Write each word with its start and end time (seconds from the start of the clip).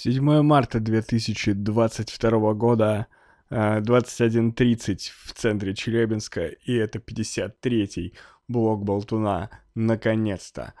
7 0.00 0.42
марта 0.42 0.78
2022 0.78 2.54
года, 2.54 3.08
21.30 3.50 5.10
в 5.24 5.32
центре 5.32 5.74
Челябинска, 5.74 6.46
и 6.46 6.74
это 6.74 7.00
53-й 7.00 8.14
блок 8.46 8.84
Болтуна. 8.84 9.50
Наконец-то. 9.74 10.74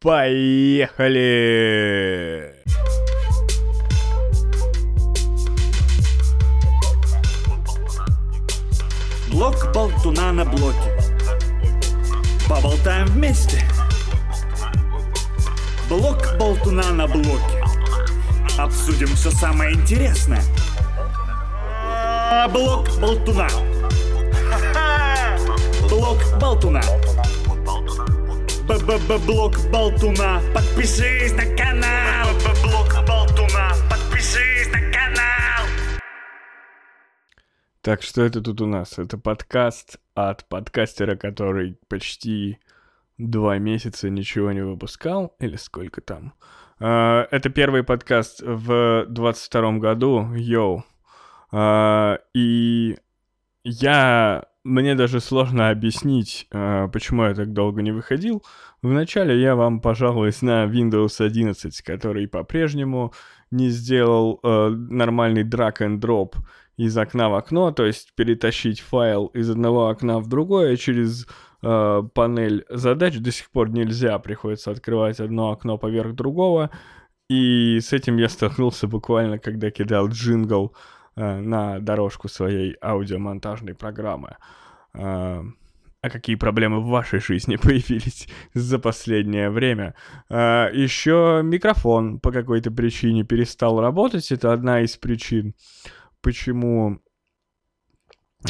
Поехали! 0.00 1.14
Блок 9.30 9.72
Болтуна 9.72 10.32
на 10.32 10.44
блоке. 10.44 10.98
Поболтаем 12.48 13.06
вместе. 13.06 13.60
Блок 15.88 16.36
Болтуна 16.40 16.92
на 16.92 17.06
блоке. 17.06 17.53
Обсудим 18.58 19.08
все 19.08 19.30
самое 19.32 19.74
интересное. 19.74 20.40
Блок 22.52 22.86
Болтуна. 23.00 23.48
Блок 25.90 26.18
Болтуна. 26.40 26.80
Б-б-б-блок 28.68 29.56
Болтуна. 29.72 30.40
Подпишись 30.54 31.32
на 31.32 31.44
канал. 31.56 32.28
Б-б-блок 32.44 32.94
Болтуна. 33.06 33.72
Подпишись 33.90 34.68
на 34.72 34.78
канал. 34.92 35.66
Так, 37.82 38.02
что 38.02 38.22
это 38.22 38.40
тут 38.40 38.60
у 38.60 38.66
нас? 38.66 38.98
Это 39.00 39.18
подкаст 39.18 39.98
от 40.14 40.48
подкастера, 40.48 41.16
который 41.16 41.76
почти 41.88 42.58
два 43.18 43.58
месяца 43.58 44.08
ничего 44.10 44.52
не 44.52 44.62
выпускал, 44.62 45.34
или 45.40 45.56
сколько 45.56 46.00
там. 46.00 46.34
А, 46.80 47.26
это 47.30 47.50
первый 47.50 47.82
подкаст 47.82 48.40
в 48.42 49.06
22 49.08 49.72
году, 49.78 50.32
йоу. 50.34 50.84
А, 51.52 52.18
и 52.34 52.96
я... 53.62 54.44
Мне 54.64 54.94
даже 54.94 55.20
сложно 55.20 55.68
объяснить, 55.68 56.46
а, 56.50 56.88
почему 56.88 57.24
я 57.24 57.34
так 57.34 57.52
долго 57.52 57.82
не 57.82 57.92
выходил. 57.92 58.42
Вначале 58.82 59.40
я 59.40 59.56
вам 59.56 59.80
пожалуюсь 59.80 60.42
на 60.42 60.64
Windows 60.64 61.22
11, 61.22 61.82
который 61.82 62.26
по-прежнему 62.26 63.12
не 63.50 63.68
сделал 63.68 64.40
нормальный 64.42 65.44
drag 65.44 65.76
and 65.78 66.00
drop 66.00 66.34
из 66.76 66.96
окна 66.96 67.28
в 67.28 67.34
окно, 67.34 67.70
то 67.70 67.84
есть 67.84 68.14
перетащить 68.16 68.80
файл 68.80 69.26
из 69.26 69.48
одного 69.48 69.88
окна 69.88 70.18
в 70.18 70.28
другое 70.28 70.76
через 70.76 71.26
э, 71.64 72.02
панель 72.14 72.64
задач 72.68 73.18
до 73.18 73.32
сих 73.32 73.50
пор 73.50 73.70
нельзя, 73.70 74.18
приходится 74.18 74.70
открывать 74.70 75.20
одно 75.20 75.52
окно 75.52 75.78
поверх 75.78 76.14
другого. 76.14 76.70
И 77.28 77.80
с 77.80 77.92
этим 77.92 78.18
я 78.18 78.28
столкнулся 78.28 78.86
буквально, 78.86 79.38
когда 79.38 79.70
кидал 79.70 80.08
джингл 80.08 80.74
э, 81.16 81.40
на 81.40 81.80
дорожку 81.80 82.28
своей 82.28 82.76
аудиомонтажной 82.82 83.74
программы. 83.74 84.36
Э, 84.94 85.42
а 86.04 86.10
какие 86.10 86.36
проблемы 86.36 86.80
в 86.80 86.88
вашей 86.88 87.18
жизни 87.18 87.56
появились 87.62 88.28
за 88.52 88.78
последнее 88.78 89.48
время. 89.48 89.94
А, 90.28 90.70
еще 90.70 91.40
микрофон 91.42 92.20
по 92.20 92.30
какой-то 92.30 92.70
причине 92.70 93.24
перестал 93.24 93.80
работать. 93.80 94.30
Это 94.30 94.52
одна 94.52 94.82
из 94.82 94.98
причин, 94.98 95.54
почему 96.20 97.00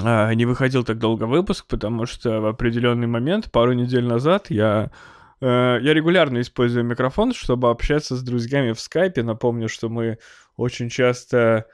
не 0.02 0.44
выходил 0.44 0.84
так 0.84 0.98
долго 0.98 1.24
выпуск, 1.24 1.66
потому 1.68 2.06
что 2.06 2.40
в 2.40 2.46
определенный 2.46 3.06
момент, 3.06 3.50
пару 3.52 3.72
недель 3.72 4.04
назад, 4.04 4.46
я, 4.50 4.90
э, 5.40 5.78
я 5.80 5.94
регулярно 5.94 6.40
использую 6.40 6.84
микрофон, 6.84 7.32
чтобы 7.32 7.70
общаться 7.70 8.16
с 8.16 8.22
друзьями 8.22 8.72
в 8.72 8.80
скайпе. 8.80 9.22
Напомню, 9.22 9.68
что 9.68 9.88
мы 9.88 10.18
очень 10.56 10.88
часто 10.88 11.66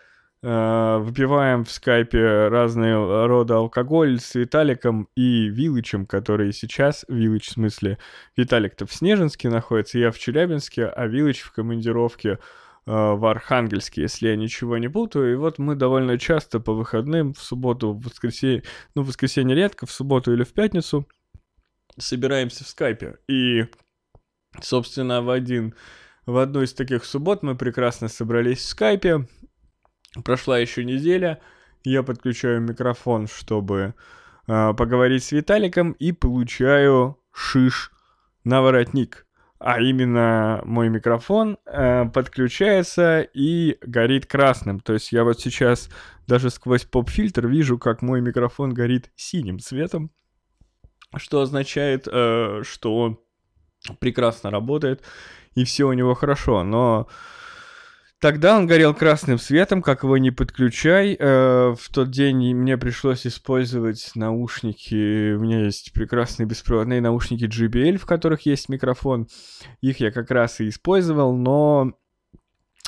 э, 0.42 0.98
выпиваем 1.00 1.64
в 1.64 1.70
скайпе 1.70 2.48
разные 2.48 3.26
рода 3.26 3.56
алкоголь 3.56 4.20
с 4.20 4.34
Виталиком 4.34 5.08
и 5.16 5.48
Вилычем, 5.48 6.04
который 6.04 6.52
сейчас, 6.52 7.06
Вилыч 7.08 7.48
в 7.48 7.52
смысле, 7.52 7.98
Виталик-то 8.36 8.84
в 8.86 8.92
Снежинске 8.92 9.48
находится, 9.48 9.98
я 9.98 10.10
в 10.10 10.18
Челябинске, 10.18 10.84
а 10.86 11.06
Вилыч 11.06 11.40
в 11.40 11.52
командировке 11.52 12.32
Э, 12.32 12.38
в 12.86 13.30
Архангельске, 13.30 14.02
если 14.02 14.28
я 14.28 14.36
ничего 14.36 14.78
не 14.78 14.88
путаю. 14.88 15.32
И 15.32 15.36
вот 15.36 15.58
мы 15.58 15.74
довольно 15.74 16.18
часто 16.18 16.60
по 16.60 16.72
выходным, 16.72 17.34
в 17.34 17.42
субботу, 17.42 17.92
в 17.92 18.02
воскресенье, 18.02 18.62
ну, 18.94 19.02
в 19.02 19.08
воскресенье 19.08 19.54
редко, 19.54 19.86
в 19.86 19.92
субботу 19.92 20.32
или 20.32 20.44
в 20.44 20.52
пятницу 20.52 21.06
собираемся 21.98 22.64
в 22.64 22.68
скайпе. 22.68 23.18
И, 23.28 23.66
собственно, 24.60 25.22
в 25.22 25.30
один, 25.30 25.74
в 26.26 26.36
одну 26.38 26.62
из 26.62 26.72
таких 26.72 27.04
суббот 27.04 27.42
мы 27.42 27.56
прекрасно 27.56 28.08
собрались 28.08 28.58
в 28.58 28.66
скайпе. 28.66 29.26
Прошла 30.24 30.58
еще 30.58 30.84
неделя, 30.84 31.40
я 31.84 32.02
подключаю 32.02 32.60
микрофон, 32.60 33.28
чтобы 33.28 33.94
э, 34.46 34.74
поговорить 34.74 35.24
с 35.24 35.32
Виталиком, 35.32 35.92
и 35.92 36.12
получаю 36.12 37.18
шиш 37.32 37.92
на 38.44 38.60
воротник 38.60 39.26
а 39.60 39.78
именно 39.78 40.62
мой 40.64 40.88
микрофон 40.88 41.58
э, 41.66 42.06
подключается 42.06 43.20
и 43.20 43.76
горит 43.82 44.24
красным. 44.24 44.80
То 44.80 44.94
есть 44.94 45.12
я 45.12 45.22
вот 45.22 45.38
сейчас 45.38 45.90
даже 46.26 46.48
сквозь 46.48 46.84
поп-фильтр 46.84 47.46
вижу, 47.46 47.78
как 47.78 48.00
мой 48.00 48.22
микрофон 48.22 48.72
горит 48.72 49.12
синим 49.16 49.58
цветом, 49.58 50.10
что 51.14 51.42
означает, 51.42 52.08
э, 52.10 52.62
что 52.64 52.96
он 52.96 53.20
прекрасно 53.98 54.50
работает 54.50 55.02
и 55.54 55.64
все 55.64 55.84
у 55.84 55.92
него 55.92 56.14
хорошо. 56.14 56.64
Но 56.64 57.08
Тогда 58.20 58.58
он 58.58 58.66
горел 58.66 58.92
красным 58.92 59.38
светом, 59.38 59.80
как 59.80 60.02
его 60.02 60.18
не 60.18 60.30
подключай. 60.30 61.16
Э, 61.18 61.74
в 61.74 61.88
тот 61.90 62.10
день 62.10 62.54
мне 62.54 62.76
пришлось 62.76 63.26
использовать 63.26 64.10
наушники. 64.14 65.32
У 65.32 65.40
меня 65.40 65.64
есть 65.64 65.94
прекрасные 65.94 66.46
беспроводные 66.46 67.00
наушники 67.00 67.44
JBL, 67.44 67.96
в 67.96 68.04
которых 68.04 68.44
есть 68.44 68.68
микрофон. 68.68 69.26
Их 69.80 70.00
я 70.00 70.10
как 70.10 70.30
раз 70.30 70.60
и 70.60 70.68
использовал, 70.68 71.34
но 71.34 71.94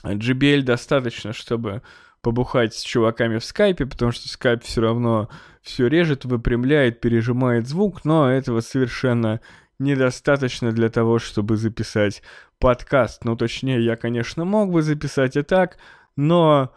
JBL 0.04 0.62
достаточно, 0.65 1.32
чтобы 1.32 1.81
побухать 2.20 2.75
с 2.75 2.82
чуваками 2.82 3.38
в 3.38 3.44
скайпе, 3.44 3.87
потому 3.87 4.12
что 4.12 4.28
скайп 4.28 4.62
все 4.62 4.82
равно 4.82 5.31
все 5.62 5.87
режет, 5.87 6.26
выпрямляет, 6.26 7.00
пережимает 7.00 7.66
звук, 7.66 8.04
но 8.04 8.31
этого 8.31 8.60
совершенно 8.60 9.41
недостаточно 9.78 10.72
для 10.72 10.91
того, 10.91 11.19
чтобы 11.19 11.56
записать 11.56 12.22
подкаст. 12.62 13.24
Ну, 13.24 13.36
точнее, 13.36 13.84
я, 13.84 13.96
конечно, 13.96 14.44
мог 14.44 14.70
бы 14.70 14.82
записать 14.82 15.36
и 15.36 15.42
так, 15.42 15.78
но 16.14 16.72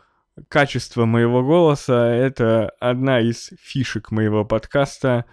качество 0.50 1.06
моего 1.06 1.44
голоса— 1.44 2.08
это 2.12 2.72
одна 2.80 3.20
из 3.22 3.52
фишек 3.62 4.10
моего 4.10 4.44
подкаста, 4.44 5.26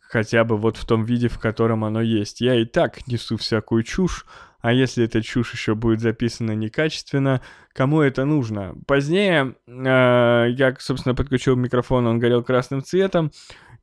хотя 0.00 0.42
бы 0.42 0.56
вот 0.56 0.76
в 0.76 0.84
том 0.86 1.04
виде, 1.04 1.28
в 1.28 1.38
котором 1.38 1.84
оно 1.84 2.02
есть. 2.02 2.40
Я 2.40 2.56
и 2.56 2.64
так 2.64 3.06
несу 3.06 3.36
всякую 3.36 3.84
чушь, 3.84 4.26
а 4.60 4.72
если 4.72 5.04
эта 5.04 5.22
чушь 5.22 5.52
еще 5.52 5.76
будет 5.76 6.00
записана 6.00 6.50
некачественно, 6.50 7.40
кому 7.72 8.00
это 8.00 8.24
нужно? 8.24 8.74
Позднее 8.88 9.54
э, 9.68 10.46
я, 10.50 10.74
собственно, 10.80 11.14
подключил 11.14 11.54
микрофон, 11.54 12.08
он 12.08 12.18
горел 12.18 12.42
красным 12.42 12.82
цветом, 12.82 13.30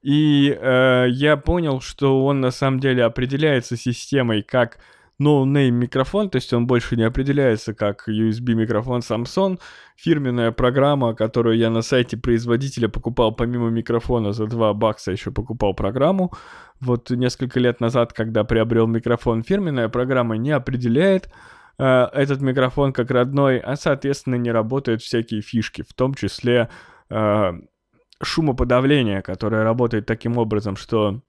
и 0.02 0.50
э, 0.52 1.06
я 1.12 1.38
понял, 1.38 1.80
что 1.80 2.26
он 2.26 2.42
на 2.42 2.52
самом 2.52 2.82
деле 2.82 3.06
определяется 3.06 3.78
системой 3.78 4.44
как 4.44 4.80
no-name 5.20 5.72
микрофон, 5.72 6.30
то 6.30 6.38
есть 6.38 6.54
он 6.54 6.66
больше 6.66 6.96
не 6.96 7.04
определяется 7.04 7.74
как 7.74 8.08
USB 8.08 8.54
микрофон 8.54 9.02
Samsung, 9.02 9.60
фирменная 9.96 10.52
программа, 10.52 11.14
которую 11.14 11.58
я 11.58 11.70
на 11.70 11.82
сайте 11.82 12.18
производителя 12.18 12.88
покупал 12.88 13.34
помимо 13.34 13.70
микрофона 13.70 14.32
за 14.32 14.48
2 14.48 14.74
бакса, 14.74 15.12
еще 15.12 15.32
покупал 15.32 15.74
программу. 15.74 16.32
Вот 16.80 17.10
несколько 17.10 17.60
лет 17.60 17.82
назад, 17.82 18.14
когда 18.14 18.44
приобрел 18.44 18.88
микрофон, 18.88 19.44
фирменная 19.44 19.90
программа 19.90 20.38
не 20.38 20.52
определяет 20.52 21.30
э, 21.78 22.08
этот 22.14 22.42
микрофон 22.42 22.94
как 22.94 23.12
родной, 23.12 23.60
а 23.60 23.76
соответственно 23.76 24.36
не 24.36 24.52
работают 24.52 25.02
всякие 25.02 25.42
фишки, 25.42 25.82
в 25.82 25.94
том 25.94 26.14
числе 26.14 26.70
э, 27.10 27.52
шумоподавление, 28.24 29.22
которое 29.22 29.64
работает 29.64 30.06
таким 30.06 30.38
образом, 30.38 30.78
что 30.78 31.22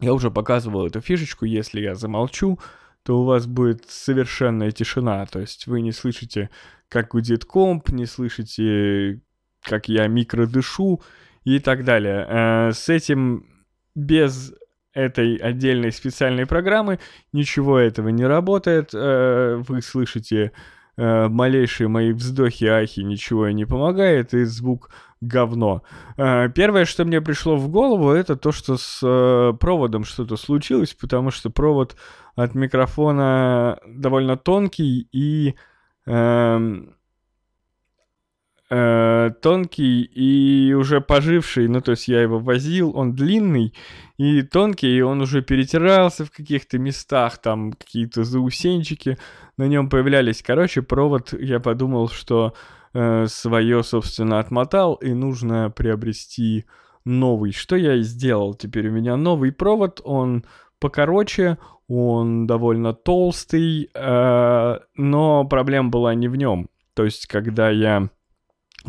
я 0.00 0.12
уже 0.12 0.30
показывал 0.30 0.86
эту 0.86 1.00
фишечку, 1.00 1.44
если 1.44 1.80
я 1.80 1.94
замолчу, 1.94 2.58
то 3.04 3.20
у 3.20 3.24
вас 3.24 3.46
будет 3.46 3.84
совершенная 3.88 4.70
тишина, 4.70 5.24
то 5.26 5.38
есть 5.38 5.66
вы 5.66 5.82
не 5.82 5.92
слышите, 5.92 6.50
как 6.88 7.08
гудит 7.08 7.44
комп, 7.44 7.90
не 7.90 8.06
слышите, 8.06 9.20
как 9.62 9.88
я 9.88 10.06
микродышу 10.08 11.02
и 11.44 11.58
так 11.58 11.84
далее. 11.84 12.26
Э, 12.28 12.72
с 12.72 12.88
этим 12.88 13.46
без 13.94 14.54
этой 14.94 15.36
отдельной 15.36 15.92
специальной 15.92 16.46
программы 16.46 16.98
ничего 17.32 17.78
этого 17.78 18.08
не 18.08 18.24
работает. 18.24 18.90
Э, 18.94 19.62
вы 19.68 19.82
слышите 19.82 20.52
э, 20.96 21.28
малейшие 21.28 21.88
мои 21.88 22.12
вздохи, 22.12 22.64
ахи, 22.64 23.00
ничего 23.00 23.50
не 23.50 23.66
помогает, 23.66 24.32
и 24.32 24.44
звук 24.44 24.90
говно. 25.26 25.82
Э, 26.16 26.48
первое, 26.48 26.84
что 26.84 27.04
мне 27.04 27.20
пришло 27.20 27.56
в 27.56 27.68
голову, 27.68 28.10
это 28.10 28.36
то, 28.36 28.52
что 28.52 28.76
с 28.76 29.00
э, 29.02 29.52
проводом 29.58 30.04
что-то 30.04 30.36
случилось, 30.36 30.94
потому 30.94 31.30
что 31.30 31.50
провод 31.50 31.96
от 32.36 32.54
микрофона 32.54 33.78
довольно 33.86 34.36
тонкий 34.36 35.08
и... 35.12 35.54
Э, 36.06 36.60
э, 38.70 39.30
тонкий 39.40 40.02
и 40.02 40.72
уже 40.74 41.00
поживший, 41.00 41.68
ну, 41.68 41.80
то 41.80 41.92
есть 41.92 42.08
я 42.08 42.22
его 42.22 42.38
возил, 42.38 42.96
он 42.96 43.14
длинный 43.14 43.74
и 44.16 44.42
тонкий, 44.42 44.96
и 44.96 45.00
он 45.00 45.20
уже 45.20 45.42
перетирался 45.42 46.24
в 46.24 46.30
каких-то 46.30 46.78
местах, 46.78 47.38
там 47.38 47.72
какие-то 47.72 48.24
заусенчики 48.24 49.18
на 49.56 49.68
нем 49.68 49.88
появлялись. 49.88 50.42
Короче, 50.42 50.82
провод, 50.82 51.32
я 51.32 51.60
подумал, 51.60 52.08
что 52.08 52.54
э, 52.94 53.26
свое, 53.26 53.82
собственно, 53.82 54.38
отмотал, 54.38 54.94
и 54.94 55.12
нужно 55.12 55.70
приобрести 55.70 56.64
новый. 57.04 57.52
Что 57.52 57.76
я 57.76 57.96
и 57.96 58.02
сделал. 58.02 58.54
Теперь 58.54 58.88
у 58.88 58.92
меня 58.92 59.16
новый 59.16 59.52
провод, 59.52 60.00
он 60.04 60.44
покороче, 60.78 61.58
он 61.88 62.46
довольно 62.46 62.94
толстый, 62.94 63.90
э, 63.92 64.78
но 64.96 65.44
проблема 65.44 65.90
была 65.90 66.14
не 66.14 66.28
в 66.28 66.36
нем. 66.36 66.68
То 66.94 67.04
есть, 67.04 67.26
когда 67.26 67.70
я 67.70 68.08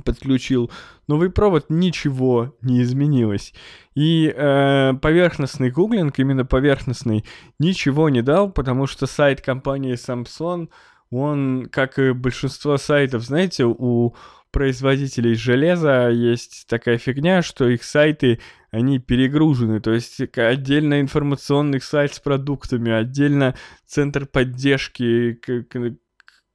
подключил 0.03 0.71
новый 1.07 1.29
провод, 1.29 1.65
ничего 1.69 2.55
не 2.61 2.81
изменилось. 2.81 3.53
И 3.95 4.33
э, 4.35 4.93
поверхностный 5.01 5.71
гуглинг, 5.71 6.19
именно 6.19 6.45
поверхностный, 6.45 7.25
ничего 7.59 8.09
не 8.09 8.21
дал, 8.21 8.51
потому 8.51 8.87
что 8.87 9.07
сайт 9.07 9.41
компании 9.41 9.93
Samsung, 9.93 10.69
он, 11.15 11.67
как 11.71 11.99
и 11.99 12.11
большинство 12.11 12.77
сайтов, 12.77 13.23
знаете, 13.23 13.65
у 13.65 14.15
производителей 14.51 15.35
железа 15.35 16.09
есть 16.09 16.65
такая 16.67 16.97
фигня, 16.97 17.41
что 17.41 17.67
их 17.67 17.83
сайты, 17.83 18.39
они 18.71 18.99
перегружены. 18.99 19.81
То 19.81 19.91
есть 19.91 20.21
отдельно 20.37 21.01
информационный 21.01 21.81
сайт 21.81 22.13
с 22.13 22.19
продуктами, 22.19 22.91
отдельно 22.91 23.55
центр 23.85 24.25
поддержки 24.25 25.39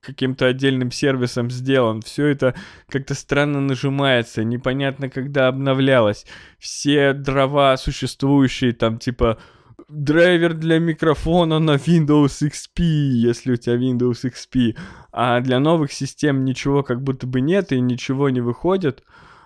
каким-то 0.01 0.47
отдельным 0.47 0.91
сервисом 0.91 1.51
сделан. 1.51 2.01
Все 2.01 2.27
это 2.29 2.55
как-то 2.89 3.15
странно 3.15 3.61
нажимается, 3.61 4.45
непонятно, 4.45 5.11
когда 5.11 5.49
обновлялось. 5.49 6.25
Все 6.59 7.13
дрова 7.13 7.77
существующие, 7.77 8.73
там 8.73 8.99
типа 8.99 9.39
драйвер 9.89 10.55
для 10.55 10.79
микрофона 10.79 11.59
на 11.59 11.77
Windows 11.77 12.49
XP, 12.49 12.83
если 12.83 13.53
у 13.53 13.57
тебя 13.57 13.77
Windows 13.77 14.25
XP, 14.25 14.77
а 15.13 15.41
для 15.41 15.61
новых 15.61 15.93
систем 15.93 16.45
ничего 16.45 16.83
как 16.83 17.03
будто 17.03 17.27
бы 17.27 17.41
нет 17.41 17.73
и 17.73 17.81
ничего 17.81 18.31
не 18.31 18.41
выходит. 18.41 19.03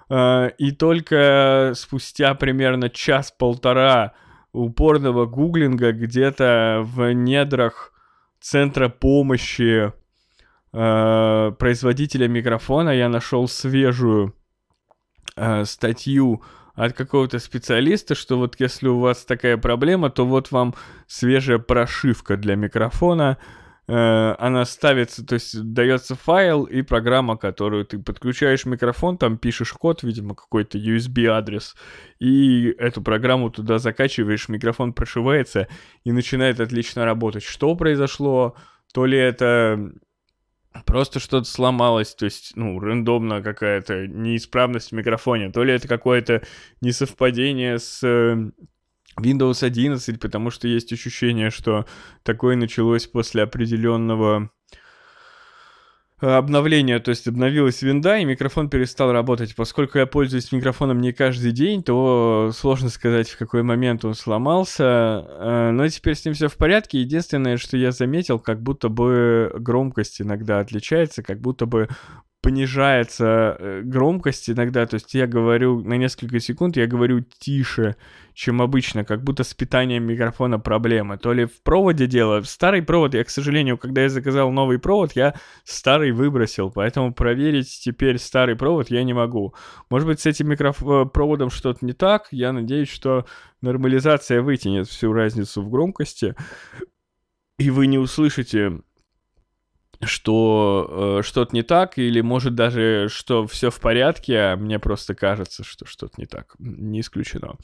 А, 0.09 0.49
и 0.59 0.71
только 0.73 1.73
спустя 1.75 2.35
примерно 2.35 2.91
час-полтора 2.91 4.13
упорного 4.53 5.27
гуглинга 5.27 5.93
где-то 5.93 6.83
в 6.85 7.13
недрах 7.13 7.93
центра 8.41 8.89
помощи 8.89 9.93
а, 10.73 11.53
производителя 11.53 12.29
микрофона 12.29 12.91
я 12.91 13.09
нашел 13.09 13.49
свежую 13.49 14.35
а, 15.37 15.65
статью 15.65 16.43
от 16.75 16.93
какого-то 16.93 17.39
специалиста, 17.39 18.15
что 18.15 18.39
вот 18.39 18.59
если 18.59 18.89
у 18.89 18.99
вас 18.99 19.25
такая 19.25 19.57
проблема, 19.57 20.11
то 20.11 20.27
вот 20.27 20.51
вам 20.51 20.75
свежая 21.07 21.59
прошивка 21.59 22.37
для 22.37 22.57
микрофона, 22.57 23.39
э, 23.87 24.35
она 24.39 24.65
ставится, 24.65 25.25
то 25.25 25.35
есть 25.35 25.61
дается 25.73 26.17
файл 26.17 26.65
и 26.65 26.83
программа, 26.83 27.37
которую 27.37 27.85
ты 27.85 27.99
подключаешь 27.99 28.65
микрофон, 28.65 29.19
там 29.19 29.39
пишешь 29.39 29.73
код, 29.73 30.03
видимо, 30.03 30.35
какой-то 30.35 30.77
USB 30.79 31.27
адрес, 31.27 31.77
и 32.19 32.75
эту 32.79 33.03
программу 33.03 33.51
туда 33.51 33.79
закачиваешь, 33.79 34.49
микрофон 34.49 34.93
прошивается 34.93 35.69
и 36.03 36.11
начинает 36.11 36.59
отлично 36.59 37.05
работать. 37.05 37.45
Что 37.45 37.77
произошло? 37.77 38.57
То 38.93 39.07
ли 39.07 39.19
это 39.19 39.93
просто 40.87 41.21
что-то 41.21 41.49
сломалось, 41.49 42.15
то 42.15 42.25
есть, 42.25 42.53
ну, 42.57 42.79
рандомно 42.79 43.43
какая-то 43.43 44.07
неисправность 44.07 44.91
в 44.91 44.95
микрофоне, 44.95 45.51
то 45.51 45.63
ли 45.63 45.73
это 45.73 45.89
какое-то 45.89 46.43
несовпадение 46.81 47.79
с 47.79 48.03
э, 48.03 48.51
Windows 49.21 49.65
11, 49.65 50.21
потому 50.21 50.51
что 50.51 50.69
есть 50.69 50.93
ощущение, 50.93 51.51
что 51.51 51.87
такое 52.23 52.57
началось 52.57 53.07
после 53.07 53.43
определенного 53.43 54.51
обновление, 56.25 56.99
то 56.99 57.11
есть 57.11 57.27
обновилась 57.27 57.83
винда, 57.83 58.19
и 58.19 58.25
микрофон 58.25 58.69
перестал 58.69 59.13
работать. 59.13 59.55
Поскольку 59.55 59.99
я 59.99 60.07
пользуюсь 60.07 60.53
микрофоном 60.53 61.01
не 61.01 61.13
каждый 61.13 61.53
день, 61.53 61.83
то 61.83 62.51
сложно 62.55 62.89
сказать, 62.89 63.29
в 63.29 63.39
какой 63.39 63.63
момент 63.63 64.05
он 64.05 64.15
сломался. 64.15 64.85
Э, 65.29 65.71
но 65.73 65.87
теперь 65.89 66.15
с 66.15 66.25
ним 66.25 66.35
все 66.35 66.49
в 66.49 66.57
порядке. 66.57 67.01
Единственное, 67.01 67.57
что 67.57 67.77
я 67.77 67.93
заметил, 67.93 68.39
как 68.39 68.63
будто 68.63 68.89
бы 68.89 69.53
громкость 69.59 70.21
иногда 70.21 70.61
отличается, 70.61 71.23
как 71.23 71.41
будто 71.41 71.67
бы 71.67 71.89
понижается 72.45 73.57
э, 73.59 73.81
громкость 73.83 74.51
иногда, 74.51 74.85
то 74.85 74.97
есть 74.97 75.15
я 75.15 75.27
говорю 75.27 75.81
на 75.81 75.95
несколько 75.95 76.41
секунд, 76.41 76.77
я 76.77 76.87
говорю 76.87 77.21
тише, 77.21 77.97
чем 78.35 78.61
обычно, 78.61 79.03
как 79.03 79.25
будто 79.25 79.45
с 79.45 79.55
питанием 79.55 80.05
микрофона 80.05 80.59
проблемы. 80.59 81.17
То 81.17 81.33
ли 81.33 81.47
в 81.47 81.63
проводе 81.63 82.07
дело, 82.07 82.43
старый 82.43 82.83
провод, 82.83 83.15
я, 83.15 83.25
к 83.25 83.31
сожалению, 83.31 83.79
когда 83.79 84.03
я 84.03 84.11
заказал 84.11 84.51
новый 84.53 84.79
провод, 84.79 85.13
я 85.13 85.35
старый 85.65 86.13
выбросил, 86.13 86.71
поэтому 86.71 87.15
проверить 87.15 87.81
теперь 87.83 88.19
старый 88.19 88.57
провод 88.57 88.91
я 88.91 89.03
не 89.05 89.15
могу. 89.15 89.55
Может 89.89 90.07
быть, 90.07 90.21
с 90.21 90.27
этим 90.27 90.51
микропроводом 90.51 91.49
э, 91.49 91.51
что-то 91.51 91.87
не 91.87 91.95
так, 91.95 92.29
я 92.31 92.53
надеюсь, 92.53 92.91
что 92.91 93.25
нормализация 93.63 94.43
вытянет 94.43 94.87
всю 94.87 95.15
разницу 95.15 95.63
в 95.63 95.71
громкости, 95.71 96.35
и 97.59 97.71
вы 97.71 97.87
не 97.87 97.97
услышите 97.97 98.81
что 100.07 101.19
э, 101.21 101.23
что-то 101.23 101.55
не 101.55 101.63
так, 101.63 101.99
или 101.99 102.21
может 102.21 102.55
даже, 102.55 103.09
что 103.11 103.47
все 103.47 103.71
в 103.71 103.81
порядке, 103.81 104.39
а 104.39 104.57
мне 104.57 104.79
просто 104.79 105.15
кажется, 105.15 105.65
что 105.65 105.87
что-то 105.87 106.15
не 106.19 106.27
так. 106.27 106.55
Не 106.59 107.01
исключено. 107.01 107.57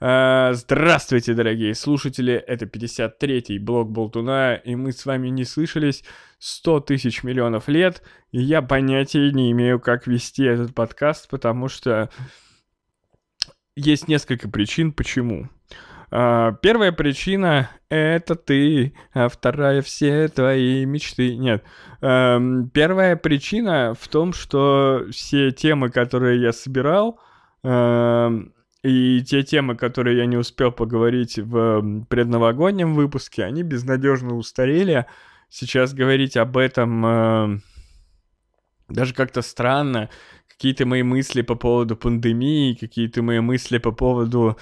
Э, 0.00 0.50
здравствуйте, 0.52 1.34
дорогие 1.34 1.74
слушатели, 1.74 2.34
это 2.34 2.66
53-й 2.66 3.58
блок 3.58 3.90
Болтуна, 3.90 4.54
и 4.54 4.74
мы 4.76 4.92
с 4.92 5.06
вами 5.06 5.28
не 5.28 5.44
слышались 5.44 6.04
100 6.38 6.80
тысяч 6.80 7.22
миллионов 7.22 7.68
лет, 7.68 8.02
и 8.32 8.40
я 8.40 8.62
понятия 8.62 9.30
не 9.32 9.50
имею, 9.52 9.80
как 9.80 10.06
вести 10.06 10.44
этот 10.44 10.74
подкаст, 10.74 11.28
потому 11.28 11.68
что 11.68 12.10
есть 13.76 14.08
несколько 14.08 14.48
причин, 14.48 14.92
почему. 14.92 15.48
А, 15.70 15.84
первая 16.10 16.92
причина— 16.92 17.70
это 17.88 18.34
ты, 18.34 18.94
а 19.12 19.28
вторая— 19.28 19.82
все 19.82 20.28
твои 20.28 20.84
мечты. 20.84 21.36
Нет. 21.36 21.64
Эм, 22.00 22.68
первая 22.70 23.16
причина 23.16 23.94
в 23.98 24.08
том, 24.08 24.32
что 24.32 25.06
все 25.10 25.50
темы, 25.50 25.90
которые 25.90 26.40
я 26.40 26.52
собирал, 26.52 27.18
эм, 27.62 28.54
и 28.84 29.22
те 29.22 29.42
темы, 29.42 29.76
которые 29.76 30.18
я 30.18 30.26
не 30.26 30.36
успел 30.36 30.70
поговорить 30.70 31.38
в 31.38 32.04
предновогоднем 32.10 32.94
выпуске, 32.94 33.44
они 33.44 33.62
безнадежно 33.62 34.36
устарели. 34.36 35.06
Сейчас 35.48 35.94
говорить 35.94 36.36
об 36.36 36.58
этом 36.58 37.06
э, 37.06 37.58
даже 38.88 39.14
как-то 39.14 39.40
странно. 39.40 40.10
Какие-то 40.48 40.84
мои 40.84 41.02
мысли 41.02 41.40
по 41.40 41.54
поводу 41.54 41.96
пандемии, 41.96 42.74
какие-то 42.74 43.22
мои 43.22 43.40
мысли 43.40 43.78
по 43.78 43.90
поводу 43.90 44.50
эм, 44.50 44.56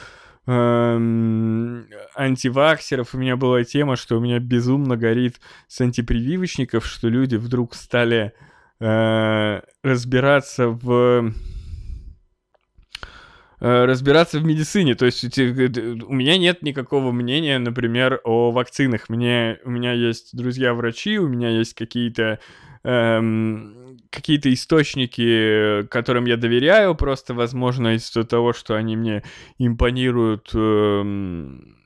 антиваксеров. 2.16 3.14
У 3.14 3.18
меня 3.18 3.36
была 3.36 3.62
тема, 3.64 3.96
что 3.96 4.16
у 4.16 4.20
меня 4.20 4.40
безумно 4.40 4.96
горит 4.96 5.40
с 5.68 5.80
антипрививочников, 5.80 6.84
что 6.84 7.08
люди 7.08 7.36
вдруг 7.36 7.74
стали 7.74 8.32
э, 8.80 9.60
разбираться 9.84 10.68
в 10.68 11.32
э, 13.60 13.84
разбираться 13.84 14.40
в 14.40 14.44
медицине. 14.44 14.96
То 14.96 15.06
есть 15.06 15.22
у 15.24 15.28
меня 16.12 16.36
нет 16.38 16.62
никакого 16.62 17.12
мнения, 17.12 17.58
например, 17.58 18.20
о 18.24 18.50
вакцинах. 18.50 19.08
Мне, 19.08 19.60
у 19.64 19.70
меня 19.70 19.92
есть 19.92 20.36
друзья-врачи, 20.36 21.18
у 21.18 21.28
меня 21.28 21.50
есть 21.50 21.74
какие-то 21.74 22.40
эм, 22.84 23.98
какие-то 24.10 24.52
источники, 24.52 25.86
которым 25.88 26.26
я 26.26 26.36
доверяю, 26.36 26.94
просто, 26.94 27.34
возможно, 27.34 27.94
из-за 27.94 28.24
того, 28.24 28.52
что 28.52 28.74
они 28.74 28.96
мне 28.96 29.22
импонируют 29.58 30.50
эм, 30.54 31.76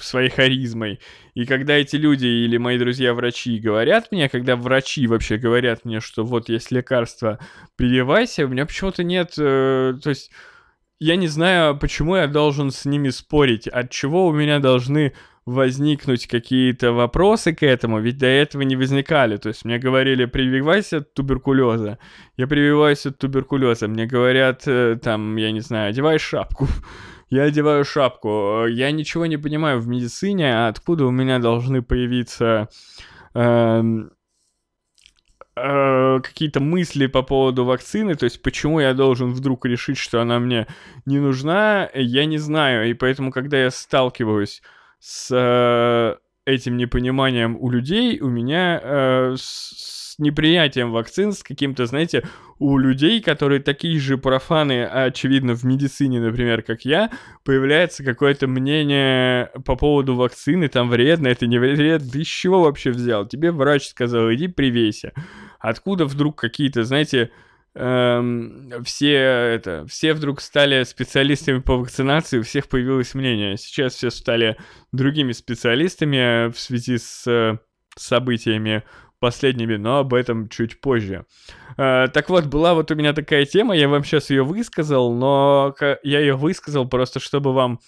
своей 0.00 0.30
харизмой. 0.30 1.00
И 1.34 1.44
когда 1.44 1.74
эти 1.74 1.96
люди 1.96 2.26
или 2.26 2.56
мои 2.56 2.78
друзья-врачи 2.78 3.58
говорят 3.58 4.12
мне, 4.12 4.28
когда 4.28 4.56
врачи 4.56 5.06
вообще 5.06 5.36
говорят 5.36 5.84
мне, 5.84 6.00
что 6.00 6.24
вот 6.24 6.48
есть 6.48 6.70
лекарство, 6.70 7.38
прививайся, 7.76 8.44
у 8.44 8.48
меня 8.48 8.66
почему-то 8.66 9.02
нет... 9.04 9.34
Э, 9.38 9.94
то 10.02 10.10
есть 10.10 10.30
я 11.00 11.16
не 11.16 11.26
знаю, 11.26 11.76
почему 11.76 12.14
я 12.16 12.28
должен 12.28 12.70
с 12.70 12.84
ними 12.84 13.08
спорить, 13.08 13.66
от 13.66 13.90
чего 13.90 14.26
у 14.26 14.32
меня 14.32 14.60
должны 14.60 15.14
возникнуть 15.44 16.26
какие-то 16.26 16.92
вопросы 16.92 17.52
к 17.52 17.62
этому, 17.64 18.00
ведь 18.00 18.18
до 18.18 18.26
этого 18.26 18.62
не 18.62 18.76
возникали. 18.76 19.36
То 19.36 19.48
есть 19.48 19.64
мне 19.64 19.78
говорили, 19.78 20.24
прививайся 20.26 20.98
от 20.98 21.14
туберкулеза. 21.14 21.98
Я 22.36 22.46
прививаюсь 22.46 23.06
от 23.06 23.18
туберкулеза. 23.18 23.88
Мне 23.88 24.06
говорят, 24.06 24.62
э, 24.66 24.98
там, 25.02 25.36
я 25.36 25.50
не 25.50 25.60
знаю, 25.60 25.90
одевай 25.90 26.18
шапку. 26.18 26.68
Я 27.30 27.44
одеваю 27.44 27.82
шапку. 27.84 28.66
Я 28.66 28.90
ничего 28.90 29.24
не 29.24 29.38
понимаю 29.38 29.80
в 29.80 29.88
медицине, 29.88 30.54
а 30.54 30.68
откуда 30.68 31.06
у 31.06 31.10
меня 31.10 31.38
должны 31.38 31.80
появиться... 31.82 32.68
Э, 33.34 33.82
э, 35.56 36.20
какие-то 36.22 36.60
мысли 36.60 37.06
по 37.06 37.22
поводу 37.22 37.64
вакцины, 37.64 38.14
то 38.16 38.24
есть 38.24 38.42
почему 38.42 38.80
я 38.80 38.92
должен 38.92 39.32
вдруг 39.32 39.64
решить, 39.64 39.96
что 39.96 40.20
она 40.20 40.38
мне 40.38 40.66
не 41.06 41.20
нужна, 41.20 41.88
я 41.94 42.26
не 42.26 42.36
знаю. 42.36 42.90
И 42.90 42.94
поэтому, 42.94 43.32
когда 43.32 43.62
я 43.62 43.70
сталкиваюсь 43.70 44.62
с 45.02 45.30
э, 45.32 46.16
этим 46.46 46.76
непониманием 46.76 47.56
у 47.58 47.70
людей, 47.70 48.20
у 48.20 48.28
меня 48.28 48.80
э, 48.80 49.34
с, 49.36 50.12
с 50.12 50.18
неприятием 50.20 50.92
вакцин, 50.92 51.32
с 51.32 51.42
каким-то, 51.42 51.86
знаете, 51.86 52.22
у 52.60 52.78
людей, 52.78 53.20
которые 53.20 53.60
такие 53.60 53.98
же 53.98 54.16
профаны, 54.16 54.84
очевидно, 54.84 55.56
в 55.56 55.64
медицине, 55.64 56.20
например, 56.20 56.62
как 56.62 56.84
я, 56.84 57.10
появляется 57.42 58.04
какое-то 58.04 58.46
мнение 58.46 59.50
по 59.64 59.74
поводу 59.74 60.14
вакцины, 60.14 60.68
там 60.68 60.88
вредно, 60.88 61.26
это 61.26 61.48
не 61.48 61.58
вредно, 61.58 62.08
ты 62.08 62.22
чего 62.22 62.62
вообще 62.62 62.92
взял? 62.92 63.26
Тебе 63.26 63.50
врач 63.50 63.88
сказал, 63.88 64.32
иди 64.32 64.46
привейся. 64.46 65.14
Откуда 65.58 66.04
вдруг 66.04 66.38
какие-то, 66.38 66.84
знаете, 66.84 67.32
эм, 67.74 68.70
все 68.84 69.14
это, 69.14 69.86
все 69.86 70.14
вдруг 70.14 70.40
стали 70.40 70.82
специалистами 70.84 71.60
по 71.60 71.76
вакцинации, 71.76 72.38
у 72.38 72.42
всех 72.42 72.68
появилось 72.68 73.14
мнение. 73.14 73.56
Сейчас 73.56 73.94
все 73.94 74.10
стали 74.10 74.56
другими 74.92 75.32
специалистами 75.32 76.50
в 76.50 76.58
связи 76.58 76.98
с 76.98 77.26
э, 77.26 77.58
событиями 77.96 78.82
последними, 79.22 79.76
но 79.76 79.98
об 79.98 80.14
этом 80.14 80.48
чуть 80.48 80.80
позже. 80.80 81.26
Э, 81.78 82.08
так 82.12 82.28
вот, 82.28 82.46
была 82.46 82.74
вот 82.74 82.90
у 82.90 82.94
меня 82.96 83.12
такая 83.12 83.46
тема, 83.46 83.76
я 83.76 83.88
вам 83.88 84.04
сейчас 84.04 84.30
ее 84.30 84.42
высказал, 84.42 85.14
но 85.14 85.74
я 86.02 86.18
ее 86.18 86.34
высказал 86.34 86.88
просто, 86.88 87.20
чтобы 87.20 87.52
вам 87.54 87.78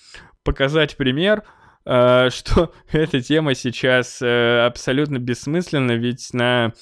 показать 0.44 0.96
пример, 0.96 1.42
э, 1.84 2.28
что 2.32 2.72
эта 2.92 3.20
тема 3.20 3.54
сейчас 3.54 4.22
э, 4.22 4.64
абсолютно 4.64 5.18
бессмысленна, 5.18 5.92
ведь 5.92 6.32
на 6.32 6.72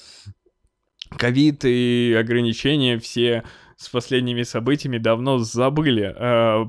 ковид 1.17 1.65
и 1.65 2.15
ограничения 2.19 2.97
все 2.99 3.43
с 3.77 3.89
последними 3.89 4.43
событиями 4.43 4.97
давно 4.97 5.39
забыли. 5.39 6.13
Э, 6.15 6.65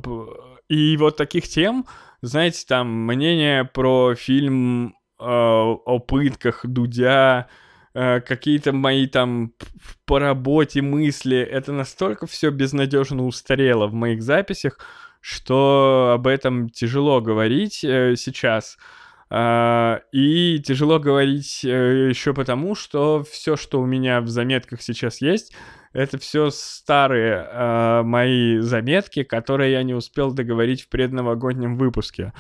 и 0.69 0.97
вот 0.97 1.17
таких 1.17 1.49
тем, 1.49 1.87
знаете, 2.23 2.65
там 2.67 2.89
мнение 2.89 3.65
про 3.65 4.15
фильм 4.15 4.89
э, 4.89 5.25
о 5.25 5.99
пытках 6.01 6.67
Дудя, 6.67 7.49
э, 7.95 8.21
какие-то 8.21 8.73
мои 8.73 9.07
там 9.07 9.53
по 10.07 10.19
работе 10.19 10.83
мысли, 10.83 11.39
это 11.39 11.73
настолько 11.73 12.27
все 12.27 12.51
безнадежно 12.51 13.25
устарело 13.27 13.87
в 13.87 13.95
моих 13.95 14.23
записях, 14.23 14.79
что 15.21 16.13
об 16.15 16.27
этом 16.27 16.69
тяжело 16.69 17.21
говорить 17.21 17.75
сейчас. 17.75 18.77
Uh, 19.31 20.01
и 20.13 20.61
тяжело 20.61 20.99
говорить 20.99 21.65
uh, 21.65 22.09
еще 22.09 22.35
потому, 22.35 22.75
что 22.75 23.25
все, 23.29 23.57
что 23.57 23.81
у 23.81 23.87
меня 23.87 24.21
в 24.21 24.29
заметках 24.29 24.83
сейчас 24.83 25.21
есть, 25.21 25.53
это 25.93 26.19
все 26.19 26.51
старые 26.51 27.37
uh, 27.37 28.03
мои 28.03 28.59
заметки, 28.59 29.23
которые 29.23 29.73
я 29.73 29.83
не 29.83 29.95
успел 29.95 30.33
договорить 30.33 30.83
в 30.83 30.89
предновогоднем 30.89 31.77
выпуске. 31.77 32.33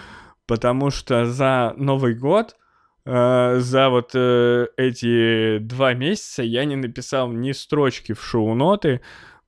Потому 0.46 0.90
что 0.90 1.24
за 1.24 1.72
Новый 1.78 2.14
год, 2.14 2.54
за 3.06 3.88
вот 3.90 4.10
э, 4.14 4.66
эти 4.76 5.58
два 5.58 5.94
месяца 5.94 6.42
я 6.42 6.66
не 6.66 6.76
написал 6.76 7.30
ни 7.32 7.52
строчки 7.52 8.12
в 8.12 8.22
шоу-ноты, 8.22 9.00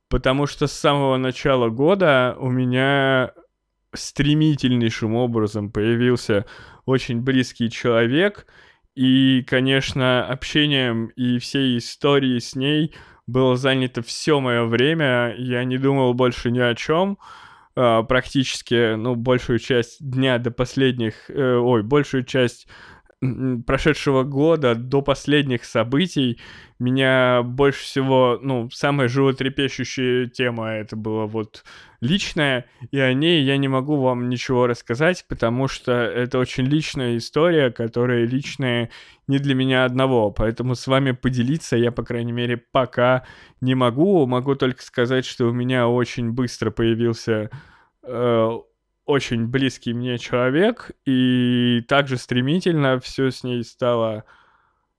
потому 0.09 0.47
что 0.47 0.66
с 0.66 0.73
самого 0.73 1.16
начала 1.16 1.69
года 1.69 2.37
у 2.38 2.50
меня 2.50 3.33
стремительнейшим 3.95 5.14
образом 5.14 5.71
появился 5.71 6.47
очень 6.87 7.21
близкий 7.21 7.71
человек, 7.71 8.47
и, 8.95 9.45
конечно, 9.47 10.26
общением 10.26 11.09
и 11.09 11.38
всей 11.38 11.76
историей 11.76 12.40
с 12.40 12.57
ней 12.57 12.95
было 13.26 13.57
занято 13.57 14.02
все 14.02 14.40
мое 14.40 14.64
время. 14.64 15.35
Я 15.37 15.64
не 15.64 15.76
думал 15.76 16.14
больше 16.14 16.50
ни 16.50 16.61
о 16.61 16.75
чем. 16.75 17.19
А, 17.75 18.02
практически, 18.02 18.95
ну, 18.95 19.14
большую 19.14 19.59
часть 19.59 19.99
дня 20.00 20.38
до 20.38 20.50
последних, 20.50 21.28
э, 21.28 21.57
ой, 21.57 21.83
большую 21.83 22.25
часть 22.25 22.69
прошедшего 23.66 24.23
года 24.23 24.75
до 24.75 25.00
последних 25.00 25.64
событий 25.64 26.38
меня 26.78 27.42
больше 27.42 27.85
всего, 27.85 28.38
ну, 28.42 28.68
самая 28.70 29.08
животрепещущая 29.08 30.26
тема 30.26 30.68
это 30.73 30.96
была 30.96 31.26
вот 31.26 31.64
личная, 32.02 32.66
и 32.90 32.99
о 32.99 33.14
ней 33.14 33.42
я 33.42 33.56
не 33.56 33.68
могу 33.68 33.96
вам 33.96 34.28
ничего 34.28 34.66
рассказать, 34.66 35.25
потому 35.28 35.68
что 35.68 35.92
это 35.92 36.38
очень 36.38 36.64
личная 36.64 37.16
история, 37.16 37.70
которая 37.70 38.26
личная 38.26 38.90
не 39.26 39.38
для 39.38 39.54
меня 39.54 39.87
одного, 39.87 40.30
поэтому 40.30 40.75
с 40.75 40.87
вами 40.87 41.12
поделиться 41.12 41.76
я, 41.76 41.90
по 41.92 42.04
крайней 42.04 42.32
мере, 42.32 42.58
пока 42.58 43.25
не 43.62 43.75
могу, 43.75 44.26
могу 44.26 44.54
только 44.54 44.82
сказать, 44.82 45.25
что 45.25 45.46
у 45.46 45.52
меня 45.52 45.88
очень 45.88 46.32
быстро 46.32 46.70
появился 46.70 47.50
э, 48.02 48.50
очень 49.06 49.46
близкий 49.46 49.94
мне 49.94 50.18
человек, 50.18 50.90
и 51.06 51.82
также 51.88 52.18
стремительно 52.18 53.00
все 53.00 53.30
с 53.30 53.44
ней 53.44 53.64
стало 53.64 54.25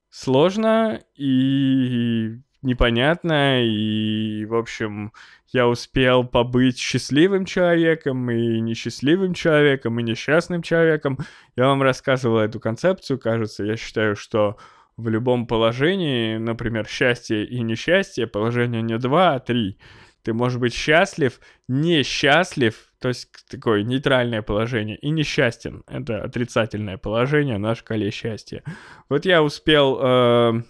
сложно 0.09 1.01
и 1.15 2.39
непонятно, 2.61 3.63
и, 3.63 4.45
в 4.45 4.55
общем, 4.55 5.13
я 5.53 5.67
успел 5.67 6.23
побыть 6.23 6.79
счастливым 6.79 7.45
человеком, 7.45 8.29
и 8.31 8.59
несчастливым 8.59 9.33
человеком, 9.33 9.99
и 9.99 10.03
несчастным 10.03 10.61
человеком. 10.61 11.19
Я 11.55 11.67
вам 11.67 11.81
рассказывал 11.81 12.39
эту 12.39 12.59
концепцию, 12.59 13.19
кажется, 13.19 13.63
я 13.63 13.77
считаю, 13.77 14.15
что 14.15 14.57
в 14.97 15.09
любом 15.09 15.45
положении, 15.45 16.37
например, 16.37 16.87
счастье 16.87 17.45
и 17.45 17.61
несчастье, 17.61 18.25
положение 18.25 18.81
не 18.81 18.97
два, 18.97 19.35
а 19.35 19.39
три. 19.39 19.77
Ты 20.27 20.33
можешь 20.33 20.59
быть 20.59 20.73
счастлив, 20.73 21.39
несчастлив, 21.69 22.75
то 22.99 23.07
есть 23.07 23.29
такое 23.49 23.83
нейтральное 23.83 24.41
положение, 24.41 24.97
и 24.97 25.09
несчастен. 25.09 25.85
Это 25.87 26.21
отрицательное 26.21 26.97
положение 26.97 27.57
на 27.57 27.75
шкале 27.75 28.11
счастья. 28.11 28.61
Вот 29.07 29.23
я 29.23 29.41
успел, 29.41 29.97
э, 30.01 30.61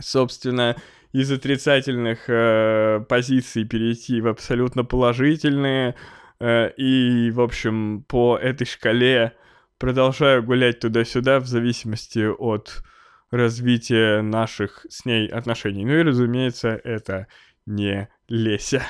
собственно, 0.00 0.76
из 1.12 1.30
отрицательных 1.30 2.20
э, 2.28 3.04
позиций 3.06 3.66
перейти 3.66 4.22
в 4.22 4.28
абсолютно 4.28 4.82
положительные. 4.82 5.94
Э, 6.40 6.70
и, 6.70 7.30
в 7.30 7.42
общем, 7.42 8.02
по 8.08 8.38
этой 8.38 8.66
шкале 8.66 9.34
продолжаю 9.76 10.42
гулять 10.42 10.80
туда-сюда 10.80 11.40
в 11.40 11.46
зависимости 11.46 12.26
от 12.26 12.82
развития 13.30 14.22
наших 14.22 14.86
с 14.88 15.04
ней 15.04 15.28
отношений. 15.28 15.84
Ну 15.84 15.92
и, 15.92 16.02
разумеется, 16.02 16.80
это 16.82 17.26
не 17.66 18.08
Леся. 18.28 18.82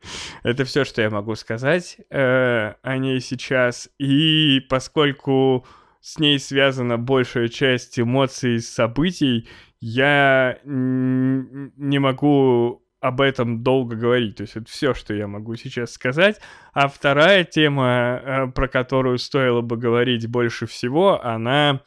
Это 0.42 0.64
все, 0.64 0.84
что 0.84 1.02
я 1.02 1.10
могу 1.10 1.34
сказать 1.34 1.98
э, 2.10 2.74
о 2.82 2.96
ней 2.98 3.20
сейчас. 3.20 3.88
И 3.98 4.60
поскольку 4.68 5.66
с 6.00 6.18
ней 6.18 6.38
связана 6.38 6.98
большая 6.98 7.48
часть 7.48 7.98
эмоций, 7.98 8.60
событий, 8.60 9.48
я 9.80 10.58
не 10.64 11.98
могу 11.98 12.82
об 13.00 13.20
этом 13.20 13.62
долго 13.64 13.96
говорить. 13.96 14.36
То 14.36 14.42
есть 14.42 14.56
это 14.56 14.66
все, 14.70 14.94
что 14.94 15.12
я 15.12 15.26
могу 15.26 15.56
сейчас 15.56 15.92
сказать. 15.92 16.40
А 16.72 16.88
вторая 16.88 17.44
тема, 17.44 18.20
э, 18.22 18.46
про 18.52 18.68
которую 18.68 19.18
стоило 19.18 19.60
бы 19.60 19.76
говорить 19.76 20.28
больше 20.28 20.66
всего, 20.66 21.24
она 21.24 21.80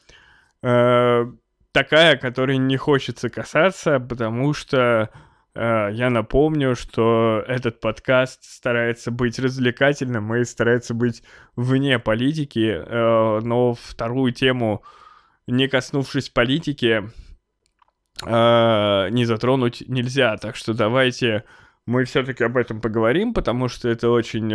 э, 0.62 1.25
такая, 1.71 2.17
которой 2.17 2.57
не 2.57 2.75
хочется 2.75 3.29
касаться, 3.29 4.00
потому 4.00 4.53
что 4.53 5.09
я 5.55 6.09
напомню, 6.09 6.75
что 6.75 7.43
этот 7.47 7.79
подкаст 7.79 8.43
старается 8.43 9.09
быть 9.09 9.39
развлекательным 9.39 10.35
и 10.35 10.43
старается 10.43 10.93
быть 10.93 11.24
вне 11.55 11.97
политики, 11.97 12.83
э, 12.85 13.39
но 13.41 13.74
вторую 13.74 14.33
тему, 14.33 14.83
не 15.47 15.67
коснувшись 15.67 16.29
политики, 16.29 17.09
э, 18.25 19.09
не 19.12 19.25
затронуть 19.25 19.83
нельзя. 19.88 20.35
Так 20.38 20.57
что 20.57 20.74
давайте 20.74 21.45
мы 21.85 22.03
все-таки 22.03 22.43
об 22.43 22.57
этом 22.57 22.81
поговорим, 22.81 23.33
потому 23.33 23.69
что 23.69 23.88
это 23.88 24.09
очень 24.09 24.51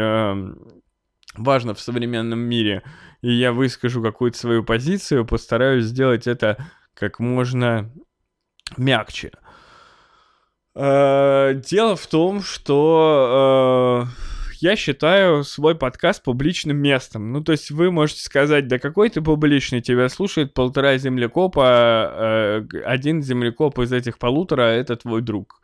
важно 1.36 1.74
в 1.74 1.80
современном 1.80 2.40
мире. 2.40 2.82
И 3.22 3.32
я 3.32 3.52
выскажу 3.52 4.02
какую-то 4.02 4.36
свою 4.36 4.64
позицию, 4.64 5.24
постараюсь 5.24 5.84
сделать 5.84 6.26
это 6.26 6.56
как 6.94 7.20
можно 7.20 7.90
мягче. 8.76 9.30
Э, 9.32 9.49
дело 10.74 11.96
в 11.96 12.06
том, 12.06 12.42
что 12.42 14.06
э, 14.06 14.10
я 14.60 14.76
считаю 14.76 15.42
свой 15.42 15.74
подкаст 15.74 16.22
публичным 16.22 16.76
местом. 16.76 17.32
Ну, 17.32 17.42
то 17.42 17.52
есть 17.52 17.70
вы 17.70 17.90
можете 17.90 18.22
сказать, 18.22 18.68
да 18.68 18.78
какой 18.78 19.10
ты 19.10 19.20
публичный, 19.20 19.80
тебя 19.80 20.08
слушает 20.08 20.54
полтора 20.54 20.96
землекопа, 20.96 22.12
э, 22.12 22.62
один 22.84 23.22
землекоп 23.22 23.78
из 23.80 23.92
этих 23.92 24.18
полутора— 24.18 24.62
это 24.62 24.96
твой 24.96 25.22
друг. 25.22 25.60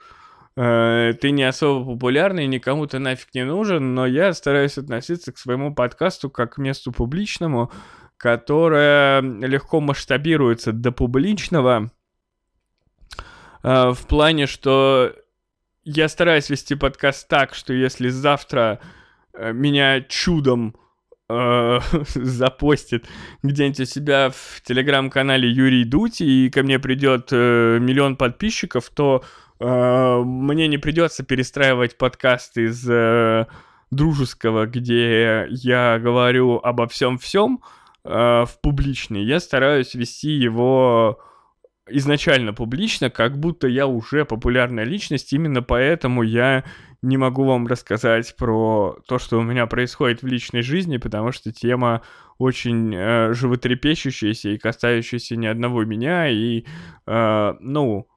Ты 0.57 1.31
не 1.33 1.43
особо 1.43 1.93
популярный, 1.93 2.47
никому 2.47 2.87
ты 2.87 2.99
нафиг 2.99 3.35
не 3.35 3.45
нужен, 3.45 3.95
но 3.95 4.07
я 4.07 4.33
стараюсь 4.33 4.79
относиться 4.79 5.31
к 5.31 5.37
своему 5.37 5.75
подкасту 5.75 6.31
как 6.31 6.55
к 6.55 6.59
месту 6.59 6.93
публичному, 6.93 7.71
которое 8.17 9.21
легко 9.21 9.81
масштабируется 9.81 10.73
до 10.73 10.93
публичного, 10.93 11.91
э, 13.63 13.91
в 13.91 14.07
плане, 14.07 14.47
что 14.47 15.13
я 15.85 16.09
стараюсь 16.09 16.51
вести 16.51 16.75
подкаст 16.75 17.29
так, 17.29 17.55
что 17.55 17.73
если 17.73 18.09
завтра 18.09 18.81
э, 19.33 19.53
меня 19.53 20.01
чудом 20.01 20.75
э, 21.29 21.79
запостит 22.15 23.07
где-нибудь 23.43 23.81
у 23.81 23.85
себя 23.85 24.31
в 24.31 24.63
телеграм-канале 24.63 25.49
Юрий 25.49 25.85
Дути, 25.85 26.25
и 26.25 26.51
ко 26.51 26.63
мне 26.63 26.79
придет 26.79 27.29
э, 27.31 27.79
миллион 27.81 28.17
подписчиков, 28.17 28.91
то 28.91 29.25
э, 29.61 30.23
мне 30.25 30.69
не 30.69 30.79
придется 30.79 31.23
перестраивать 31.23 31.99
подкаст 31.99 32.59
из 32.59 32.85
э, 32.89 33.47
дружеского, 33.91 34.67
где 34.67 35.47
я 35.51 35.99
говорю 36.01 36.61
обо 36.63 36.89
всем-всем, 36.89 37.63
э, 38.05 38.09
в 38.11 38.61
публичный. 38.61 39.23
Я 39.23 39.41
стараюсь 39.41 39.95
вести 39.95 40.31
его 40.31 41.21
изначально 41.89 42.53
публично, 42.53 43.11
как 43.11 43.39
будто 43.39 43.69
я 43.69 43.87
уже 43.87 44.25
популярная 44.25 44.85
личность, 44.85 45.33
именно 45.33 45.63
поэтому 45.63 46.23
я 46.23 46.65
не 47.03 47.17
могу 47.17 47.45
вам 47.45 47.67
рассказать 47.67 48.35
про 48.37 48.99
то, 49.07 49.19
что 49.19 49.39
у 49.39 49.43
меня 49.43 49.67
происходит 49.67 50.23
в 50.23 50.27
личной 50.27 50.63
жизни, 50.63 50.97
потому 50.97 51.33
что 51.33 51.53
тема 51.53 52.03
очень 52.39 52.95
э, 52.95 53.33
животрепещущаяся 53.33 54.51
и 54.51 54.59
касающаяся 54.59 55.37
ни 55.37 55.47
одного 55.47 55.85
меня, 55.85 56.29
и, 56.29 56.65
э, 57.07 57.55
ну, 57.61 58.09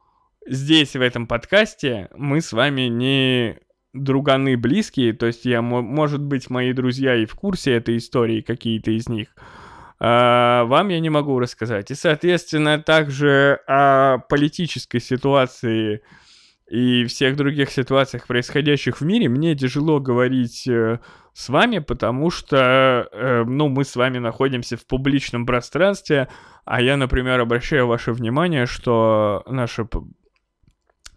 здесь, 0.47 0.95
в 0.95 1.01
этом 1.01 1.27
подкасте, 1.27 2.09
мы 2.15 2.41
с 2.41 2.51
вами 2.51 2.83
не 2.83 3.59
друганы 3.93 4.57
близкие, 4.57 5.13
то 5.13 5.27
есть 5.27 5.45
я, 5.45 5.61
может 5.61 6.21
быть, 6.21 6.49
мои 6.49 6.73
друзья 6.73 7.15
и 7.15 7.25
в 7.25 7.35
курсе 7.35 7.73
этой 7.73 7.97
истории, 7.97 8.41
какие-то 8.41 8.91
из 8.91 9.09
них, 9.09 9.29
а, 9.99 10.63
вам 10.65 10.89
я 10.89 10.99
не 10.99 11.09
могу 11.09 11.39
рассказать. 11.39 11.91
И, 11.91 11.95
соответственно, 11.95 12.79
также 12.79 13.59
о 13.67 14.19
политической 14.29 14.99
ситуации 14.99 16.01
и 16.69 17.05
всех 17.05 17.35
других 17.35 17.71
ситуациях, 17.71 18.27
происходящих 18.27 19.01
в 19.01 19.05
мире, 19.05 19.27
мне 19.27 19.55
тяжело 19.55 19.99
говорить 19.99 20.67
э, 20.67 20.99
с 21.33 21.49
вами, 21.49 21.79
потому 21.79 22.29
что, 22.29 23.09
э, 23.11 23.43
ну, 23.43 23.69
мы 23.69 23.83
с 23.83 23.95
вами 23.95 24.19
находимся 24.19 24.77
в 24.77 24.85
публичном 24.85 25.45
пространстве, 25.45 26.29
а 26.65 26.81
я, 26.81 26.95
например, 26.95 27.39
обращаю 27.39 27.87
ваше 27.87 28.13
внимание, 28.13 28.67
что 28.67 29.43
наше, 29.47 29.87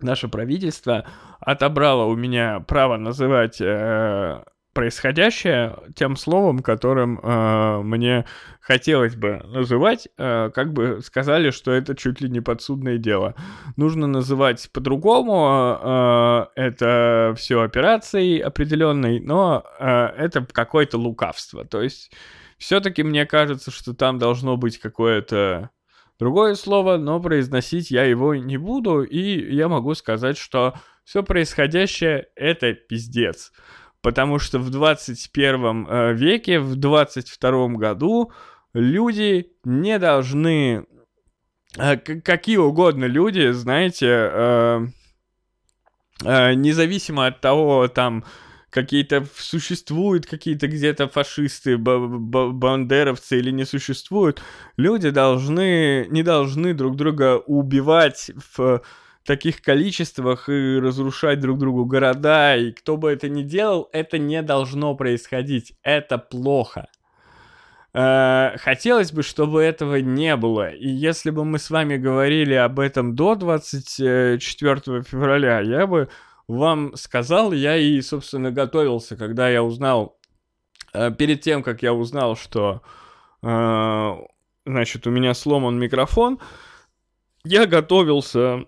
наше 0.00 0.28
правительство 0.28 1.06
отобрало 1.38 2.04
у 2.04 2.16
меня 2.16 2.60
право 2.60 2.96
называть 2.96 3.60
э, 3.60 4.42
происходящее 4.72 5.78
тем 5.94 6.16
словом, 6.16 6.60
которым 6.60 7.18
э, 7.22 7.82
мне 7.82 8.24
хотелось 8.60 9.16
бы 9.16 9.42
называть, 9.44 10.08
э, 10.16 10.50
как 10.54 10.72
бы 10.72 11.00
сказали, 11.02 11.50
что 11.50 11.72
это 11.72 11.94
чуть 11.94 12.20
ли 12.20 12.30
не 12.30 12.40
подсудное 12.40 12.96
дело. 12.96 13.34
Нужно 13.76 14.06
называть 14.06 14.70
по-другому, 14.72 15.78
э, 15.82 16.46
это 16.56 17.34
все 17.36 17.60
операцией 17.60 18.40
определенной, 18.40 19.20
но 19.20 19.64
э, 19.78 19.86
это 20.16 20.46
какое-то 20.50 20.96
лукавство. 20.96 21.64
То 21.64 21.82
есть 21.82 22.12
все-таки 22.56 23.02
мне 23.02 23.26
кажется, 23.26 23.70
что 23.70 23.94
там 23.94 24.18
должно 24.18 24.56
быть 24.56 24.78
какое-то 24.78 25.70
другое 26.18 26.54
слово, 26.54 26.96
но 26.96 27.20
произносить 27.20 27.90
я 27.90 28.04
его 28.04 28.34
не 28.34 28.56
буду, 28.56 29.02
и 29.02 29.54
я 29.54 29.68
могу 29.68 29.94
сказать, 29.94 30.38
что 30.38 30.74
все 31.04 31.22
происходящее 31.22 32.28
это 32.36 32.74
пиздец 32.74 33.52
потому 34.02 34.38
что 34.38 34.58
в 34.58 34.68
21 34.70 35.86
э, 35.88 36.12
веке, 36.14 36.58
в 36.58 36.76
22 36.76 37.68
году 37.68 38.32
люди 38.74 39.52
не 39.64 39.98
должны, 39.98 40.84
э, 41.78 41.96
какие 41.96 42.56
угодно 42.56 43.04
люди, 43.04 43.52
знаете, 43.52 44.06
э, 44.08 44.86
независимо 46.24 47.26
от 47.26 47.40
того, 47.40 47.88
там, 47.88 48.24
какие-то 48.70 49.26
существуют 49.36 50.26
какие-то 50.26 50.66
где-то 50.66 51.08
фашисты, 51.08 51.76
бандеровцы 51.76 53.38
или 53.38 53.50
не 53.50 53.64
существуют, 53.64 54.42
люди 54.76 55.10
должны, 55.10 56.06
не 56.10 56.22
должны 56.22 56.72
друг 56.74 56.96
друга 56.96 57.38
убивать 57.38 58.30
в 58.56 58.82
таких 59.24 59.62
количествах 59.62 60.48
и 60.48 60.78
разрушать 60.78 61.40
друг 61.40 61.58
другу 61.58 61.84
города, 61.84 62.56
и 62.56 62.72
кто 62.72 62.96
бы 62.96 63.10
это 63.10 63.28
ни 63.28 63.42
делал, 63.42 63.88
это 63.92 64.18
не 64.18 64.42
должно 64.42 64.94
происходить, 64.94 65.74
это 65.82 66.18
плохо. 66.18 66.88
Э, 67.94 68.56
хотелось 68.58 69.12
бы, 69.12 69.22
чтобы 69.22 69.62
этого 69.62 69.96
не 69.96 70.36
было. 70.36 70.70
И 70.70 70.88
если 70.88 71.30
бы 71.30 71.44
мы 71.44 71.58
с 71.58 71.70
вами 71.70 71.96
говорили 71.96 72.54
об 72.54 72.80
этом 72.80 73.14
до 73.14 73.34
24 73.34 75.02
февраля, 75.02 75.60
я 75.60 75.86
бы 75.86 76.08
вам 76.48 76.96
сказал, 76.96 77.52
я 77.52 77.76
и, 77.76 78.00
собственно, 78.00 78.50
готовился, 78.50 79.16
когда 79.16 79.48
я 79.48 79.62
узнал, 79.62 80.18
э, 80.94 81.10
перед 81.12 81.42
тем, 81.42 81.62
как 81.62 81.82
я 81.82 81.92
узнал, 81.92 82.36
что, 82.36 82.82
э, 83.42 84.12
значит, 84.64 85.06
у 85.06 85.10
меня 85.10 85.34
сломан 85.34 85.78
микрофон, 85.78 86.40
я 87.44 87.66
готовился 87.66 88.64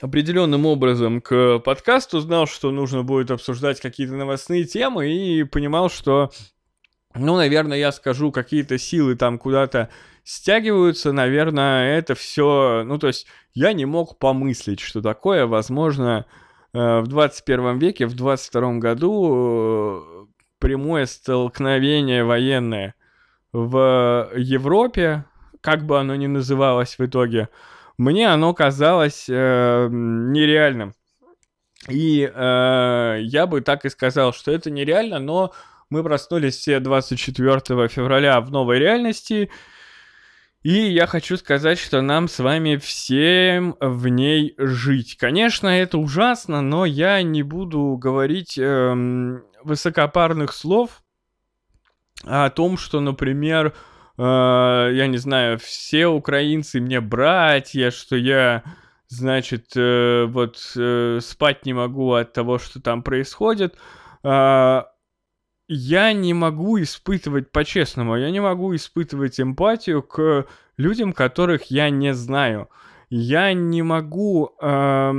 определенным 0.00 0.66
образом 0.66 1.20
к 1.20 1.58
подкасту, 1.60 2.20
знал, 2.20 2.46
что 2.46 2.70
нужно 2.70 3.02
будет 3.02 3.30
обсуждать 3.30 3.80
какие-то 3.80 4.14
новостные 4.14 4.64
темы 4.64 5.12
и 5.12 5.44
понимал, 5.44 5.90
что, 5.90 6.30
ну, 7.14 7.36
наверное, 7.36 7.78
я 7.78 7.92
скажу, 7.92 8.32
какие-то 8.32 8.78
силы 8.78 9.14
там 9.16 9.38
куда-то 9.38 9.90
стягиваются, 10.24 11.12
наверное, 11.12 11.98
это 11.98 12.14
все, 12.14 12.82
ну, 12.84 12.98
то 12.98 13.08
есть 13.08 13.26
я 13.52 13.72
не 13.72 13.84
мог 13.84 14.18
помыслить, 14.18 14.80
что 14.80 15.02
такое 15.02 15.46
возможно 15.46 16.26
э, 16.72 17.00
в 17.00 17.06
21 17.06 17.78
веке, 17.78 18.06
в 18.06 18.14
22 18.14 18.74
году 18.74 20.02
э, 20.02 20.26
прямое 20.58 21.06
столкновение 21.06 22.24
военное 22.24 22.94
в 23.52 24.30
Европе, 24.36 25.24
как 25.60 25.84
бы 25.84 25.98
оно 25.98 26.14
ни 26.14 26.26
называлось 26.26 26.98
в 26.98 27.04
итоге, 27.04 27.48
мне 28.00 28.30
оно 28.30 28.54
казалось 28.54 29.26
э, 29.28 29.88
нереальным. 29.90 30.94
И 31.86 32.22
э, 32.22 33.18
я 33.20 33.46
бы 33.46 33.60
так 33.60 33.84
и 33.84 33.90
сказал, 33.90 34.32
что 34.32 34.50
это 34.52 34.70
нереально, 34.70 35.18
но 35.18 35.52
мы 35.90 36.02
проснулись 36.02 36.56
все 36.56 36.80
24 36.80 37.88
февраля 37.88 38.40
в 38.40 38.50
новой 38.50 38.78
реальности. 38.78 39.50
И 40.62 40.72
я 40.72 41.06
хочу 41.06 41.36
сказать, 41.36 41.78
что 41.78 42.00
нам 42.00 42.28
с 42.28 42.38
вами 42.38 42.76
всем 42.76 43.76
в 43.80 44.08
ней 44.08 44.54
жить. 44.56 45.18
Конечно, 45.18 45.68
это 45.68 45.98
ужасно, 45.98 46.62
но 46.62 46.86
я 46.86 47.22
не 47.22 47.42
буду 47.42 47.98
говорить 47.98 48.56
э, 48.56 49.40
высокопарных 49.62 50.54
слов 50.54 51.02
о 52.24 52.48
том, 52.48 52.78
что, 52.78 53.00
например, 53.00 53.74
э, 53.74 53.89
я 54.22 55.06
не 55.06 55.16
знаю, 55.16 55.58
все 55.58 56.06
украинцы 56.06 56.80
мне 56.80 57.00
братья, 57.00 57.90
что 57.90 58.16
я, 58.16 58.64
значит, 59.08 59.72
э, 59.76 60.26
вот 60.26 60.72
э, 60.76 61.20
спать 61.22 61.64
не 61.64 61.72
могу 61.72 62.12
от 62.12 62.32
того, 62.32 62.58
что 62.58 62.82
там 62.82 63.02
происходит. 63.02 63.76
Э, 64.22 64.82
я 65.68 66.12
не 66.12 66.34
могу 66.34 66.82
испытывать, 66.82 67.50
по-честному, 67.50 68.16
я 68.16 68.30
не 68.30 68.40
могу 68.40 68.74
испытывать 68.74 69.40
эмпатию 69.40 70.02
к 70.02 70.46
людям, 70.76 71.12
которых 71.12 71.70
я 71.70 71.88
не 71.90 72.12
знаю. 72.12 72.68
Я 73.08 73.52
не 73.54 73.82
могу... 73.82 74.54
Э, 74.60 75.12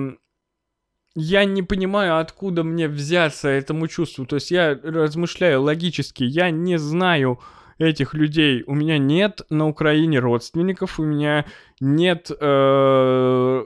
я 1.16 1.44
не 1.44 1.64
понимаю, 1.64 2.20
откуда 2.20 2.64
мне 2.64 2.88
взяться 2.88 3.50
этому 3.50 3.88
чувству. 3.88 4.26
То 4.26 4.36
есть 4.36 4.52
я 4.52 4.80
размышляю 4.82 5.62
логически, 5.62 6.24
я 6.24 6.52
не 6.52 6.78
знаю, 6.78 7.40
этих 7.82 8.14
людей. 8.14 8.64
У 8.68 8.74
меня 8.74 8.98
нет 8.98 9.42
на 9.50 9.68
Украине 9.68 10.20
родственников, 10.20 11.00
у 11.00 11.04
меня 11.04 11.46
нет 11.80 12.32
э, 12.40 13.66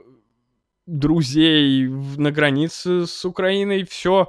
друзей 0.86 1.88
на 2.16 2.30
границе 2.30 3.06
с 3.06 3.24
Украиной. 3.24 3.84
Все 3.84 4.28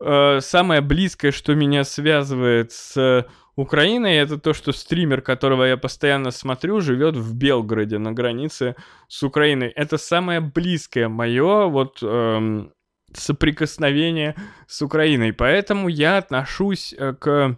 э, 0.00 0.40
самое 0.40 0.80
близкое, 0.80 1.32
что 1.32 1.54
меня 1.54 1.84
связывает 1.84 2.72
с 2.72 3.26
Украиной, 3.56 4.16
это 4.16 4.38
то, 4.38 4.52
что 4.52 4.72
стример, 4.72 5.22
которого 5.22 5.64
я 5.64 5.76
постоянно 5.78 6.30
смотрю, 6.30 6.80
живет 6.80 7.16
в 7.16 7.34
Белгороде 7.34 7.98
на 7.98 8.12
границе 8.12 8.76
с 9.08 9.22
Украиной. 9.22 9.68
Это 9.68 9.96
самое 9.96 10.40
близкое 10.40 11.08
мое 11.08 11.66
вот 11.66 11.98
эм, 12.02 12.72
соприкосновение 13.14 14.34
с 14.66 14.82
Украиной. 14.82 15.32
Поэтому 15.32 15.88
я 15.88 16.18
отношусь 16.18 16.94
э, 16.96 17.14
к 17.14 17.56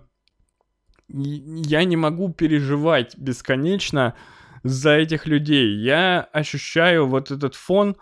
я 1.09 1.85
не 1.85 1.97
могу 1.97 2.33
переживать 2.33 3.17
бесконечно 3.17 4.15
за 4.63 4.93
этих 4.93 5.27
людей. 5.27 5.77
Я 5.77 6.29
ощущаю 6.33 7.07
вот 7.07 7.31
этот 7.31 7.55
фон 7.55 7.97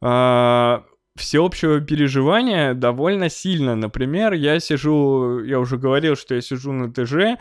э, 0.00 0.80
всеобщего 1.16 1.80
переживания 1.80 2.74
довольно 2.74 3.28
сильно. 3.28 3.74
Например, 3.74 4.32
я 4.32 4.60
сижу, 4.60 5.40
я 5.40 5.58
уже 5.58 5.78
говорил, 5.78 6.16
что 6.16 6.34
я 6.34 6.40
сижу 6.40 6.72
на 6.72 6.92
ТЖ, 6.92 7.40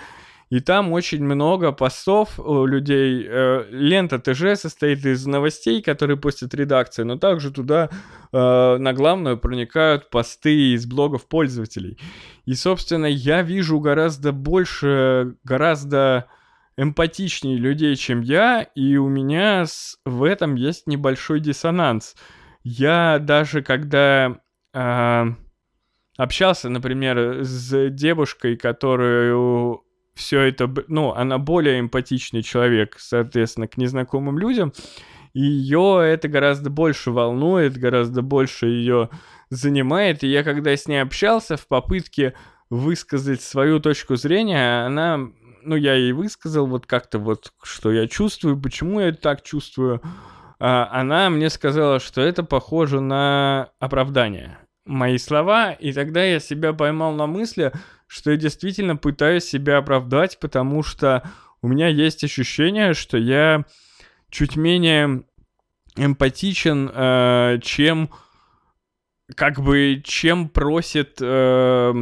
и 0.50 0.60
там 0.60 0.92
очень 0.92 1.24
много 1.24 1.72
постов 1.72 2.40
у 2.40 2.66
людей. 2.66 3.26
Э, 3.28 3.66
лента 3.72 4.20
ТЖ 4.20 4.60
состоит 4.60 5.06
из 5.06 5.26
новостей, 5.26 5.82
которые 5.82 6.18
постят 6.18 6.54
редакция, 6.54 7.04
но 7.04 7.18
также 7.18 7.52
туда 7.52 7.90
э, 8.32 8.78
на 8.78 8.94
главную 8.94 9.38
проникают 9.38 10.10
посты 10.10 10.74
из 10.74 10.86
блогов 10.86 11.28
пользователей. 11.28 11.98
И, 12.46 12.54
собственно, 12.54 13.08
я 13.08 13.42
вижу 13.42 13.80
гораздо 13.80 14.32
больше, 14.32 15.36
гораздо 15.44 16.28
эмпатичнее 16.78 17.58
людей, 17.58 17.96
чем 17.96 18.22
я, 18.22 18.62
и 18.62 18.98
у 18.98 19.08
меня 19.08 19.66
с, 19.66 19.98
в 20.06 20.24
этом 20.24 20.56
есть 20.56 20.86
небольшой 20.86 21.40
диссонанс. 21.40 22.16
Я 22.64 23.18
даже 23.20 23.64
когда 23.64 24.38
э, 24.74 25.26
общался, 26.18 26.70
например, 26.70 27.44
с 27.44 27.90
девушкой, 27.90 28.58
которую 28.58 29.85
все 30.16 30.42
это, 30.42 30.74
ну, 30.88 31.14
она 31.14 31.38
более 31.38 31.80
эмпатичный 31.80 32.42
человек, 32.42 32.96
соответственно, 32.98 33.68
к 33.68 33.78
незнакомым 33.78 34.40
людям, 34.40 34.74
ее 35.34 36.00
это 36.02 36.30
гораздо 36.30 36.70
больше 36.70 37.12
волнует, 37.12 37.78
гораздо 37.78 38.22
больше 38.22 38.68
ее 38.68 39.10
занимает, 39.50 40.24
и 40.24 40.28
я 40.28 40.44
когда 40.44 40.76
с 40.76 40.88
ней 40.88 41.00
общался 41.00 41.58
в 41.58 41.68
попытке 41.68 42.34
высказать 42.70 43.42
свою 43.42 43.80
точку 43.80 44.16
зрения, 44.16 44.86
она, 44.86 45.20
ну, 45.62 45.76
я 45.76 45.96
ей 45.96 46.14
высказал 46.14 46.68
вот 46.68 46.86
как-то 46.86 47.20
вот, 47.20 47.52
что 47.62 47.92
я 47.92 48.08
чувствую, 48.08 48.60
почему 48.60 49.02
я 49.02 49.12
так 49.12 49.44
чувствую, 49.44 50.02
а 50.60 50.88
она 50.92 51.30
мне 51.30 51.50
сказала, 51.50 52.00
что 52.00 52.22
это 52.22 52.44
похоже 52.44 53.02
на 53.02 53.70
оправдание. 53.80 54.58
Мои 54.86 55.18
слова, 55.18 55.72
и 55.74 55.92
тогда 55.92 56.24
я 56.24 56.40
себя 56.40 56.72
поймал 56.72 57.12
на 57.14 57.28
мысли, 57.28 57.74
что 58.08 58.32
я 58.32 58.38
действительно 58.38 58.96
пытаюсь 58.96 59.46
себя 59.46 59.78
оправдать, 59.78 60.40
потому 60.40 60.84
что 60.84 61.30
у 61.62 61.68
меня 61.68 61.88
есть 61.88 62.24
ощущение, 62.24 62.94
что 62.94 63.18
я 63.18 63.66
чуть 64.30 64.56
менее 64.56 65.24
эмпатичен, 65.96 66.92
э, 66.94 67.60
чем 67.64 68.10
как 69.36 69.60
бы 69.60 70.02
чем 70.06 70.50
просит, 70.50 71.18
э, 71.20 71.94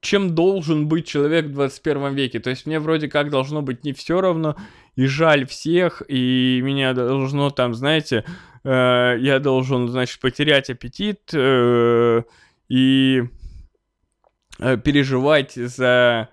чем 0.00 0.34
должен 0.34 0.88
быть 0.88 1.06
человек 1.06 1.46
в 1.46 1.52
21 1.52 2.14
веке. 2.14 2.40
То 2.40 2.50
есть 2.50 2.66
мне 2.66 2.80
вроде 2.80 3.08
как 3.08 3.30
должно 3.30 3.62
быть 3.62 3.84
не 3.84 3.92
все 3.92 4.20
равно, 4.20 4.56
и 4.96 5.06
жаль 5.06 5.46
всех, 5.46 6.02
и 6.08 6.60
меня 6.62 6.94
должно 6.94 7.50
там, 7.50 7.74
знаете, 7.74 8.24
э, 8.64 9.16
я 9.20 9.38
должен, 9.38 9.88
значит, 9.88 10.20
потерять 10.20 10.70
аппетит 10.70 11.30
э, 11.32 12.22
и 12.68 13.22
переживать 14.58 15.52
за 15.54 16.28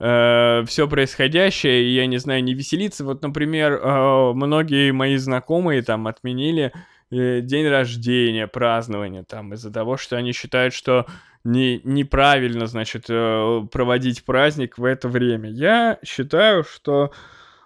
э, 0.00 0.64
все 0.66 0.88
происходящее, 0.88 1.84
и 1.84 1.94
я 1.94 2.06
не 2.06 2.18
знаю, 2.18 2.44
не 2.44 2.54
веселиться. 2.54 3.04
Вот, 3.04 3.22
например, 3.22 3.72
э, 3.72 4.32
многие 4.34 4.92
мои 4.92 5.16
знакомые 5.16 5.82
там 5.82 6.06
отменили 6.06 6.72
э, 7.10 7.40
день 7.40 7.68
рождения, 7.68 8.46
празднование 8.46 9.24
там 9.24 9.54
из-за 9.54 9.72
того, 9.72 9.96
что 9.96 10.16
они 10.16 10.32
считают, 10.32 10.74
что 10.74 11.06
не, 11.44 11.80
неправильно, 11.84 12.66
значит, 12.66 13.06
э, 13.08 13.66
проводить 13.70 14.24
праздник 14.24 14.78
в 14.78 14.84
это 14.84 15.08
время. 15.08 15.50
Я 15.50 15.98
считаю, 16.04 16.64
что 16.64 17.12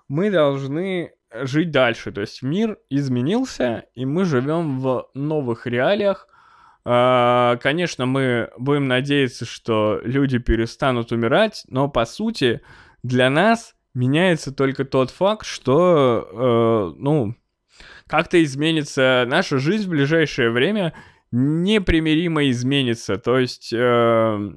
мы 0.08 0.30
должны 0.30 1.12
жить 1.34 1.70
дальше. 1.70 2.12
То 2.12 2.20
есть 2.20 2.42
мир 2.42 2.78
изменился, 2.90 3.84
и 3.94 4.04
мы 4.04 4.24
живем 4.24 4.80
в 4.80 5.08
новых 5.14 5.66
реалиях. 5.66 6.28
А, 6.84 7.56
конечно, 7.56 8.06
мы 8.06 8.50
будем 8.58 8.88
надеяться, 8.88 9.44
что 9.44 10.00
люди 10.02 10.38
перестанут 10.38 11.12
умирать, 11.12 11.64
но 11.68 11.88
по 11.88 12.04
сути 12.04 12.60
для 13.02 13.30
нас 13.30 13.74
меняется 13.94 14.52
только 14.52 14.84
тот 14.84 15.10
факт, 15.10 15.46
что, 15.46 16.28
э, 16.32 17.00
ну, 17.00 17.34
как-то 18.06 18.42
изменится 18.42 19.24
наша 19.28 19.58
жизнь 19.58 19.86
в 19.86 19.90
ближайшее 19.90 20.50
время, 20.50 20.92
непримиримо 21.30 22.48
изменится. 22.50 23.16
То 23.16 23.38
есть 23.38 23.72
э, 23.72 24.50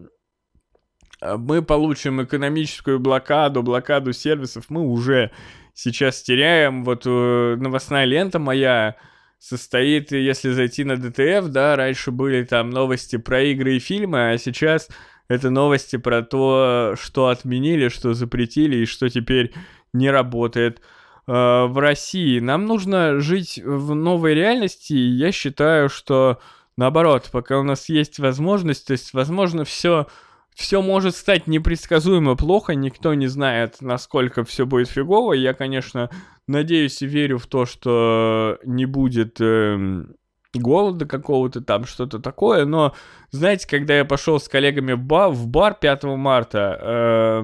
мы 1.21 1.61
получим 1.61 2.23
экономическую 2.23 2.99
блокаду, 2.99 3.63
блокаду 3.63 4.13
сервисов, 4.13 4.65
мы 4.69 4.81
уже 4.81 5.31
сейчас 5.73 6.21
теряем. 6.21 6.83
Вот 6.83 7.03
э, 7.05 7.55
новостная 7.57 8.05
лента 8.05 8.39
моя 8.39 8.95
состоит, 9.47 10.11
если 10.11 10.51
зайти 10.51 10.83
на 10.83 10.97
ДТФ, 10.97 11.49
да, 11.49 11.75
раньше 11.75 12.09
были 12.09 12.43
там 12.43 12.71
новости 12.71 13.17
про 13.17 13.43
игры 13.43 13.75
и 13.75 13.79
фильмы, 13.79 14.31
а 14.31 14.37
сейчас 14.39 14.89
это 15.27 15.51
новости 15.51 15.97
про 15.97 16.23
то, 16.23 16.95
что 16.99 17.27
отменили, 17.27 17.89
что 17.89 18.15
запретили 18.15 18.77
и 18.77 18.85
что 18.85 19.07
теперь 19.07 19.53
не 19.93 20.09
работает 20.09 20.79
э, 21.27 21.31
в 21.31 21.79
России. 21.79 22.39
Нам 22.39 22.65
нужно 22.65 23.19
жить 23.19 23.61
в 23.63 23.93
новой 23.93 24.33
реальности, 24.33 24.93
и 24.93 25.09
я 25.11 25.31
считаю, 25.31 25.89
что 25.89 26.39
наоборот, 26.75 27.29
пока 27.31 27.59
у 27.59 27.63
нас 27.63 27.87
есть 27.87 28.17
возможность, 28.17 28.87
то 28.87 28.93
есть, 28.93 29.13
возможно, 29.13 29.63
все 29.63 30.07
все 30.55 30.81
может 30.81 31.15
стать 31.15 31.47
непредсказуемо 31.47 32.35
плохо, 32.35 32.75
никто 32.75 33.13
не 33.13 33.27
знает, 33.27 33.81
насколько 33.81 34.45
все 34.45 34.65
будет 34.65 34.87
фигово. 34.89 35.33
Я, 35.33 35.53
конечно, 35.53 36.09
надеюсь 36.47 37.01
и 37.01 37.07
верю 37.07 37.37
в 37.37 37.45
то, 37.45 37.65
что 37.65 38.57
не 38.63 38.85
будет 38.85 39.41
э, 39.41 40.05
голода 40.53 41.05
какого-то 41.05 41.59
там, 41.59 41.85
что-то 41.85 42.19
такое. 42.19 42.65
Но, 42.65 42.95
знаете, 43.31 43.67
когда 43.67 43.97
я 43.97 44.05
пошел 44.05 44.39
с 44.39 44.47
коллегами 44.47 44.93
в 44.93 45.01
бар, 45.01 45.29
в 45.31 45.45
бар 45.47 45.75
5 45.75 46.03
марта, 46.03 46.79
э, 46.81 47.43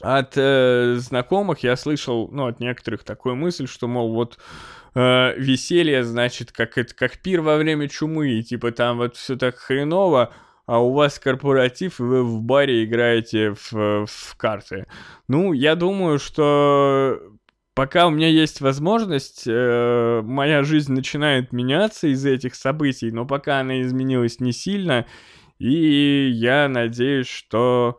от 0.00 0.34
э, 0.36 0.94
знакомых 0.98 1.64
я 1.64 1.76
слышал, 1.76 2.28
ну, 2.30 2.46
от 2.46 2.60
некоторых 2.60 3.02
такую 3.02 3.34
мысль, 3.34 3.66
что, 3.66 3.88
мол, 3.88 4.14
вот 4.14 4.38
э, 4.94 5.34
веселье, 5.36 6.04
значит, 6.04 6.52
как 6.52 6.78
это, 6.78 6.94
как 6.94 7.18
пир 7.18 7.40
во 7.40 7.56
время 7.56 7.88
чумы, 7.88 8.34
и 8.34 8.44
типа 8.44 8.70
там 8.70 8.98
вот 8.98 9.16
все 9.16 9.34
так 9.34 9.56
хреново, 9.56 10.32
а 10.68 10.80
у 10.80 10.92
вас 10.92 11.18
корпоратив, 11.18 11.98
и 11.98 12.02
вы 12.02 12.22
в 12.22 12.42
баре 12.42 12.84
играете 12.84 13.54
в, 13.54 14.04
в 14.04 14.36
карты. 14.36 14.86
Ну, 15.26 15.54
я 15.54 15.74
думаю, 15.74 16.18
что 16.18 17.18
пока 17.72 18.06
у 18.06 18.10
меня 18.10 18.28
есть 18.28 18.60
возможность, 18.60 19.44
э, 19.46 20.20
моя 20.22 20.62
жизнь 20.64 20.92
начинает 20.92 21.52
меняться 21.52 22.08
из-за 22.08 22.30
этих 22.30 22.54
событий, 22.54 23.10
но 23.10 23.24
пока 23.24 23.60
она 23.60 23.80
изменилась 23.80 24.40
не 24.40 24.52
сильно, 24.52 25.06
и 25.58 26.28
я 26.28 26.68
надеюсь, 26.68 27.28
что... 27.28 27.98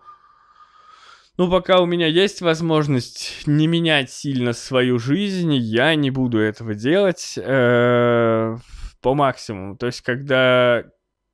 Ну, 1.38 1.50
пока 1.50 1.82
у 1.82 1.88
меня 1.88 2.06
есть 2.06 2.42
возможность 2.42 3.48
не 3.48 3.66
менять 3.66 4.12
сильно 4.12 4.54
свою 4.54 5.00
жизнь, 5.00 5.56
я 5.56 5.96
не 5.96 6.12
буду 6.12 6.38
этого 6.38 6.76
делать 6.76 7.34
э, 7.36 8.58
по 9.02 9.16
максимуму. 9.16 9.76
То 9.76 9.88
есть, 9.88 10.02
когда 10.02 10.84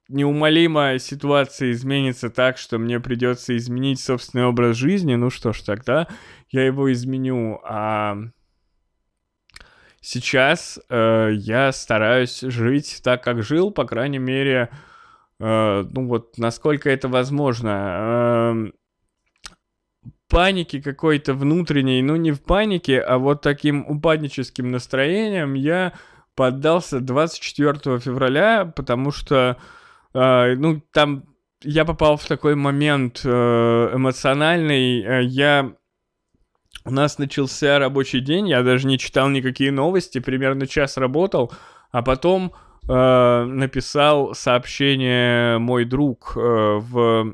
неумолимо 0.10 0.98
ситуация 1.00 1.72
изменится 1.72 2.30
так, 2.30 2.58
что 2.58 2.78
мне 2.78 3.00
придется 3.00 3.56
изменить 3.58 4.00
собственный 4.00 4.46
образ 4.46 4.78
жизни, 4.78 5.16
ну 5.16 5.30
что 5.30 5.54
ж, 5.54 5.62
тогда 5.62 6.08
я 6.50 6.66
его 6.66 6.92
изменю. 6.92 7.60
А 7.64 8.18
сейчас 10.02 10.80
э, 10.90 11.32
я 11.34 11.72
стараюсь 11.72 12.42
жить 12.42 13.02
так, 13.04 13.24
как 13.24 13.44
жил, 13.44 13.72
по 13.72 13.86
крайней 13.86 14.20
мере, 14.20 14.70
э, 15.40 15.86
ну 15.90 16.08
вот 16.08 16.38
насколько 16.38 16.90
это 16.90 17.08
возможно. 17.08 17.70
Э, 18.00 18.72
паники 20.28 20.82
какой-то 20.82 21.34
внутренней, 21.34 22.02
ну 22.02 22.16
не 22.16 22.32
в 22.32 22.42
панике, 22.42 23.00
а 23.00 23.18
вот 23.18 23.42
таким 23.42 23.86
упадническим 23.88 24.72
настроением 24.72 25.54
я 25.54 25.94
поддался 26.36 27.00
24 27.00 28.00
февраля, 28.00 28.66
потому 28.66 29.12
что 29.12 29.58
Uh, 30.16 30.56
ну, 30.56 30.82
там 30.94 31.26
я 31.62 31.84
попал 31.84 32.16
в 32.16 32.26
такой 32.26 32.56
момент 32.56 33.26
uh, 33.26 33.94
эмоциональный. 33.94 35.04
Uh, 35.04 35.24
я... 35.24 35.74
У 36.86 36.92
нас 36.92 37.18
начался 37.18 37.80
рабочий 37.80 38.22
день, 38.22 38.48
я 38.48 38.64
даже 38.64 38.88
не 38.88 38.98
читал 38.98 39.28
никакие 39.30 39.72
новости, 39.72 40.20
примерно 40.20 40.68
час 40.68 40.98
работал, 40.98 41.52
а 41.92 42.04
потом 42.04 42.54
э, 42.88 43.44
написал 43.46 44.36
сообщение 44.36 45.58
мой 45.58 45.86
друг 45.86 46.34
э, 46.36 46.40
в 46.40 47.34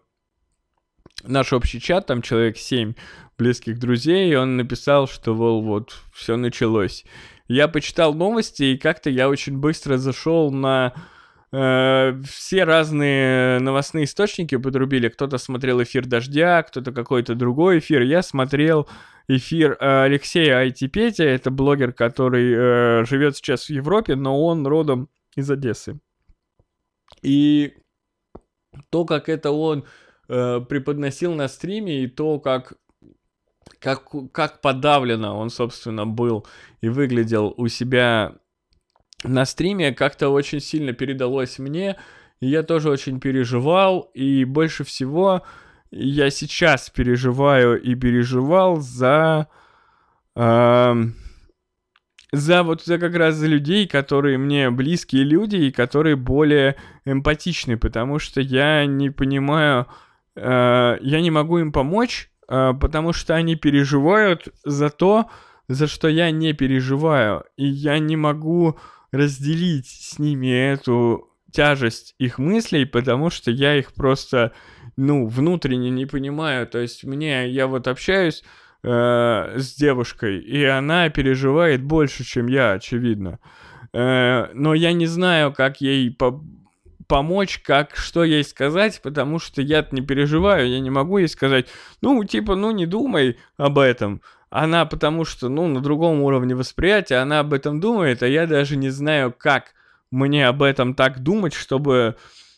наш 1.24 1.52
общий 1.52 1.82
чат, 1.82 2.06
там 2.06 2.22
человек 2.22 2.58
7 2.58 2.94
близких 3.38 3.78
друзей, 3.78 4.32
и 4.32 4.36
он 4.36 4.56
написал, 4.56 5.06
что, 5.06 5.34
вол, 5.34 5.64
вот, 5.64 5.98
все 6.14 6.38
началось. 6.38 7.04
Я 7.50 7.68
почитал 7.68 8.14
новости, 8.14 8.64
и 8.64 8.78
как-то 8.78 9.10
я 9.10 9.28
очень 9.28 9.58
быстро 9.58 9.98
зашел 9.98 10.50
на 10.50 10.94
Э, 10.94 11.00
все 11.52 12.64
разные 12.64 13.60
новостные 13.60 14.06
источники 14.06 14.56
подрубили. 14.56 15.10
Кто-то 15.10 15.38
смотрел 15.38 15.84
эфир 15.84 16.06
«Дождя», 16.06 16.64
кто-то 16.64 16.94
какой-то 16.94 17.36
другой 17.36 17.80
эфир. 17.80 18.04
Я 18.04 18.22
смотрел 18.22 18.88
эфир 19.28 19.78
э, 19.80 20.04
Алексея 20.04 20.60
Айтипетя. 20.60 21.24
Это 21.24 21.52
блогер, 21.52 21.94
который 21.94 22.54
э, 22.54 23.06
живет 23.06 23.36
сейчас 23.36 23.66
в 23.66 23.70
Европе, 23.70 24.16
но 24.16 24.44
он 24.44 24.66
родом 24.66 25.10
из 25.36 25.50
Одессы. 25.50 26.00
И 27.22 27.74
то, 28.90 29.06
как 29.06 29.30
это 29.30 29.52
он 29.52 29.86
э, 30.28 30.62
преподносил 30.62 31.34
на 31.34 31.48
стриме, 31.48 32.04
и 32.04 32.08
то, 32.08 32.40
как 32.40 32.74
как, 33.80 34.10
как 34.32 34.62
подавленно 34.62 35.36
он, 35.36 35.50
собственно, 35.50 36.06
был 36.06 36.46
и 36.82 36.90
выглядел 36.90 37.54
у 37.58 37.68
себя 37.68 38.36
на 39.24 39.46
стриме, 39.46 39.94
как-то 39.94 40.30
очень 40.30 40.60
сильно 40.60 40.94
передалось 40.94 41.60
мне, 41.60 41.98
и 42.40 42.48
я 42.48 42.64
тоже 42.64 42.90
очень 42.90 43.20
переживал, 43.20 44.10
и 44.14 44.46
больше 44.46 44.84
всего 44.84 45.44
я 45.92 46.30
сейчас 46.30 46.90
переживаю 46.90 47.82
и 47.82 47.96
переживал 47.96 48.78
за... 48.78 49.48
Э, 50.36 50.96
за 52.32 52.64
вот 52.64 52.84
за 52.84 52.98
как 52.98 53.16
раз 53.16 53.36
за 53.36 53.48
людей, 53.48 53.88
которые 53.88 54.38
мне 54.38 54.70
близкие 54.70 55.24
люди 55.24 55.58
и 55.58 55.72
которые 55.72 56.16
более 56.16 56.78
эмпатичны, 57.04 57.78
потому 57.78 58.20
что 58.20 58.40
я 58.40 58.86
не 58.86 59.10
понимаю, 59.10 59.88
э, 60.36 60.98
я 61.02 61.22
не 61.22 61.30
могу 61.30 61.60
им 61.60 61.74
помочь, 61.74 62.32
э, 62.48 62.74
потому 62.80 63.12
что 63.12 63.36
они 63.36 63.56
переживают 63.56 64.48
за 64.64 64.90
то, 64.90 65.30
за 65.68 65.88
что 65.88 66.08
я 66.08 66.32
не 66.32 66.54
переживаю, 66.54 67.44
и 67.58 67.66
я 67.66 68.00
не 68.00 68.16
могу 68.16 68.80
разделить 69.12 69.88
с 69.88 70.20
ними 70.20 70.48
эту 70.48 71.30
тяжесть 71.52 72.16
их 72.18 72.40
мыслей, 72.40 72.86
потому 72.86 73.30
что 73.30 73.52
я 73.52 73.78
их 73.78 73.94
просто, 73.94 74.54
ну, 74.96 75.28
внутренне 75.28 75.90
не 75.90 76.06
понимаю. 76.06 76.68
То 76.68 76.80
есть 76.80 77.04
мне, 77.04 77.50
я 77.50 77.68
вот 77.68 77.88
общаюсь 77.88 78.44
э, 78.84 78.88
с 79.58 79.76
девушкой, 79.76 80.40
и 80.40 80.64
она 80.64 81.10
переживает 81.10 81.84
больше, 81.84 82.24
чем 82.24 82.48
я, 82.48 82.72
очевидно. 82.74 83.40
Э, 83.94 84.48
но 84.54 84.74
я 84.74 84.94
не 84.94 85.08
знаю, 85.08 85.54
как 85.54 85.82
ей 85.82 86.12
по 86.12 86.42
помочь, 87.08 87.60
как, 87.60 87.98
что 87.98 88.24
ей 88.24 88.42
сказать, 88.46 89.02
потому 89.04 89.38
что 89.38 89.62
я 89.62 89.86
не 89.92 90.02
переживаю, 90.02 90.70
я 90.70 90.80
не 90.80 90.90
могу 90.90 91.18
ей 91.18 91.28
сказать, 91.28 91.68
ну, 92.00 92.24
типа, 92.24 92.56
ну, 92.56 92.72
не 92.72 92.86
думай 92.86 93.38
об 93.58 93.80
этом. 93.80 94.22
Она 94.52 94.86
потому 94.86 95.24
что, 95.24 95.48
ну, 95.48 95.68
на 95.68 95.80
другом 95.80 96.22
уровне 96.22 96.54
восприятия, 96.56 97.16
она 97.16 97.40
об 97.40 97.54
этом 97.54 97.80
думает, 97.80 98.22
а 98.22 98.28
я 98.28 98.46
даже 98.46 98.76
не 98.76 98.90
знаю, 98.90 99.34
как 99.36 99.74
мне 100.12 100.46
об 100.46 100.62
этом 100.62 100.94
так 100.94 101.20
думать, 101.20 101.54
чтобы, 101.54 102.18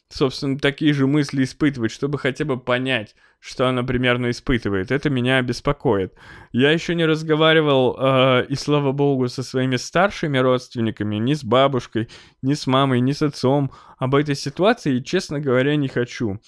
собственно, 0.09 0.57
такие 0.57 0.91
же 0.91 1.05
мысли 1.05 1.43
испытывать, 1.43 1.91
чтобы 1.91 2.17
хотя 2.17 2.45
бы 2.45 2.59
понять, 2.59 3.15
что 3.39 3.67
она 3.67 3.83
примерно 3.83 4.31
испытывает. 4.31 4.91
Это 4.91 5.11
меня 5.11 5.39
беспокоит. 5.43 6.15
Я 6.51 6.71
еще 6.71 6.95
не 6.95 7.05
разговаривал, 7.05 7.95
э, 7.99 8.45
и 8.49 8.55
слава 8.55 8.91
богу, 8.91 9.27
со 9.27 9.43
своими 9.43 9.75
старшими 9.75 10.39
родственниками, 10.39 11.17
ни 11.17 11.35
с 11.35 11.43
бабушкой, 11.43 12.09
ни 12.41 12.55
с 12.55 12.65
мамой, 12.65 13.01
ни 13.01 13.11
с 13.11 13.21
отцом 13.21 13.71
об 13.99 14.15
этой 14.15 14.33
ситуации, 14.35 14.95
и, 14.95 15.03
честно 15.03 15.39
говоря, 15.39 15.75
не 15.75 15.89
хочу. 15.89 16.39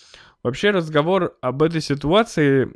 Вообще 0.42 0.72
разговор 0.72 1.38
об 1.42 1.62
этой 1.62 1.82
ситуации 1.82 2.72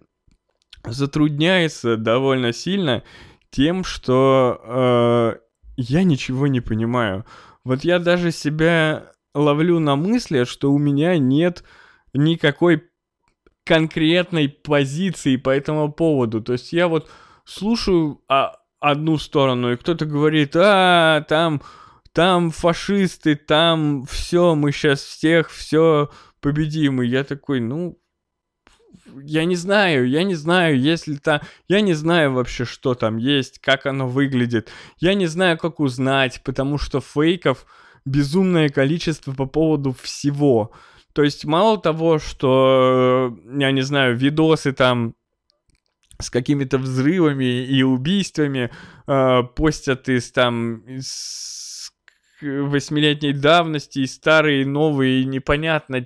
затрудняется 0.84 1.98
довольно 1.98 2.54
сильно 2.54 3.04
тем, 3.52 3.84
что 3.84 4.62
э, 4.64 5.36
я 5.78 6.04
ничего 6.04 6.48
не 6.48 6.62
понимаю. 6.62 7.26
Вот 7.64 7.84
я 7.84 8.00
даже 8.00 8.32
себя 8.32 9.12
ловлю 9.34 9.80
на 9.80 9.96
мысли, 9.96 10.44
что 10.44 10.72
у 10.72 10.78
меня 10.78 11.18
нет 11.18 11.64
никакой 12.14 12.84
конкретной 13.64 14.50
позиции 14.50 15.36
по 15.36 15.50
этому 15.50 15.92
поводу. 15.92 16.42
То 16.42 16.54
есть 16.54 16.74
я 16.74 16.88
вот 16.88 17.10
слушаю 17.46 18.22
а, 18.28 18.56
одну 18.80 19.18
сторону, 19.18 19.72
и 19.72 19.78
кто-то 19.78 20.06
говорит, 20.06 20.56
а, 20.56 21.22
там, 21.28 21.62
там 22.14 22.52
фашисты, 22.52 23.36
там 23.36 24.06
все, 24.06 24.56
мы 24.56 24.72
сейчас 24.72 25.02
всех 25.02 25.52
все 25.52 26.10
победим. 26.42 27.02
И 27.02 27.08
я 27.08 27.24
такой, 27.24 27.60
ну, 27.60 28.00
я 29.24 29.46
не 29.46 29.56
знаю, 29.56 30.08
я 30.08 30.24
не 30.24 30.36
знаю, 30.36 30.80
если 30.80 31.16
там... 31.16 31.42
Я 31.68 31.82
не 31.82 31.94
знаю 31.94 32.34
вообще, 32.34 32.66
что 32.66 32.96
там 32.96 33.18
есть, 33.18 33.60
как 33.60 33.86
оно 33.86 34.08
выглядит. 34.08 34.70
Я 34.98 35.14
не 35.14 35.28
знаю, 35.28 35.58
как 35.58 35.80
узнать, 35.80 36.42
потому 36.44 36.78
что 36.78 37.02
фейков 37.02 37.66
безумное 38.06 38.70
количество 38.70 39.34
по 39.34 39.46
поводу 39.46 39.94
всего. 39.94 40.72
То 41.14 41.24
есть 41.24 41.46
мало 41.46 41.80
того, 41.80 42.20
что, 42.20 43.38
я 43.58 43.72
не 43.72 43.82
знаю, 43.82 44.16
видосы 44.16 44.74
там 44.74 45.16
с 46.20 46.30
какими-то 46.30 46.78
взрывами 46.78 47.66
и 47.66 47.82
убийствами 47.82 48.72
э, 49.08 49.44
постят 49.56 50.10
из 50.10 50.32
там 50.32 50.80
из 50.80 51.92
восьмилетней 52.42 53.34
давности, 53.34 54.00
и 54.00 54.08
старые, 54.08 54.62
и 54.62 54.66
новые, 54.66 55.22
и 55.22 55.26
непонятно, 55.26 56.06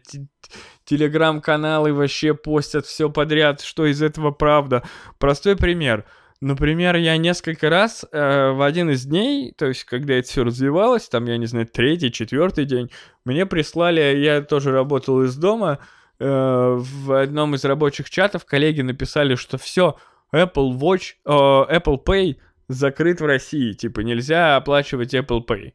телеграм-каналы 0.86 1.94
вообще 1.94 2.34
постят 2.34 2.86
все 2.86 3.10
подряд, 3.10 3.62
что 3.62 3.86
из 3.86 4.02
этого 4.02 4.32
правда. 4.32 4.84
Простой 5.20 5.56
пример. 5.56 6.06
Например, 6.42 6.98
я 6.98 7.16
несколько 7.16 7.70
раз 7.70 8.06
э, 8.12 8.52
в 8.52 8.62
один 8.62 8.90
из 8.90 9.06
дней, 9.06 9.54
то 9.58 9.68
есть 9.68 9.86
когда 9.86 10.16
это 10.16 10.28
все 10.28 10.44
развивалось, 10.44 11.08
там, 11.08 11.26
я 11.26 11.38
не 11.38 11.46
знаю, 11.46 11.68
третий, 11.68 12.12
четвертый 12.12 12.66
день, 12.66 12.92
мне 13.24 13.46
прислали, 13.46 14.18
я 14.18 14.42
тоже 14.42 14.72
работал 14.74 15.24
из 15.24 15.38
дома, 15.38 15.80
э, 16.20 16.26
в 16.28 17.22
одном 17.22 17.56
из 17.56 17.64
рабочих 17.64 18.10
чатов 18.10 18.44
коллеги 18.44 18.82
написали, 18.82 19.36
что 19.36 19.58
все, 19.58 19.96
Apple 20.34 20.78
Watch, 20.78 21.14
э, 21.26 21.78
Apple 21.78 22.04
Pay 22.04 22.36
закрыт 22.68 23.22
в 23.22 23.26
России, 23.26 23.72
типа 23.72 24.02
нельзя 24.02 24.58
оплачивать 24.58 25.14
Apple 25.14 25.46
Pay. 25.48 25.74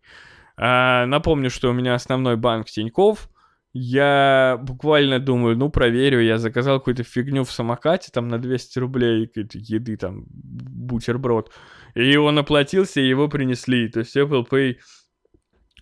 А, 0.58 1.06
напомню, 1.06 1.48
что 1.48 1.70
у 1.70 1.72
меня 1.72 1.94
основной 1.94 2.36
банк 2.36 2.66
Тиньков, 2.66 3.30
я 3.72 4.58
буквально 4.62 5.18
думаю, 5.18 5.56
ну, 5.56 5.68
проверю, 5.70 6.22
я 6.22 6.38
заказал 6.38 6.78
какую-то 6.78 7.02
фигню 7.02 7.44
в 7.44 7.52
самокате, 7.52 8.10
там, 8.12 8.28
на 8.28 8.38
200 8.38 8.78
рублей, 8.78 9.30
еды, 9.34 9.96
там, 9.96 10.24
бутерброд. 10.28 11.52
И 11.94 12.16
он 12.16 12.38
оплатился, 12.38 13.00
и 13.00 13.08
его 13.08 13.28
принесли. 13.28 13.88
То 13.88 14.00
есть 14.00 14.16
Apple 14.16 14.48
Pay 14.48 14.76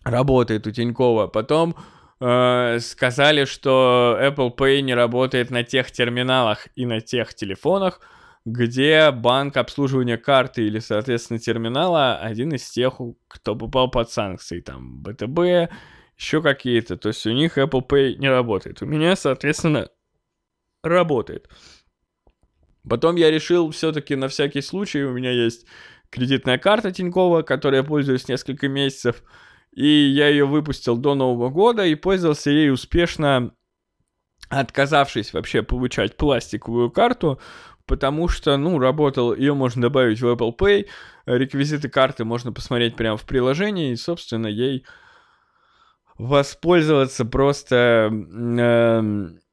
работает 0.04 0.66
у 0.66 0.70
Тинькова. 0.70 1.26
Потом 1.28 1.76
э, 2.20 2.78
сказали, 2.80 3.44
что 3.44 4.18
Apple 4.20 4.56
Pay 4.56 4.80
не 4.80 4.94
работает 4.94 5.50
на 5.50 5.62
тех 5.62 5.90
терминалах 5.90 6.68
и 6.74 6.86
на 6.86 7.00
тех 7.00 7.34
телефонах, 7.34 8.00
где 8.44 9.10
банк 9.10 9.56
обслуживания 9.56 10.16
карты 10.16 10.66
или, 10.66 10.78
соответственно, 10.78 11.38
терминала 11.38 12.16
один 12.16 12.52
из 12.52 12.68
тех, 12.70 13.00
кто 13.28 13.56
попал 13.56 13.90
под 13.90 14.10
санкции. 14.10 14.60
Там 14.60 15.02
БТБ, 15.02 15.70
еще 16.16 16.42
какие-то. 16.42 16.96
То 16.96 17.08
есть 17.08 17.26
у 17.26 17.32
них 17.32 17.58
Apple 17.58 17.86
Pay 17.86 18.16
не 18.16 18.28
работает. 18.28 18.82
У 18.82 18.86
меня, 18.86 19.16
соответственно, 19.16 19.88
работает. 20.82 21.48
Потом 22.88 23.16
я 23.16 23.30
решил 23.30 23.70
все-таки 23.70 24.14
на 24.14 24.28
всякий 24.28 24.60
случай, 24.60 25.02
у 25.02 25.12
меня 25.12 25.32
есть 25.32 25.66
кредитная 26.10 26.56
карта 26.56 26.92
Тинькова, 26.92 27.42
которой 27.42 27.76
я 27.76 27.82
пользуюсь 27.82 28.28
несколько 28.28 28.68
месяцев, 28.68 29.24
и 29.72 29.86
я 29.86 30.28
ее 30.28 30.46
выпустил 30.46 30.96
до 30.96 31.14
Нового 31.14 31.50
года 31.50 31.84
и 31.84 31.96
пользовался 31.96 32.50
ей 32.50 32.70
успешно, 32.70 33.52
отказавшись 34.48 35.32
вообще 35.32 35.64
получать 35.64 36.16
пластиковую 36.16 36.92
карту, 36.92 37.40
потому 37.86 38.28
что, 38.28 38.56
ну, 38.56 38.78
работал, 38.78 39.34
ее 39.34 39.54
можно 39.54 39.82
добавить 39.82 40.20
в 40.20 40.26
Apple 40.26 40.56
Pay, 40.56 40.86
реквизиты 41.26 41.88
карты 41.88 42.24
можно 42.24 42.52
посмотреть 42.52 42.94
прямо 42.94 43.16
в 43.16 43.24
приложении, 43.24 43.90
и, 43.90 43.96
собственно, 43.96 44.46
ей 44.46 44.86
воспользоваться 46.18 47.24
просто... 47.24 48.10
Э, 48.12 49.00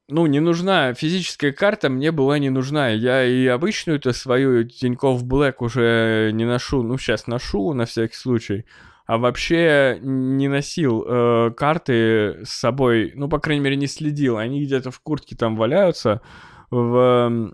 ну, 0.10 0.26
не 0.26 0.39
нужна 0.39 0.93
физическая 0.93 1.52
карта, 1.52 1.89
мне 1.89 2.12
была 2.12 2.38
не 2.38 2.49
нужна. 2.49 2.89
Я 2.89 3.23
и 3.26 3.45
обычную-то 3.47 4.13
свою 4.13 4.63
Тинькофф 4.67 5.23
Black 5.23 5.56
уже 5.60 6.32
не 6.34 6.45
ношу. 6.45 6.84
Ну, 6.84 6.97
сейчас 6.97 7.28
ношу 7.28 7.73
на 7.73 7.86
всякий 7.86 8.15
случай. 8.15 8.65
А 9.06 9.17
вообще 9.17 9.97
не 10.02 10.47
носил 10.47 11.04
э, 11.06 11.52
карты 11.56 12.45
с 12.45 12.49
собой. 12.49 13.13
Ну, 13.15 13.28
по 13.28 13.39
крайней 13.39 13.63
мере, 13.63 13.76
не 13.76 13.88
следил. 13.88 14.38
Они 14.38 14.63
где-то 14.63 14.91
в 14.91 14.99
куртке 14.99 15.36
там 15.36 15.56
валяются. 15.56 16.21
В 16.69 17.54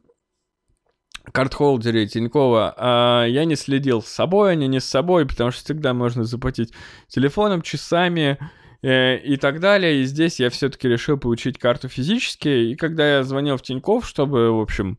карт-холдере 1.31 2.07
Тинькова, 2.07 2.73
а 2.77 3.25
я 3.25 3.45
не 3.45 3.55
следил 3.55 4.01
с 4.01 4.07
собой, 4.07 4.53
они 4.53 4.67
не 4.67 4.79
с 4.79 4.85
собой, 4.85 5.27
потому 5.27 5.51
что 5.51 5.63
всегда 5.63 5.93
можно 5.93 6.23
заплатить 6.23 6.73
телефоном, 7.07 7.61
часами, 7.61 8.39
Э, 8.39 8.45
и 8.81 9.37
так 9.41 9.59
далее. 9.59 10.01
И 10.01 10.03
здесь 10.03 10.39
я 10.39 10.49
все-таки 10.49 10.87
решил 10.87 11.17
получить 11.17 11.57
карту 11.57 11.89
физически. 11.89 12.47
И 12.47 12.75
когда 12.75 13.17
я 13.17 13.23
звонил 13.23 13.57
в 13.57 13.61
Тиньков, 13.61 14.07
чтобы, 14.07 14.51
в 14.51 14.61
общем, 14.61 14.97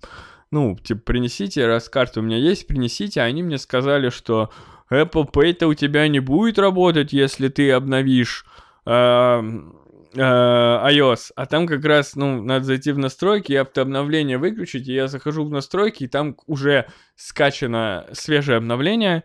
ну, 0.51 0.77
типа, 0.77 1.01
принесите, 1.01 1.67
раз 1.67 1.89
карта 1.89 2.21
у 2.21 2.23
меня 2.23 2.37
есть, 2.37 2.67
принесите, 2.67 3.23
они 3.23 3.43
мне 3.43 3.59
сказали, 3.59 4.11
что 4.11 4.51
Apple 4.91 5.31
Pay-то 5.31 5.69
у 5.69 5.75
тебя 5.75 6.09
не 6.09 6.21
будет 6.21 6.59
работать, 6.59 7.13
если 7.13 7.49
ты 7.49 7.71
обновишь 7.71 8.45
э, 8.85 8.91
э, 10.15 10.21
iOS. 10.21 11.31
А 11.37 11.47
там 11.47 11.67
как 11.67 11.85
раз, 11.85 12.17
ну, 12.17 12.43
надо 12.43 12.65
зайти 12.65 12.91
в 12.91 12.99
настройки 12.99 13.53
и 13.53 13.57
автообновление 13.57 14.39
выключить. 14.39 14.89
И 14.89 14.93
я 14.93 15.07
захожу 15.07 15.45
в 15.45 15.51
настройки, 15.51 16.05
и 16.05 16.09
там 16.09 16.37
уже 16.47 16.87
скачано 17.15 18.09
свежее 18.13 18.59
обновление 18.59 19.23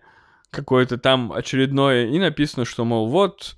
какое-то 0.51 0.97
там 0.97 1.33
очередное, 1.33 2.07
и 2.07 2.19
написано, 2.19 2.65
что, 2.65 2.85
мол, 2.85 3.09
вот 3.09 3.57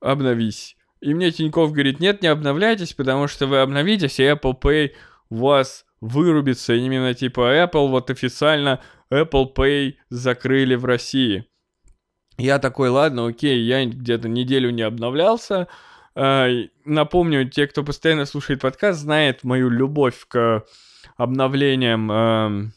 обновись. 0.00 0.76
И 1.00 1.14
мне 1.14 1.30
Тиньков 1.30 1.72
говорит, 1.72 2.00
нет, 2.00 2.22
не 2.22 2.28
обновляйтесь, 2.28 2.92
потому 2.92 3.28
что 3.28 3.46
вы 3.46 3.58
обновитесь, 3.58 4.18
и 4.18 4.24
Apple 4.24 4.60
Pay 4.60 4.90
вас 5.30 5.86
вырубится 6.00 6.74
именно 6.74 7.14
типа 7.14 7.62
Apple, 7.62 7.88
вот 7.88 8.10
официально 8.10 8.80
Apple 9.10 9.54
Pay 9.54 9.94
закрыли 10.10 10.74
в 10.74 10.84
России. 10.84 11.46
Я 12.36 12.58
такой, 12.58 12.88
ладно, 12.88 13.26
окей, 13.26 13.60
я 13.62 13.84
где-то 13.84 14.28
неделю 14.28 14.70
не 14.70 14.82
обновлялся. 14.82 15.66
А, 16.14 16.48
напомню, 16.84 17.48
те, 17.48 17.66
кто 17.66 17.82
постоянно 17.82 18.26
слушает 18.26 18.60
подкаст, 18.60 19.00
знает 19.00 19.44
мою 19.44 19.68
любовь 19.70 20.24
к 20.28 20.64
обновлениям 21.16 22.72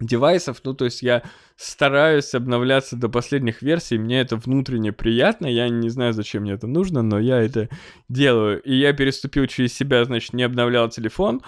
девайсов. 0.00 0.60
Ну, 0.64 0.74
то 0.74 0.86
есть 0.86 1.02
я 1.02 1.22
стараюсь 1.56 2.34
обновляться 2.34 2.96
до 2.96 3.08
последних 3.08 3.62
версий. 3.62 3.98
Мне 3.98 4.20
это 4.20 4.36
внутренне 4.36 4.92
приятно. 4.92 5.46
Я 5.46 5.68
не 5.68 5.88
знаю, 5.88 6.12
зачем 6.12 6.42
мне 6.42 6.52
это 6.52 6.66
нужно, 6.66 7.02
но 7.02 7.18
я 7.18 7.40
это 7.40 7.68
делаю. 8.08 8.60
И 8.62 8.74
я 8.74 8.92
переступил 8.92 9.46
через 9.46 9.74
себя, 9.74 10.04
значит, 10.04 10.32
не 10.32 10.42
обновлял 10.42 10.88
телефон. 10.88 11.42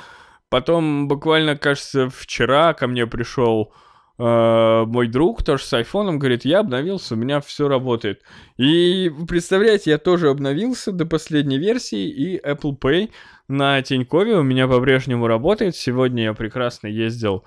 Потом 0.49 1.09
буквально, 1.09 1.57
кажется, 1.57 2.11
вчера 2.11 2.75
ко 2.75 2.87
мне 2.87 3.07
пришел 3.07 3.73
э, 4.19 4.85
мой 4.87 5.09
друг, 5.09 5.43
тоже 5.43 5.65
с 5.65 5.73
айфоном, 5.73 6.19
говорит, 6.19 6.45
я 6.45 6.61
обновился, 6.61 7.15
у 7.15 7.17
меня 7.17 7.41
все 7.41 7.69
работает. 7.69 8.21
И 8.59 9.11
представляете, 9.27 9.93
я 9.93 9.99
тоже 9.99 10.29
обновился 10.29 10.93
до 10.93 11.07
последней 11.07 11.57
версии, 11.57 12.07
и 12.07 12.39
Apple 12.39 12.79
Pay 12.79 13.11
на 13.49 13.81
Тинькове 13.81 14.37
у 14.37 14.43
меня 14.43 14.69
по-прежнему 14.69 15.27
работает. 15.27 15.75
Сегодня 15.75 16.25
я 16.25 16.35
прекрасно 16.35 16.87
ездил 16.87 17.45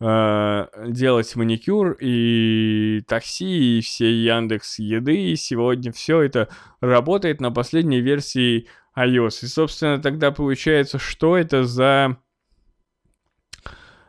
делать 0.00 1.36
маникюр 1.36 1.96
и 2.00 3.02
такси, 3.06 3.78
и 3.78 3.80
все 3.80 4.10
Яндекс 4.10 4.78
еды, 4.78 5.30
и 5.30 5.36
сегодня 5.36 5.92
все 5.92 6.22
это 6.22 6.48
работает 6.80 7.40
на 7.40 7.50
последней 7.50 8.00
версии 8.00 8.66
iOS. 8.96 9.44
И, 9.44 9.46
собственно, 9.46 10.02
тогда 10.02 10.30
получается, 10.32 10.98
что 10.98 11.36
это 11.36 11.64
за 11.64 12.18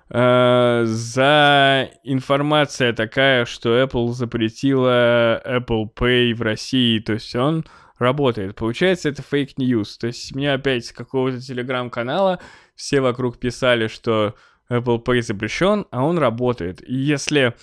Э, 0.09 0.83
за 0.85 1.89
информация 2.03 2.93
такая, 2.93 3.45
что 3.45 3.81
Apple 3.81 4.09
запретила 4.09 5.41
Apple 5.45 5.91
Pay 5.93 6.35
в 6.35 6.41
России, 6.41 6.99
то 6.99 7.13
есть 7.13 7.35
он 7.35 7.65
работает. 7.97 8.55
Получается, 8.55 9.09
это 9.09 9.23
фейк 9.23 9.57
news. 9.57 9.97
То 9.99 10.07
есть 10.07 10.35
мне 10.35 10.53
опять 10.53 10.85
с 10.85 10.91
какого-то 10.91 11.41
телеграм-канала 11.41 12.39
все 12.75 13.01
вокруг 13.01 13.39
писали, 13.39 13.87
что 13.87 14.35
Apple 14.69 15.03
Pay 15.03 15.21
запрещен, 15.21 15.85
а 15.91 16.03
он 16.03 16.17
работает. 16.17 16.87
И 16.87 16.95
если 16.95 17.53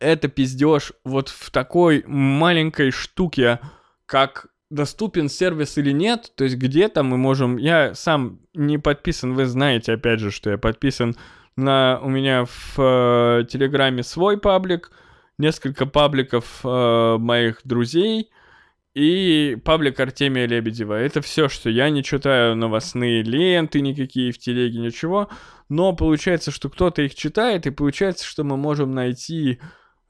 это 0.00 0.28
пиздеж 0.28 0.92
вот 1.04 1.28
в 1.28 1.50
такой 1.50 2.04
маленькой 2.06 2.90
штуке, 2.90 3.60
как 4.06 4.48
доступен 4.70 5.28
сервис 5.28 5.78
или 5.78 5.92
нет, 5.92 6.32
то 6.36 6.44
есть 6.44 6.56
где-то 6.56 7.02
мы 7.02 7.16
можем... 7.16 7.56
Я 7.56 7.94
сам 7.94 8.40
не 8.54 8.78
подписан, 8.78 9.34
вы 9.34 9.46
знаете, 9.46 9.94
опять 9.94 10.20
же, 10.20 10.30
что 10.30 10.50
я 10.50 10.58
подписан 10.58 11.16
на... 11.56 12.00
У 12.02 12.08
меня 12.08 12.44
в 12.44 12.78
э, 12.78 13.44
Телеграме 13.48 14.02
свой 14.02 14.38
паблик, 14.38 14.90
несколько 15.38 15.86
пабликов 15.86 16.60
э, 16.64 17.16
моих 17.18 17.60
друзей 17.64 18.30
и 18.98 19.54
паблик 19.54 20.00
Артемия 20.00 20.46
Лебедева. 20.46 20.94
Это 20.94 21.20
все, 21.20 21.48
что 21.48 21.70
я 21.70 21.88
не 21.88 22.02
читаю 22.02 22.56
новостные 22.56 23.22
ленты 23.22 23.80
никакие 23.80 24.32
в 24.32 24.38
телеге, 24.38 24.80
ничего. 24.80 25.28
Но 25.68 25.92
получается, 25.92 26.50
что 26.50 26.68
кто-то 26.68 27.02
их 27.02 27.14
читает, 27.14 27.66
и 27.66 27.70
получается, 27.70 28.26
что 28.26 28.42
мы 28.42 28.56
можем 28.56 28.92
найти... 28.94 29.60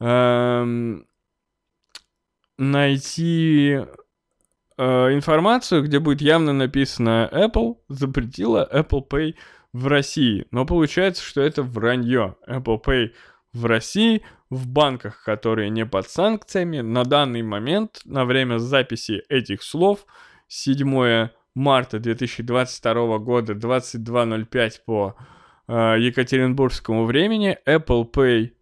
Эм, 0.00 1.06
найти 2.56 3.78
э, 4.78 5.14
информацию, 5.14 5.82
где 5.82 5.98
будет 5.98 6.22
явно 6.22 6.54
написано 6.54 7.28
Apple 7.30 7.76
запретила 7.88 8.68
Apple 8.72 9.06
Pay 9.06 9.34
в 9.74 9.86
России. 9.86 10.46
Но 10.50 10.64
получается, 10.64 11.22
что 11.22 11.42
это 11.42 11.62
вранье. 11.62 12.36
Apple 12.48 12.82
Pay 12.82 13.10
в 13.52 13.66
России 13.66 14.22
в 14.50 14.66
банках, 14.66 15.22
которые 15.24 15.70
не 15.70 15.84
под 15.84 16.08
санкциями, 16.08 16.80
на 16.80 17.04
данный 17.04 17.42
момент, 17.42 18.00
на 18.04 18.24
время 18.24 18.58
записи 18.58 19.22
этих 19.28 19.62
слов, 19.62 20.06
7 20.48 21.28
марта 21.54 21.98
2022 21.98 23.18
года, 23.18 23.52
22.05 23.52 24.72
по 24.86 25.16
э, 25.66 25.96
Екатеринбургскому 25.98 27.04
времени, 27.04 27.58
Apple 27.66 28.10
Pay 28.10 28.52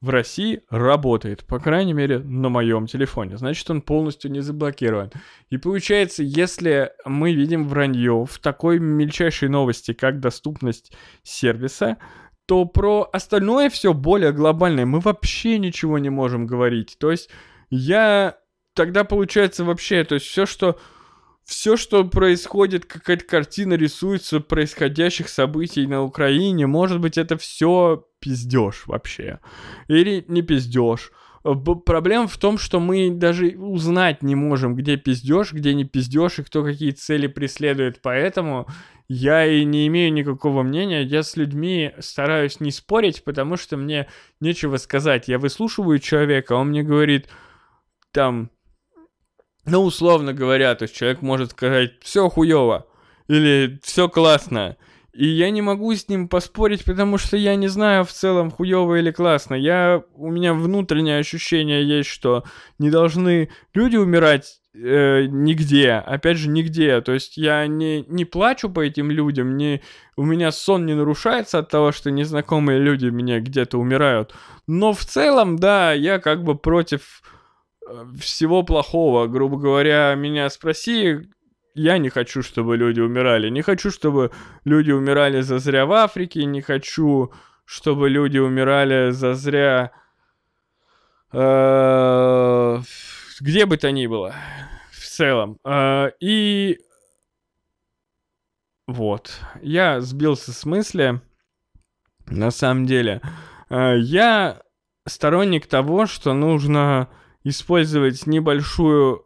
в 0.00 0.10
России 0.10 0.62
работает, 0.70 1.44
по 1.44 1.58
крайней 1.58 1.92
мере, 1.92 2.18
на 2.18 2.48
моем 2.48 2.86
телефоне. 2.86 3.36
Значит, 3.38 3.68
он 3.70 3.80
полностью 3.82 4.30
не 4.30 4.40
заблокирован. 4.40 5.10
И 5.50 5.56
получается, 5.56 6.22
если 6.22 6.92
мы 7.04 7.32
видим 7.32 7.66
вранье 7.66 8.24
в 8.24 8.38
такой 8.38 8.78
мельчайшей 8.78 9.48
новости, 9.48 9.92
как 9.94 10.20
доступность 10.20 10.92
сервиса, 11.22 11.96
то 12.46 12.64
про 12.64 13.08
остальное 13.12 13.70
все 13.70 13.92
более 13.92 14.32
глобальное 14.32 14.86
мы 14.86 15.00
вообще 15.00 15.58
ничего 15.58 15.98
не 15.98 16.10
можем 16.10 16.46
говорить. 16.46 16.96
То 16.98 17.10
есть 17.10 17.28
я 17.70 18.38
тогда 18.74 19.04
получается 19.04 19.64
вообще, 19.64 20.04
то 20.04 20.14
есть 20.14 20.26
все, 20.26 20.46
что 20.46 20.78
все, 21.44 21.76
что 21.76 22.04
происходит, 22.04 22.86
какая-то 22.86 23.24
картина 23.24 23.74
рисуется 23.74 24.40
происходящих 24.40 25.28
событий 25.28 25.86
на 25.86 26.02
Украине, 26.02 26.66
может 26.66 27.00
быть, 27.00 27.16
это 27.18 27.36
все 27.36 28.04
пиздеж 28.18 28.84
вообще. 28.86 29.38
Или 29.86 30.24
не 30.26 30.42
пиздеж. 30.42 31.12
Проблема 31.84 32.26
в 32.26 32.36
том, 32.38 32.58
что 32.58 32.80
мы 32.80 33.10
даже 33.12 33.56
узнать 33.56 34.24
не 34.24 34.34
можем, 34.34 34.74
где 34.74 34.96
пиздеж, 34.96 35.52
где 35.52 35.74
не 35.74 35.84
пиздеж 35.84 36.40
и 36.40 36.42
кто 36.42 36.64
какие 36.64 36.90
цели 36.90 37.28
преследует. 37.28 38.02
Поэтому 38.02 38.66
я 39.08 39.46
и 39.46 39.64
не 39.64 39.86
имею 39.86 40.12
никакого 40.12 40.62
мнения. 40.62 41.02
Я 41.02 41.22
с 41.22 41.36
людьми 41.36 41.92
стараюсь 42.00 42.60
не 42.60 42.70
спорить, 42.70 43.24
потому 43.24 43.56
что 43.56 43.76
мне 43.76 44.08
нечего 44.40 44.76
сказать. 44.76 45.28
Я 45.28 45.38
выслушиваю 45.38 45.98
человека, 45.98 46.54
он 46.54 46.68
мне 46.68 46.82
говорит, 46.82 47.28
там, 48.12 48.50
ну, 49.64 49.82
условно 49.82 50.32
говоря, 50.32 50.74
то 50.74 50.84
есть 50.84 50.94
человек 50.94 51.22
может 51.22 51.52
сказать, 51.52 51.92
все 52.00 52.28
хуево, 52.28 52.86
или 53.28 53.78
все 53.82 54.08
классно. 54.08 54.76
И 55.12 55.26
я 55.26 55.50
не 55.50 55.62
могу 55.62 55.94
с 55.94 56.08
ним 56.08 56.28
поспорить, 56.28 56.84
потому 56.84 57.16
что 57.16 57.36
я 57.36 57.56
не 57.56 57.68
знаю 57.68 58.04
в 58.04 58.12
целом 58.12 58.50
хуево 58.50 58.96
или 58.96 59.10
классно. 59.10 59.54
Я, 59.54 60.02
у 60.14 60.30
меня 60.30 60.52
внутреннее 60.52 61.18
ощущение 61.18 61.86
есть, 61.86 62.10
что 62.10 62.44
не 62.78 62.90
должны 62.90 63.50
люди 63.72 63.96
умирать 63.96 64.60
э, 64.76 65.26
нигде, 65.26 65.92
опять 65.92 66.36
же, 66.36 66.48
нигде. 66.48 67.00
То 67.00 67.12
есть 67.12 67.36
я 67.36 67.66
не, 67.66 68.02
не 68.08 68.24
плачу 68.24 68.68
по 68.68 68.80
этим 68.80 69.10
людям, 69.10 69.56
не, 69.56 69.82
у 70.16 70.24
меня 70.24 70.52
сон 70.52 70.86
не 70.86 70.94
нарушается 70.94 71.58
от 71.58 71.68
того, 71.68 71.92
что 71.92 72.10
незнакомые 72.10 72.78
люди 72.78 73.06
меня 73.06 73.40
где-то 73.40 73.78
умирают. 73.78 74.34
Но 74.66 74.92
в 74.92 75.04
целом, 75.04 75.58
да, 75.58 75.92
я 75.92 76.18
как 76.18 76.42
бы 76.42 76.56
против 76.56 77.22
э, 77.88 78.04
всего 78.20 78.62
плохого. 78.62 79.26
Грубо 79.26 79.56
говоря, 79.58 80.14
меня 80.14 80.48
спроси, 80.50 81.28
я 81.74 81.98
не 81.98 82.08
хочу, 82.08 82.42
чтобы 82.42 82.76
люди 82.76 83.00
умирали. 83.00 83.48
Не 83.50 83.62
хочу, 83.62 83.90
чтобы 83.90 84.30
люди 84.64 84.90
умирали 84.90 85.40
зазря 85.40 85.86
в 85.86 85.92
Африке. 85.92 86.44
Не 86.44 86.62
хочу, 86.62 87.32
чтобы 87.64 88.08
люди 88.08 88.38
умирали 88.38 89.10
зазря... 89.10 89.92
Э, 91.32 92.80
где 93.40 93.66
бы 93.66 93.76
то 93.76 93.90
ни 93.90 94.06
было. 94.06 94.34
В 94.90 95.04
целом. 95.04 95.58
Э, 95.64 96.10
и... 96.20 96.78
Вот. 98.86 99.40
Я 99.62 100.00
сбился 100.00 100.52
с 100.52 100.64
мысли. 100.64 101.20
На 102.26 102.50
самом 102.50 102.86
деле. 102.86 103.20
Э, 103.68 103.96
я 103.98 104.62
сторонник 105.06 105.66
того, 105.66 106.06
что 106.06 106.34
нужно 106.34 107.08
использовать 107.44 108.26
небольшую... 108.26 109.24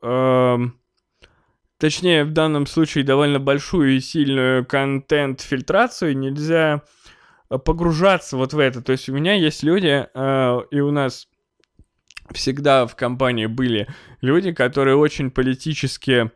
Точнее, 1.78 2.24
в 2.24 2.32
данном 2.32 2.66
случае 2.66 3.04
довольно 3.04 3.40
большую 3.40 3.96
и 3.96 4.00
сильную 4.00 4.66
контент-фильтрацию, 4.66 6.14
нельзя 6.14 6.82
э, 7.48 7.56
погружаться 7.56 8.36
вот 8.36 8.52
в 8.52 8.58
это. 8.58 8.82
То 8.82 8.92
есть 8.92 9.08
у 9.08 9.14
меня 9.14 9.32
есть 9.32 9.62
люди, 9.62 10.06
и 10.74 10.80
у 10.80 10.90
нас 10.90 11.26
всегда 12.32 12.86
в 12.86 12.96
компании 12.96 13.46
были 13.46 13.88
люди, 14.20 14.52
которые 14.52 14.96
очень 14.96 15.30
политически 15.30 16.30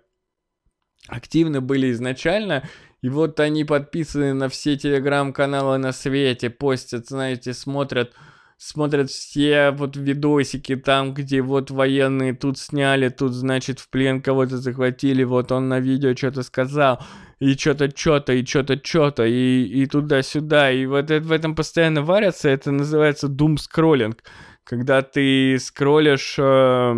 активны 1.08 1.60
были 1.60 1.92
изначально, 1.92 2.68
и 3.02 3.08
вот 3.08 3.38
они 3.40 3.64
подписаны 3.64 4.32
на 4.32 4.48
все 4.48 4.76
телеграм-каналы 4.76 5.78
на 5.78 5.92
свете, 5.92 6.50
постят, 6.50 7.06
знаете, 7.06 7.52
смотрят 7.52 8.14
смотрят 8.56 9.10
все 9.10 9.72
вот 9.72 9.96
видосики 9.96 10.76
там, 10.76 11.12
где 11.12 11.42
вот 11.42 11.70
военные 11.70 12.34
тут 12.34 12.58
сняли, 12.58 13.08
тут, 13.08 13.32
значит, 13.32 13.80
в 13.80 13.90
плен 13.90 14.22
кого-то 14.22 14.58
захватили, 14.58 15.24
вот 15.24 15.52
он 15.52 15.68
на 15.68 15.80
видео 15.80 16.14
что-то 16.16 16.42
сказал, 16.42 17.02
и 17.40 17.54
что-то, 17.54 17.90
что-то, 17.94 18.32
и 18.32 18.46
что-то, 18.46 18.80
что-то, 18.82 19.24
и, 19.26 19.64
и 19.64 19.86
туда-сюда, 19.86 20.70
и 20.70 20.86
вот 20.86 21.10
это, 21.10 21.26
в 21.26 21.32
этом 21.32 21.54
постоянно 21.54 22.02
варятся, 22.02 22.48
это 22.48 22.70
называется 22.70 23.26
doom 23.26 23.58
скроллинг, 23.58 24.22
когда 24.64 25.02
ты 25.02 25.58
скроллишь 25.58 26.36
э, 26.38 26.94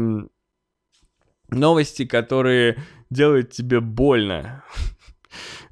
новости, 1.51 2.07
которые 2.07 2.79
делают 3.11 3.51
тебе 3.51 3.81
больно. 3.81 4.65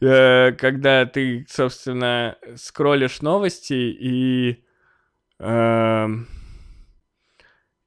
Э, 0.00 0.52
когда 0.52 1.06
ты, 1.06 1.46
собственно, 1.48 2.36
скроллишь 2.56 3.22
новости 3.22 3.72
и... 3.72 4.64
Эм, 5.38 6.28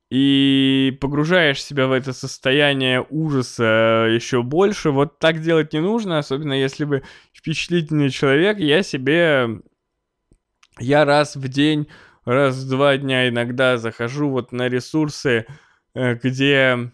и 0.09 0.97
погружаешь 1.01 1.61
себя 1.61 1.85
в 1.85 1.91
это 1.91 2.13
состояние 2.13 3.05
ужаса 3.09 4.07
еще 4.09 4.41
больше. 4.41 4.89
Вот 4.91 5.19
так 5.19 5.41
делать 5.41 5.73
не 5.73 5.81
нужно, 5.81 6.17
особенно 6.17 6.53
если 6.53 6.85
вы 6.85 7.03
впечатлительный 7.33 8.09
человек. 8.09 8.57
Я 8.57 8.81
себе... 8.81 9.61
Я 10.79 11.05
раз 11.05 11.35
в 11.35 11.47
день, 11.47 11.87
раз 12.27 12.57
в 12.57 12.69
два 12.69 12.97
дня 12.97 13.29
иногда 13.29 13.77
захожу 13.77 14.29
вот 14.29 14.51
на 14.51 14.67
ресурсы, 14.69 15.45
э, 15.93 16.15
где 16.15 16.91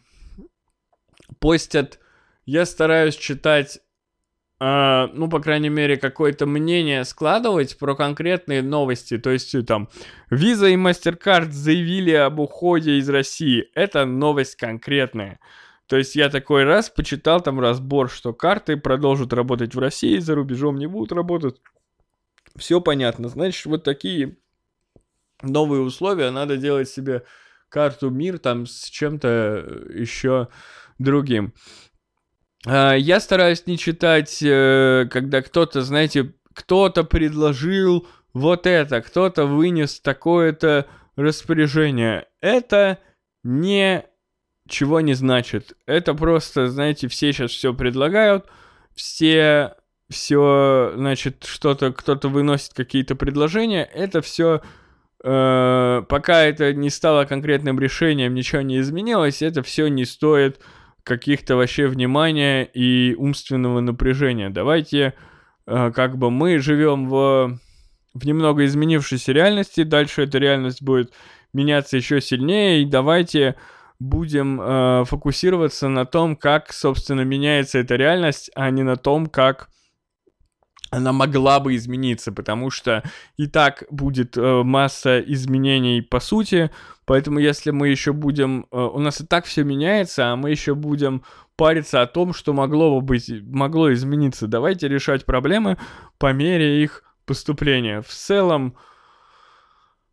постят... 1.39 1.99
Я 2.45 2.65
стараюсь 2.65 3.15
читать 3.15 3.79
Uh, 4.61 5.09
ну, 5.13 5.27
по 5.27 5.41
крайней 5.41 5.67
мере, 5.67 5.97
какое-то 5.97 6.45
мнение 6.45 7.03
складывать 7.03 7.77
про 7.77 7.95
конкретные 7.95 8.61
новости. 8.61 9.17
То 9.17 9.31
есть, 9.31 9.53
там, 9.65 9.89
Visa 10.31 10.71
и 10.71 10.77
MasterCard 10.77 11.51
заявили 11.51 12.11
об 12.11 12.39
уходе 12.39 12.93
из 12.93 13.09
России. 13.09 13.69
Это 13.73 14.05
новость 14.05 14.55
конкретная. 14.55 15.41
То 15.87 15.97
есть, 15.97 16.15
я 16.15 16.29
такой 16.29 16.63
раз 16.63 16.89
почитал 16.89 17.41
там 17.41 17.59
разбор, 17.59 18.09
что 18.09 18.31
карты 18.31 18.77
продолжат 18.77 19.33
работать 19.33 19.75
в 19.75 19.79
России, 19.79 20.17
за 20.19 20.33
рубежом 20.33 20.77
не 20.77 20.87
будут 20.87 21.11
работать. 21.11 21.59
Все 22.55 22.79
понятно. 22.79 23.27
Значит, 23.27 23.65
вот 23.65 23.83
такие 23.83 24.37
новые 25.43 25.81
условия. 25.81 26.31
Надо 26.31 26.57
делать 26.57 26.89
себе 26.89 27.23
карту 27.69 28.09
мир 28.09 28.39
там 28.39 28.65
с 28.65 28.85
чем-то 28.85 29.87
еще 29.93 30.47
другим. 30.99 31.53
А, 32.65 32.93
я 32.93 33.19
стараюсь 33.19 33.65
не 33.67 33.77
читать, 33.77 34.41
э, 34.41 35.07
когда 35.11 35.41
кто-то, 35.41 35.81
знаете, 35.81 36.33
кто-то 36.53 37.03
предложил 37.03 38.07
вот 38.33 38.67
это, 38.67 39.01
кто-то 39.01 39.45
вынес 39.45 39.99
такое-то 39.99 40.87
распоряжение. 41.15 42.27
Это 42.41 42.99
ничего 43.43 45.01
не 45.01 45.13
значит. 45.13 45.75
Это 45.85 46.13
просто, 46.13 46.67
знаете, 46.67 47.07
все 47.07 47.33
сейчас 47.33 47.51
все 47.51 47.73
предлагают, 47.73 48.45
все 48.95 49.75
все, 50.09 50.93
значит, 50.95 51.43
что-то, 51.43 51.91
кто-то 51.91 52.29
выносит 52.29 52.73
какие-то 52.73 53.15
предложения, 53.15 53.83
это 53.83 54.21
все, 54.21 54.57
э, 54.57 54.61
пока 55.23 56.43
это 56.43 56.73
не 56.73 56.89
стало 56.89 57.25
конкретным 57.25 57.79
решением, 57.79 58.33
ничего 58.33 58.61
не 58.61 58.79
изменилось, 58.79 59.41
это 59.41 59.63
все 59.63 59.87
не 59.87 60.03
стоит 60.05 60.59
каких-то 61.03 61.55
вообще 61.55 61.87
внимания 61.87 62.63
и 62.63 63.15
умственного 63.15 63.79
напряжения. 63.79 64.49
Давайте, 64.49 65.13
э, 65.67 65.91
как 65.93 66.17
бы 66.17 66.31
мы 66.31 66.59
живем 66.59 67.07
в, 67.09 67.59
в 68.13 68.25
немного 68.25 68.65
изменившейся 68.65 69.31
реальности, 69.33 69.83
дальше 69.83 70.23
эта 70.23 70.37
реальность 70.37 70.81
будет 70.81 71.13
меняться 71.53 71.97
еще 71.97 72.21
сильнее, 72.21 72.81
и 72.81 72.85
давайте 72.85 73.55
будем 73.99 74.59
э, 74.61 75.03
фокусироваться 75.05 75.87
на 75.87 76.05
том, 76.05 76.35
как, 76.35 76.71
собственно, 76.73 77.21
меняется 77.21 77.79
эта 77.79 77.95
реальность, 77.95 78.49
а 78.55 78.69
не 78.69 78.83
на 78.83 78.95
том, 78.95 79.27
как 79.27 79.69
она 80.93 81.11
могла 81.11 81.59
бы 81.59 81.75
измениться, 81.75 82.31
потому 82.31 82.69
что 82.69 83.03
и 83.35 83.47
так 83.47 83.83
будет 83.89 84.37
э, 84.37 84.63
масса 84.63 85.19
изменений 85.19 86.01
по 86.01 86.19
сути, 86.19 86.69
поэтому 87.05 87.39
если 87.39 87.71
мы 87.71 87.89
еще 87.89 88.13
будем, 88.13 88.67
э, 88.71 88.77
у 88.77 88.99
нас 88.99 89.19
и 89.19 89.25
так 89.25 89.45
все 89.45 89.63
меняется, 89.63 90.31
а 90.31 90.35
мы 90.35 90.51
еще 90.51 90.75
будем 90.75 91.23
париться 91.55 92.03
о 92.03 92.07
том, 92.07 92.33
что 92.33 92.53
могло 92.53 92.99
бы 92.99 93.05
быть, 93.05 93.31
могло 93.43 93.91
измениться. 93.91 94.47
Давайте 94.47 94.87
решать 94.87 95.25
проблемы 95.25 95.77
по 96.19 96.31
мере 96.31 96.83
их 96.83 97.03
поступления. 97.25 98.01
В 98.01 98.09
целом, 98.09 98.75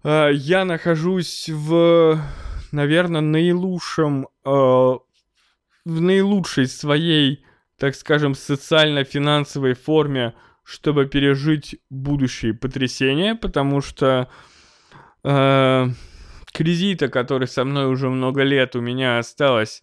э, 0.02 0.30
я 0.32 0.64
нахожусь 0.64 1.50
в, 1.50 2.18
наверное, 2.72 3.20
наилучшем, 3.20 4.28
э, 4.46 4.48
в 4.48 5.00
наилучшей 5.84 6.68
своей, 6.68 7.44
так 7.78 7.94
скажем, 7.94 8.34
социально-финансовой 8.34 9.74
форме, 9.74 10.32
чтобы 10.70 11.06
пережить 11.06 11.80
будущие 11.90 12.54
потрясения, 12.54 13.34
потому 13.34 13.80
что 13.80 14.30
э, 15.24 15.86
кредита, 16.52 17.08
который 17.08 17.48
со 17.48 17.64
мной 17.64 17.86
уже 17.86 18.08
много 18.08 18.44
лет, 18.44 18.76
у 18.76 18.80
меня 18.80 19.18
осталось 19.18 19.82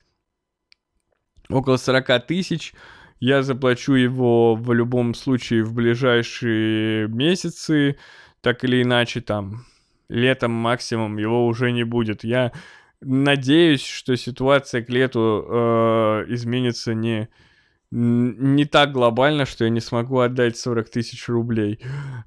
около 1.50 1.76
40 1.76 2.26
тысяч. 2.26 2.74
Я 3.20 3.44
заплачу 3.44 3.96
его 3.96 4.56
в 4.56 4.72
любом 4.72 5.14
случае 5.14 5.66
в 5.66 5.74
ближайшие 5.74 7.10
месяцы, 7.10 7.98
так 8.40 8.64
или 8.64 8.82
иначе 8.82 9.20
там 9.20 9.66
летом 10.08 10.52
максимум 10.52 11.18
его 11.18 11.48
уже 11.48 11.74
не 11.74 11.84
будет. 11.84 12.24
Я 12.24 12.54
надеюсь, 13.02 13.86
что 13.86 14.16
ситуация 14.16 14.84
к 14.84 14.90
лету 14.90 15.46
э, 15.50 16.26
изменится 16.30 16.94
не 16.94 17.28
не 17.92 18.66
так 18.66 18.92
глобально, 18.92 19.46
что 19.46 19.64
я 19.64 19.70
не 19.70 19.80
смогу 19.80 20.20
отдать 20.20 20.58
40 20.58 20.90
тысяч 20.90 21.28
рублей. 21.30 21.80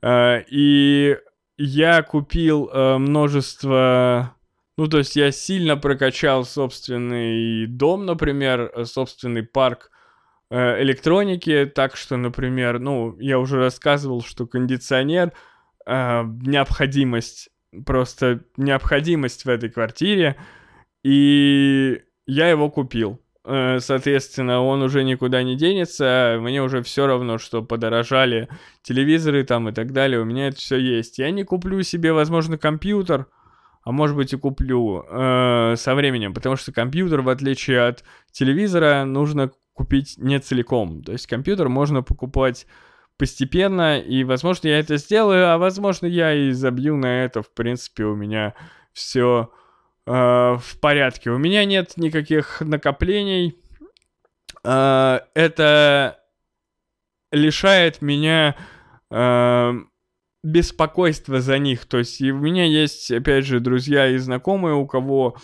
А, 0.02 0.38
и 0.48 1.18
я 1.58 2.02
купил 2.02 2.70
э, 2.72 2.96
множество... 2.96 4.34
Ну, 4.78 4.86
то 4.86 4.98
есть 4.98 5.14
я 5.16 5.30
сильно 5.30 5.76
прокачал 5.76 6.46
собственный 6.46 7.66
дом, 7.66 8.06
например, 8.06 8.72
э, 8.74 8.84
собственный 8.86 9.42
парк 9.42 9.90
э, 10.50 10.82
электроники, 10.82 11.70
так 11.74 11.96
что, 11.96 12.16
например, 12.16 12.78
ну, 12.78 13.18
я 13.18 13.38
уже 13.38 13.58
рассказывал, 13.58 14.22
что 14.22 14.46
кондиционер, 14.46 15.32
необходимость, 15.86 17.48
просто 17.84 18.44
необходимость 18.56 19.44
в 19.44 19.48
этой 19.48 19.70
квартире, 19.70 20.36
и 21.02 22.00
я 22.26 22.48
его 22.48 22.70
купил. 22.70 23.20
Э, 23.44 23.78
соответственно, 23.80 24.62
он 24.62 24.82
уже 24.82 25.02
никуда 25.02 25.42
не 25.42 25.56
денется, 25.56 26.38
мне 26.40 26.62
уже 26.62 26.82
все 26.82 27.06
равно, 27.06 27.38
что 27.38 27.62
подорожали 27.62 28.48
телевизоры 28.82 29.44
там 29.44 29.68
и 29.68 29.72
так 29.72 29.92
далее, 29.92 30.20
у 30.20 30.24
меня 30.24 30.48
это 30.48 30.58
все 30.58 30.76
есть. 30.76 31.18
Я 31.18 31.30
не 31.30 31.44
куплю 31.44 31.82
себе, 31.82 32.12
возможно, 32.12 32.58
компьютер, 32.58 33.26
а 33.82 33.92
может 33.92 34.16
быть 34.16 34.32
и 34.32 34.36
куплю 34.36 35.04
э, 35.08 35.74
со 35.76 35.94
временем, 35.94 36.34
потому 36.34 36.56
что 36.56 36.72
компьютер, 36.72 37.22
в 37.22 37.30
отличие 37.30 37.80
от 37.80 38.04
телевизора, 38.30 39.04
нужно 39.04 39.50
купить 39.72 40.18
не 40.18 40.38
целиком. 40.38 41.02
То 41.02 41.12
есть 41.12 41.26
компьютер 41.26 41.70
можно 41.70 42.02
покупать 42.02 42.66
постепенно, 43.16 43.98
и, 43.98 44.24
возможно, 44.24 44.68
я 44.68 44.78
это 44.78 44.98
сделаю, 44.98 45.48
а, 45.48 45.58
возможно, 45.58 46.06
я 46.06 46.34
и 46.34 46.52
забью 46.52 46.96
на 46.96 47.24
это. 47.24 47.42
В 47.42 47.50
принципе, 47.52 48.04
у 48.04 48.14
меня 48.14 48.54
все 48.92 49.50
в 50.10 50.80
порядке. 50.80 51.30
У 51.30 51.38
меня 51.38 51.64
нет 51.64 51.96
никаких 51.96 52.60
накоплений. 52.60 53.56
Э, 54.64 55.20
это 55.34 56.18
лишает 57.32 58.02
меня 58.02 58.56
э, 59.10 59.72
беспокойства 60.42 61.40
за 61.40 61.58
них. 61.58 61.86
То 61.86 61.98
есть 61.98 62.20
и 62.20 62.32
у 62.32 62.38
меня 62.38 62.64
есть, 62.64 63.10
опять 63.10 63.46
же, 63.46 63.60
друзья 63.60 64.08
и 64.08 64.16
знакомые, 64.16 64.74
у 64.74 64.86
кого 64.86 65.36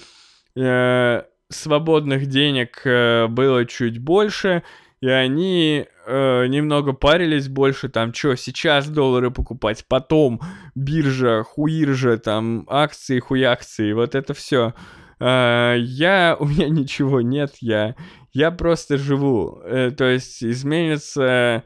э, 0.56 1.22
свободных 1.48 2.26
денег 2.26 2.82
э, 2.84 3.26
было 3.28 3.64
чуть 3.66 3.98
больше, 3.98 4.62
и 5.00 5.08
они 5.08 5.86
э, 6.06 6.46
немного 6.46 6.92
парились 6.92 7.48
больше, 7.48 7.88
там, 7.88 8.12
что, 8.12 8.34
сейчас 8.34 8.88
доллары 8.88 9.30
покупать, 9.30 9.84
потом 9.88 10.40
биржа, 10.77 11.43
хуиржа, 11.43 12.18
там, 12.18 12.64
акции, 12.68 13.18
хуякции, 13.18 13.93
вот 13.93 14.14
это 14.14 14.35
все. 14.35 14.74
Э, 15.18 15.74
я, 15.79 16.37
у 16.41 16.47
меня 16.47 16.68
ничего 16.68 17.20
нет, 17.20 17.57
я, 17.61 17.97
я 18.33 18.53
просто 18.53 18.99
живу. 18.99 19.61
Э, 19.64 19.91
то 19.91 20.05
есть 20.05 20.45
изменится 20.45 21.64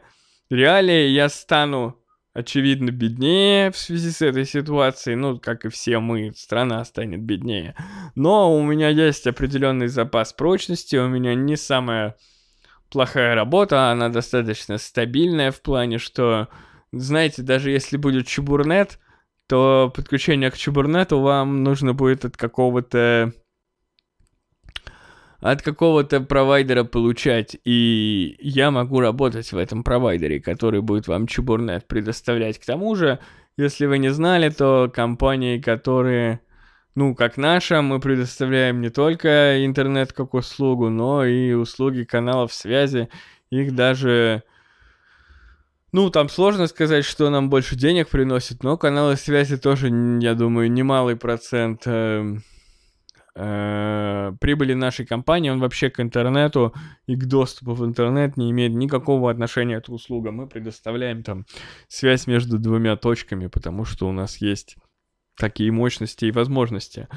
реалии, 0.48 1.08
я 1.08 1.28
стану, 1.28 1.98
очевидно, 2.32 2.90
беднее 2.90 3.72
в 3.72 3.76
связи 3.76 4.10
с 4.10 4.22
этой 4.22 4.46
ситуацией, 4.46 5.16
ну, 5.16 5.38
как 5.38 5.64
и 5.64 5.68
все 5.68 5.98
мы, 5.98 6.32
страна 6.34 6.84
станет 6.84 7.20
беднее. 7.20 7.74
Но 8.14 8.56
у 8.56 8.62
меня 8.62 8.88
есть 8.88 9.26
определенный 9.26 9.88
запас 9.88 10.32
прочности, 10.32 10.96
у 10.96 11.08
меня 11.08 11.34
не 11.34 11.56
самая 11.56 12.16
плохая 12.90 13.34
работа, 13.34 13.90
она 13.90 14.08
достаточно 14.08 14.78
стабильная 14.78 15.50
в 15.50 15.62
плане, 15.62 15.98
что, 15.98 16.48
знаете, 16.92 17.42
даже 17.42 17.70
если 17.70 17.96
будет 17.96 18.26
чубурнет, 18.26 18.98
то 19.46 19.92
подключение 19.94 20.50
к 20.50 20.56
чубурнету 20.56 21.20
вам 21.20 21.62
нужно 21.62 21.92
будет 21.92 22.24
от 22.24 22.36
какого-то 22.36 23.32
от 25.40 25.62
какого-то 25.62 26.20
провайдера 26.20 26.84
получать, 26.84 27.56
и 27.64 28.36
я 28.40 28.70
могу 28.70 29.00
работать 29.00 29.52
в 29.52 29.56
этом 29.56 29.82
провайдере, 29.82 30.38
который 30.38 30.82
будет 30.82 31.08
вам 31.08 31.26
чубурнет 31.26 31.88
предоставлять. 31.88 32.58
К 32.58 32.66
тому 32.66 32.94
же, 32.94 33.20
если 33.56 33.86
вы 33.86 33.96
не 33.98 34.10
знали, 34.10 34.50
то 34.50 34.92
компании, 34.94 35.58
которые 35.58 36.40
ну, 36.94 37.14
как 37.14 37.36
наша, 37.36 37.82
мы 37.82 38.00
предоставляем 38.00 38.80
не 38.80 38.90
только 38.90 39.64
интернет 39.64 40.12
как 40.12 40.34
услугу, 40.34 40.90
но 40.90 41.24
и 41.24 41.52
услуги 41.52 42.02
каналов 42.02 42.52
связи. 42.52 43.08
Их 43.50 43.74
даже 43.74 44.42
Ну, 45.92 46.10
там 46.10 46.28
сложно 46.28 46.66
сказать, 46.66 47.04
что 47.04 47.30
нам 47.30 47.50
больше 47.50 47.74
денег 47.74 48.08
приносит, 48.08 48.62
но 48.62 48.76
каналы 48.76 49.16
связи 49.16 49.56
тоже, 49.56 49.88
я 50.20 50.34
думаю, 50.34 50.70
немалый 50.70 51.16
процент 51.16 51.82
э, 51.86 52.36
э, 53.34 54.32
прибыли 54.40 54.74
нашей 54.74 55.04
компании. 55.04 55.50
Он 55.50 55.58
вообще 55.58 55.90
к 55.90 55.98
интернету 55.98 56.72
и 57.06 57.16
к 57.16 57.24
доступу 57.26 57.74
в 57.74 57.84
интернет 57.84 58.36
не 58.36 58.52
имеет 58.52 58.72
никакого 58.72 59.30
отношения 59.30 59.80
к 59.80 59.88
услугам. 59.88 60.36
Мы 60.36 60.46
предоставляем 60.46 61.24
там 61.24 61.44
связь 61.88 62.28
между 62.28 62.58
двумя 62.58 62.96
точками, 62.96 63.48
потому 63.48 63.84
что 63.84 64.08
у 64.08 64.12
нас 64.12 64.36
есть 64.36 64.76
такие 65.36 65.72
мощности 65.72 66.26
и 66.26 66.30
возможности. 66.30 67.08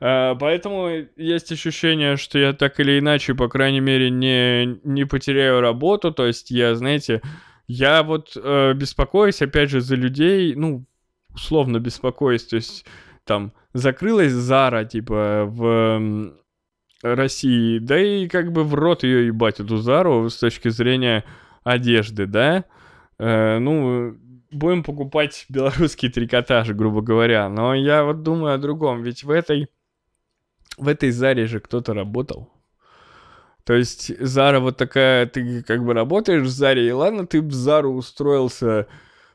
Э, 0.00 0.36
поэтому 0.38 0.88
есть 1.16 1.50
ощущение, 1.50 2.16
что 2.16 2.38
я 2.38 2.52
так 2.52 2.78
или 2.78 3.00
иначе, 3.00 3.34
по 3.34 3.48
крайней 3.48 3.80
мере, 3.80 4.10
не, 4.10 4.78
не 4.84 5.04
потеряю 5.04 5.60
работу. 5.60 6.12
То 6.12 6.26
есть 6.26 6.52
я, 6.52 6.76
знаете, 6.76 7.22
я 7.70 8.02
вот 8.02 8.36
э, 8.36 8.72
беспокоюсь, 8.74 9.42
опять 9.42 9.70
же, 9.70 9.80
за 9.80 9.94
людей, 9.94 10.54
ну, 10.56 10.84
условно 11.32 11.78
беспокоюсь, 11.78 12.44
то 12.44 12.56
есть 12.56 12.84
там 13.24 13.52
закрылась 13.72 14.32
Зара, 14.32 14.84
типа, 14.84 15.44
в 15.46 16.34
России, 17.02 17.78
да 17.78 17.96
и 17.96 18.26
как 18.26 18.50
бы 18.50 18.64
в 18.64 18.74
рот 18.74 19.04
ее 19.04 19.28
ебать, 19.28 19.60
эту 19.60 19.76
Зару, 19.76 20.28
с 20.28 20.36
точки 20.38 20.68
зрения 20.68 21.24
одежды, 21.62 22.26
да? 22.26 22.64
Э, 23.18 23.58
ну, 23.60 24.16
будем 24.50 24.82
покупать 24.82 25.46
белорусский 25.48 26.10
трикотаж, 26.10 26.70
грубо 26.70 27.02
говоря, 27.02 27.48
но 27.48 27.72
я 27.74 28.02
вот 28.02 28.24
думаю 28.24 28.54
о 28.54 28.58
другом, 28.58 29.04
ведь 29.04 29.22
в 29.22 29.30
этой, 29.30 29.68
в 30.76 30.88
этой 30.88 31.12
Заре 31.12 31.46
же 31.46 31.60
кто-то 31.60 31.94
работал, 31.94 32.50
то 33.64 33.74
есть 33.74 34.12
Зара 34.20 34.60
вот 34.60 34.76
такая, 34.76 35.26
ты 35.26 35.62
как 35.62 35.84
бы 35.84 35.94
работаешь 35.94 36.42
в 36.42 36.48
Заре, 36.48 36.88
и 36.88 36.92
ладно, 36.92 37.26
ты 37.26 37.40
в 37.42 37.52
Зару 37.52 37.92
устроился 37.92 38.86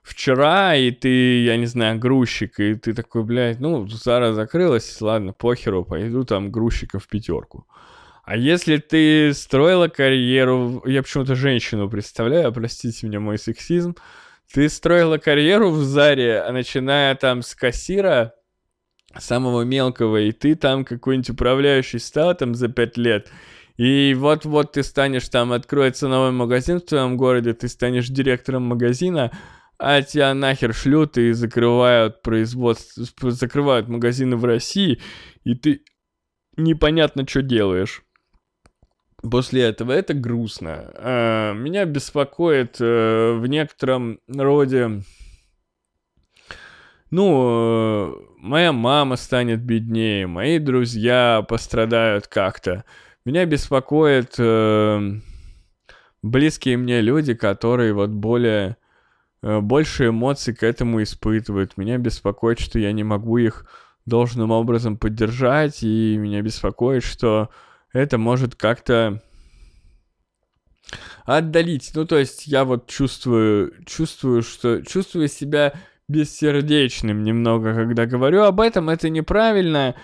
вчера, 0.03 0.76
и 0.76 0.91
ты, 0.91 1.43
я 1.43 1.57
не 1.57 1.65
знаю, 1.65 1.99
грузчик, 1.99 2.59
и 2.59 2.76
ты 2.76 2.93
такой, 2.93 3.23
блядь, 3.23 3.59
ну, 3.59 3.88
Зара 3.88 4.34
закрылась, 4.34 4.99
ладно, 5.01 5.34
похеру, 5.34 5.84
пойду 5.84 6.23
там 6.23 6.51
грузчика 6.51 6.99
в 6.99 7.07
пятерку. 7.07 7.67
А 8.23 8.36
если 8.36 8.78
ты 8.78 9.34
строила 9.34 9.88
карьеру, 9.88 10.82
я 10.86 11.03
почему-то 11.03 11.36
женщину 11.36 11.89
представляю, 11.89 12.51
простите 12.51 13.05
меня 13.05 13.19
мой 13.19 13.38
сексизм, 13.38 13.95
ты 14.51 14.69
строила 14.69 15.17
карьеру 15.17 15.69
в 15.69 15.84
Заре, 15.84 16.43
начиная 16.51 17.15
там 17.15 17.41
с 17.41 17.53
кассира, 17.55 18.34
самого 19.19 19.61
мелкого, 19.61 20.17
и 20.17 20.32
ты 20.32 20.55
там 20.55 20.86
какой-нибудь 20.86 21.30
управляющий 21.32 21.99
стал 21.99 22.36
там 22.36 22.55
за 22.55 22.67
пять 22.67 22.97
лет, 22.97 23.30
и 23.78 24.15
вот-вот 24.17 24.73
ты 24.73 24.84
станешь 24.84 25.28
там, 25.30 25.51
откроется 25.51 26.07
новый 26.07 26.32
магазин 26.32 26.80
в 26.80 26.86
твоем 26.86 27.17
городе, 27.17 27.53
ты 27.53 27.67
станешь 27.67 28.07
директором 28.07 28.63
магазина, 28.63 29.32
а 29.78 30.01
тебя 30.01 30.34
нахер 30.34 30.73
шлют 30.73 31.17
и 31.17 31.34
закрывают 31.34 32.21
производство, 32.21 33.32
закрывают 33.32 33.89
магазины 33.89 34.38
в 34.38 34.45
России, 34.45 35.01
и 35.43 35.55
ты 35.55 35.84
непонятно, 36.55 37.28
что 37.28 37.41
делаешь. 37.41 38.03
После 39.30 39.63
этого 39.63 39.91
это 39.91 40.13
грустно. 40.13 40.91
А, 40.95 41.53
меня 41.53 41.86
беспокоит 41.86 42.78
э, 42.80 43.34
в 43.34 43.45
некотором 43.47 44.19
роде... 44.28 45.01
Ну, 47.11 48.09
э, 48.09 48.13
моя 48.39 48.71
мама 48.71 49.15
станет 49.15 49.61
беднее, 49.61 50.28
мои 50.28 50.59
друзья 50.59 51.45
пострадают 51.47 52.28
как-то. 52.28 52.84
Меня 53.26 53.45
беспокоит 53.47 54.36
э, 54.38 55.19
близкие 56.21 56.78
мне 56.78 57.01
люди, 57.01 57.34
которые 57.34 57.93
вот 57.93 58.11
более 58.11 58.78
э, 59.41 59.59
больше 59.61 60.09
эмоций 60.09 60.53
к 60.53 60.61
этому 60.61 61.01
испытывают. 61.01 61.76
Меня 61.76 61.97
беспокоит, 61.97 62.59
что 62.59 62.78
я 62.78 62.91
не 62.91 63.03
могу 63.03 63.39
их 63.39 63.65
должным 64.05 64.51
образом 64.51 64.97
поддержать, 64.97 65.82
и 65.82 66.17
меня 66.17 66.43
беспокоит, 66.43 67.03
что 67.03 67.49
это 67.93 68.19
может 68.19 68.53
как-то 68.53 69.23
отдалить. 71.26 71.93
Ну, 71.95 72.05
то 72.05 72.19
есть 72.19 72.45
я 72.45 72.63
вот 72.63 72.88
чувствую, 72.88 73.73
чувствую, 73.86 74.43
что 74.43 74.84
чувствую 74.84 75.28
себя 75.30 75.73
бессердечным 76.07 77.23
немного, 77.23 77.73
когда 77.73 78.05
говорю 78.05 78.43
об 78.43 78.61
этом. 78.61 78.89
Это 78.91 79.09
неправильно, 79.09 79.95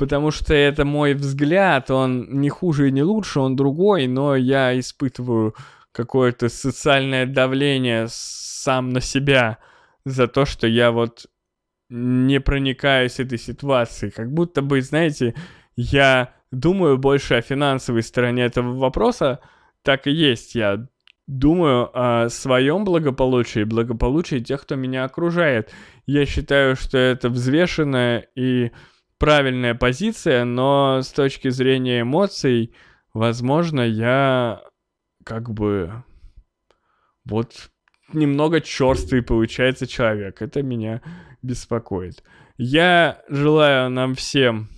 потому 0.00 0.30
что 0.30 0.54
это 0.54 0.86
мой 0.86 1.12
взгляд, 1.12 1.90
он 1.90 2.40
не 2.40 2.48
хуже 2.48 2.88
и 2.88 2.90
не 2.90 3.02
лучше, 3.02 3.38
он 3.38 3.54
другой, 3.54 4.06
но 4.06 4.34
я 4.34 4.78
испытываю 4.80 5.54
какое-то 5.92 6.48
социальное 6.48 7.26
давление 7.26 8.06
сам 8.08 8.88
на 8.88 9.02
себя 9.02 9.58
за 10.06 10.26
то, 10.26 10.46
что 10.46 10.66
я 10.66 10.90
вот 10.90 11.26
не 11.90 12.40
проникаюсь 12.40 13.20
этой 13.20 13.36
ситуацией. 13.36 14.10
Как 14.10 14.32
будто 14.32 14.62
бы, 14.62 14.80
знаете, 14.80 15.34
я 15.76 16.32
думаю 16.50 16.96
больше 16.96 17.34
о 17.34 17.42
финансовой 17.42 18.02
стороне 18.02 18.44
этого 18.44 18.78
вопроса, 18.78 19.40
так 19.82 20.06
и 20.06 20.12
есть. 20.12 20.54
Я 20.54 20.86
думаю 21.26 21.90
о 21.92 22.30
своем 22.30 22.86
благополучии, 22.86 23.64
благополучии 23.64 24.38
тех, 24.38 24.62
кто 24.62 24.76
меня 24.76 25.04
окружает. 25.04 25.70
Я 26.06 26.24
считаю, 26.24 26.74
что 26.74 26.96
это 26.96 27.28
взвешенное 27.28 28.28
и 28.34 28.70
правильная 29.20 29.74
позиция, 29.74 30.44
но 30.44 31.02
с 31.02 31.12
точки 31.12 31.50
зрения 31.50 32.00
эмоций, 32.00 32.74
возможно, 33.12 33.82
я 33.82 34.62
как 35.24 35.50
бы 35.50 36.02
вот 37.26 37.70
немного 38.14 38.62
черствый 38.62 39.22
получается 39.22 39.86
человек. 39.86 40.40
Это 40.40 40.62
меня 40.62 41.02
беспокоит. 41.42 42.24
Я 42.56 43.22
желаю 43.28 43.90
нам 43.90 44.14
всем 44.14 44.70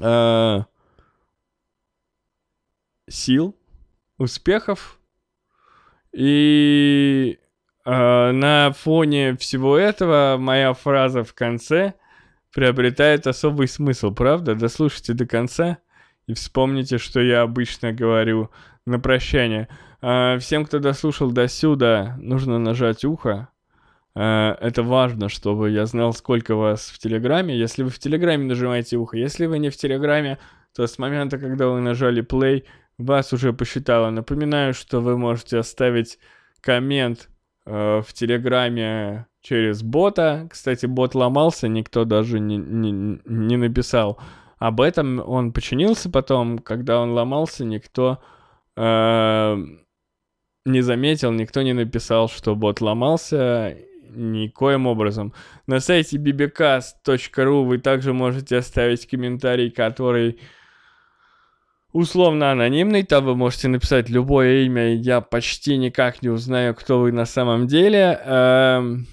э, 0.00 0.60
сил, 3.06 3.54
успехов 4.16 4.98
и 6.12 7.38
э, 7.84 8.30
на 8.32 8.72
фоне 8.72 9.36
всего 9.36 9.76
этого 9.76 10.36
моя 10.38 10.72
фраза 10.72 11.22
в 11.22 11.34
конце– 11.34 11.92
приобретает 12.58 13.28
особый 13.28 13.68
смысл, 13.68 14.10
правда? 14.10 14.56
Дослушайте 14.56 15.12
до 15.12 15.26
конца 15.26 15.78
и 16.26 16.34
вспомните, 16.34 16.98
что 16.98 17.20
я 17.20 17.42
обычно 17.42 17.92
говорю 17.92 18.50
на 18.84 18.98
прощание. 18.98 19.68
А, 20.02 20.36
всем, 20.40 20.64
кто 20.64 20.80
дослушал 20.80 21.30
до 21.30 21.46
сюда, 21.46 22.16
нужно 22.18 22.58
нажать 22.58 23.04
ухо. 23.04 23.48
А, 24.16 24.58
это 24.60 24.82
важно, 24.82 25.28
чтобы 25.28 25.70
я 25.70 25.86
знал, 25.86 26.12
сколько 26.12 26.56
вас 26.56 26.88
в 26.88 26.98
Телеграме. 26.98 27.56
Если 27.56 27.84
вы 27.84 27.90
в 27.90 28.00
Телеграме 28.00 28.46
нажимаете 28.46 28.96
ухо, 28.96 29.16
если 29.16 29.46
вы 29.46 29.60
не 29.60 29.70
в 29.70 29.76
Телеграме, 29.76 30.38
то 30.74 30.84
с 30.84 30.98
момента, 30.98 31.38
когда 31.38 31.68
вы 31.68 31.80
нажали 31.80 32.24
play, 32.24 32.64
вас 32.98 33.32
уже 33.32 33.52
посчитало. 33.52 34.10
Напоминаю, 34.10 34.74
что 34.74 35.00
вы 35.00 35.16
можете 35.16 35.58
оставить 35.58 36.18
коммент 36.60 37.28
э, 37.68 38.02
в 38.06 38.12
Телеграме 38.12 39.26
через 39.40 39.82
бота. 39.82 40.48
Кстати, 40.50 40.86
бот 40.86 41.14
ломался, 41.14 41.68
никто 41.68 42.04
даже 42.04 42.40
не, 42.40 42.56
не, 42.56 43.20
не 43.24 43.56
написал 43.56 44.18
об 44.58 44.80
этом. 44.80 45.22
Он 45.26 45.52
починился 45.52 46.10
потом, 46.10 46.58
когда 46.58 47.00
он 47.00 47.12
ломался, 47.12 47.64
никто 47.64 48.18
э, 48.76 49.56
не 50.64 50.80
заметил, 50.80 51.32
никто 51.32 51.62
не 51.62 51.72
написал, 51.72 52.28
что 52.28 52.54
бот 52.54 52.80
ломался 52.80 53.76
никоим 54.10 54.86
образом. 54.86 55.32
На 55.66 55.80
сайте 55.80 56.16
bbcast.ru 56.16 57.64
вы 57.64 57.78
также 57.78 58.12
можете 58.12 58.56
оставить 58.56 59.06
комментарий, 59.06 59.70
который 59.70 60.40
условно 61.92 62.52
анонимный, 62.52 63.02
там 63.02 63.24
вы 63.24 63.34
можете 63.34 63.68
написать 63.68 64.08
любое 64.08 64.64
имя, 64.64 64.94
я 64.94 65.20
почти 65.20 65.76
никак 65.76 66.22
не 66.22 66.28
узнаю, 66.28 66.74
кто 66.74 67.00
вы 67.00 67.12
на 67.12 67.24
самом 67.24 67.66
деле. 67.66 68.20
Эм... 68.24 69.06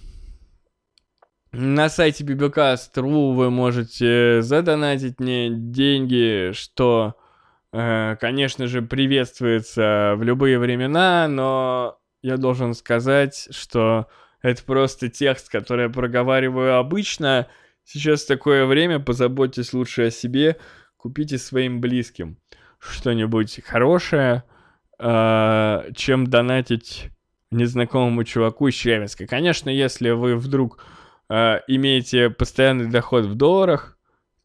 На 1.58 1.88
сайте 1.88 2.26
bbcast.ru 2.26 3.34
вы 3.34 3.50
можете 3.50 4.42
задонатить 4.42 5.22
мне 5.22 5.50
деньги, 5.50 6.52
что, 6.52 7.16
э, 7.72 8.18
конечно 8.20 8.68
же, 8.68 8.82
приветствуется 8.82 10.16
в 10.18 10.24
любые 10.24 10.60
времена, 10.60 11.30
но 11.30 11.98
я 12.22 12.36
должен 12.36 12.74
сказать, 12.74 13.48
что 13.52 14.08
это 14.42 14.66
просто 14.66 15.08
текст, 15.08 15.50
который 15.50 15.84
я 15.84 15.90
проговариваю 15.90 16.76
обычно. 16.76 17.48
Сейчас 17.86 18.26
такое 18.26 18.66
время, 18.66 19.00
позаботьтесь 19.00 19.72
лучше 19.72 20.08
о 20.08 20.12
себе, 20.12 20.58
купите 20.98 21.38
своим 21.38 21.80
близким 21.80 22.38
что-нибудь 22.80 23.62
хорошее, 23.66 24.44
э, 25.00 25.92
чем 25.96 26.28
донатить 26.28 27.10
незнакомому 27.52 28.24
чуваку 28.24 28.68
из 28.68 28.76
Челябинска. 28.76 29.28
Конечно, 29.28 29.70
если 29.70 30.12
вы 30.12 30.36
вдруг 30.36 30.84
э, 31.30 31.60
имеете 31.68 32.30
постоянный 32.30 32.90
доход 32.90 33.26
в 33.26 33.36
долларах, 33.36 33.98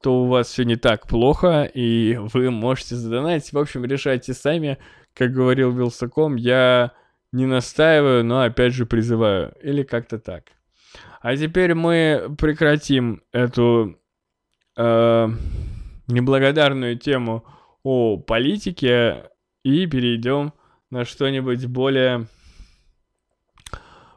то 0.03 0.22
у 0.22 0.26
вас 0.26 0.49
все 0.49 0.64
не 0.64 0.76
так 0.76 1.07
плохо, 1.07 1.64
и 1.64 2.16
вы 2.16 2.51
можете 2.51 2.97
задонатить. 2.97 3.53
В 3.53 3.59
общем, 3.59 3.85
решайте 3.85 4.33
сами. 4.33 4.78
Как 5.14 5.33
говорил 5.33 5.72
Вилсаком, 5.72 6.37
я 6.37 6.93
не 7.33 7.47
настаиваю, 7.47 8.24
но 8.24 8.43
опять 8.43 8.72
же 8.72 8.87
призываю. 8.87 9.55
Или 9.62 9.83
как-то 9.83 10.18
так. 10.18 10.45
А 11.20 11.37
теперь 11.37 11.74
мы 11.74 12.35
прекратим 12.39 13.22
эту 13.33 13.99
э, 14.76 15.28
неблагодарную 16.09 16.99
тему 16.99 17.45
о 17.83 18.18
политике 18.18 19.31
и 19.64 19.87
перейдем 19.87 20.53
на 20.91 21.05
что-нибудь 21.05 21.66
более 21.66 22.26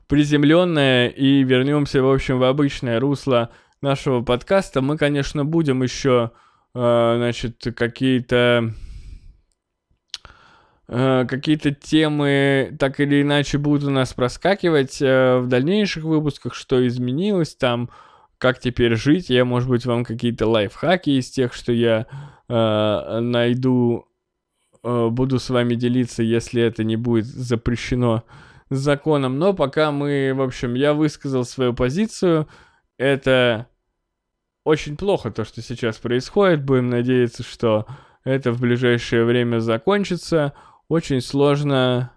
приземленное 0.08 1.08
и 1.08 1.44
вернемся, 1.44 2.02
в 2.04 2.12
общем, 2.12 2.40
в 2.40 2.44
обычное 2.44 3.00
русло 3.00 3.50
нашего 3.82 4.22
подкаста. 4.22 4.82
Мы, 4.82 4.98
конечно, 4.98 5.46
будем 5.46 5.84
еще, 5.84 6.32
э, 6.74 7.14
значит, 7.18 7.64
какие-то 7.76 8.74
э, 10.88 11.26
какие-то 11.28 11.74
темы 11.74 12.76
так 12.80 13.00
или 13.00 13.22
иначе 13.22 13.58
будут 13.58 13.86
у 13.86 13.92
нас 13.92 14.14
проскакивать 14.14 15.02
э, 15.02 15.40
в 15.40 15.48
дальнейших 15.48 16.04
выпусках, 16.04 16.54
что 16.54 16.86
изменилось 16.88 17.56
там, 17.56 17.90
как 18.38 18.60
теперь 18.60 18.96
жить. 18.96 19.30
Я, 19.30 19.46
может 19.46 19.70
быть, 19.70 19.86
вам 19.86 20.04
какие-то 20.04 20.48
лайфхаки 20.48 21.12
из 21.12 21.30
тех, 21.30 21.54
что 21.54 21.72
я 21.72 22.08
э, 22.54 23.20
найду, 23.20 24.08
э, 24.84 25.08
буду 25.10 25.40
с 25.40 25.50
вами 25.50 25.76
делиться, 25.76 26.24
если 26.24 26.62
это 26.62 26.84
не 26.84 26.96
будет 26.96 27.26
запрещено 27.26 28.24
законом. 28.70 29.40
Но 29.40 29.54
пока 29.54 29.92
мы, 29.92 30.34
в 30.36 30.42
общем, 30.42 30.76
я 30.76 30.94
высказал 30.94 31.46
свою 31.46 31.74
позицию. 31.74 32.48
Это 32.98 33.68
очень 34.64 34.98
плохо 34.98 35.32
то, 35.32 35.44
что 35.44 35.62
сейчас 35.62 35.98
происходит. 35.98 36.64
Будем 36.64 36.90
надеяться, 36.90 37.44
что 37.44 37.88
это 38.24 38.52
в 38.52 38.62
ближайшее 38.62 39.26
время 39.26 39.60
закончится. 39.60 40.54
Очень 40.88 41.22
сложно 41.22 42.12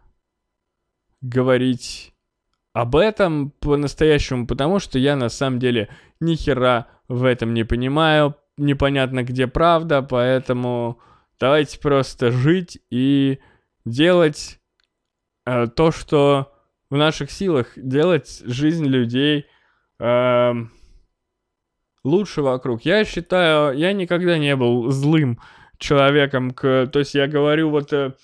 говорить 1.21 2.13
об 2.73 2.95
этом 2.95 3.51
по-настоящему, 3.51 4.47
потому 4.47 4.81
что 4.81 4.99
я 4.99 5.17
на 5.17 5.31
самом 5.31 5.59
деле 5.59 5.89
ни 6.21 6.35
хера 6.35 6.89
в 7.09 7.25
этом 7.25 7.55
не 7.55 7.65
понимаю. 7.65 8.35
Непонятно, 8.59 9.23
где 9.23 9.47
правда, 9.47 10.03
поэтому 10.03 10.99
давайте 11.39 11.79
просто 11.79 12.31
жить 12.31 12.79
и 12.91 13.39
делать 13.85 14.61
э, 15.45 15.67
то, 15.67 15.91
что 15.91 16.53
в 16.89 16.97
наших 16.97 17.31
силах, 17.31 17.73
делать 17.77 18.43
жизнь 18.45 18.87
людей 18.87 19.47
э, 20.01 20.53
лучше 22.05 22.43
вокруг. 22.43 22.83
Я 22.83 23.05
считаю, 23.05 23.77
я 23.77 23.93
никогда 23.93 24.39
не 24.39 24.57
был 24.57 24.91
злым 24.91 25.39
человеком, 25.79 26.53
к, 26.53 26.87
то 26.87 26.99
есть 26.99 27.15
я 27.15 27.27
говорю 27.27 27.71
вот 27.71 27.93
э, 27.93 28.15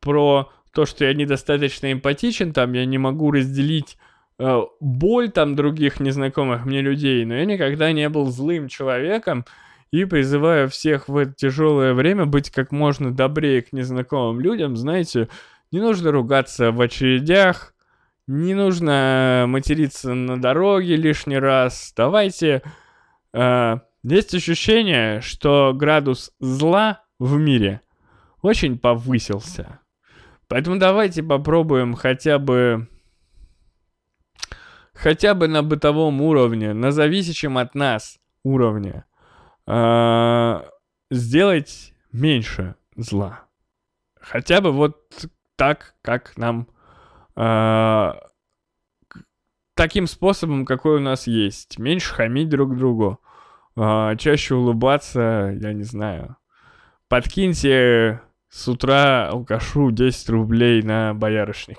про 0.00 0.50
то, 0.72 0.86
что 0.86 1.04
я 1.04 1.14
недостаточно 1.14 1.92
эмпатичен, 1.92 2.52
там 2.52 2.72
я 2.72 2.84
не 2.84 2.98
могу 2.98 3.30
разделить 3.30 3.96
э, 4.38 4.60
боль 4.80 5.30
там 5.30 5.54
других 5.54 6.00
незнакомых 6.00 6.64
мне 6.64 6.80
людей, 6.80 7.24
но 7.24 7.34
я 7.34 7.44
никогда 7.44 7.92
не 7.92 8.08
был 8.08 8.26
злым 8.26 8.68
человеком 8.68 9.44
и 9.90 10.04
призываю 10.04 10.68
всех 10.68 11.08
в 11.08 11.16
это 11.16 11.32
тяжелое 11.32 11.94
время 11.94 12.26
быть 12.26 12.50
как 12.50 12.72
можно 12.72 13.14
добрее 13.14 13.62
к 13.62 13.72
незнакомым 13.72 14.40
людям, 14.40 14.76
знаете, 14.76 15.28
не 15.72 15.80
нужно 15.80 16.10
ругаться 16.12 16.72
в 16.72 16.80
очередях, 16.80 17.74
не 18.26 18.54
нужно 18.54 19.44
материться 19.48 20.14
на 20.14 20.40
дороге 20.40 20.96
лишний 20.96 21.38
раз. 21.38 21.92
Давайте 21.96 22.62
Uh, 23.36 23.80
есть 24.02 24.34
ощущение, 24.34 25.20
что 25.20 25.74
градус 25.74 26.32
зла 26.40 27.02
в 27.18 27.36
мире 27.36 27.82
очень 28.40 28.78
повысился. 28.78 29.80
Поэтому 30.48 30.78
давайте 30.78 31.22
попробуем 31.22 31.94
хотя 31.94 32.38
бы 32.38 32.88
хотя 34.94 35.34
бы 35.34 35.48
на 35.48 35.62
бытовом 35.62 36.22
уровне, 36.22 36.72
на 36.72 36.92
зависящем 36.92 37.58
от 37.58 37.74
нас 37.74 38.18
уровне 38.42 39.04
uh, 39.66 40.68
сделать 41.10 41.94
меньше 42.12 42.74
зла. 42.96 43.46
Хотя 44.20 44.60
бы 44.60 44.72
вот 44.72 45.26
так, 45.56 45.94
как 46.02 46.36
нам 46.36 46.68
uh, 47.36 48.14
таким 49.76 50.06
способом, 50.06 50.64
какой 50.64 50.96
у 50.96 51.00
нас 51.00 51.26
есть. 51.26 51.78
Меньше 51.78 52.14
хамить 52.14 52.48
друг 52.48 52.76
другу, 52.76 53.20
а, 53.76 54.16
чаще 54.16 54.54
улыбаться, 54.54 55.56
я 55.60 55.72
не 55.72 55.84
знаю. 55.84 56.36
Подкиньте 57.08 58.22
с 58.48 58.66
утра 58.66 59.28
алкашу 59.28 59.90
10 59.92 60.28
рублей 60.30 60.82
на 60.82 61.14
боярышник. 61.14 61.78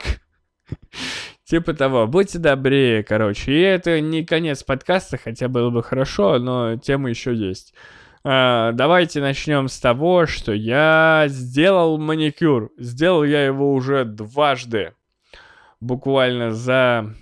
Типа 1.48 1.74
того, 1.74 2.08
будьте 2.08 2.40
добрее, 2.40 3.04
короче. 3.04 3.54
И 3.54 3.62
это 3.62 4.02
не 4.02 4.26
конец 4.26 4.64
подкаста, 4.64 5.18
хотя 5.18 5.48
было 5.48 5.70
бы 5.70 5.82
хорошо, 5.82 6.40
но 6.40 6.76
тема 6.76 7.10
еще 7.10 7.34
есть. 7.34 7.74
А, 8.26 8.74
давайте 8.74 9.22
начнем 9.22 9.70
с 9.70 9.80
того, 9.80 10.26
что 10.26 10.52
я 10.52 11.24
сделал 11.28 11.98
маникюр. 12.00 12.74
Сделал 12.78 13.24
я 13.24 13.46
его 13.46 13.72
уже 13.74 14.04
дважды. 14.04 14.92
Буквально 15.80 16.52
за 16.52 17.14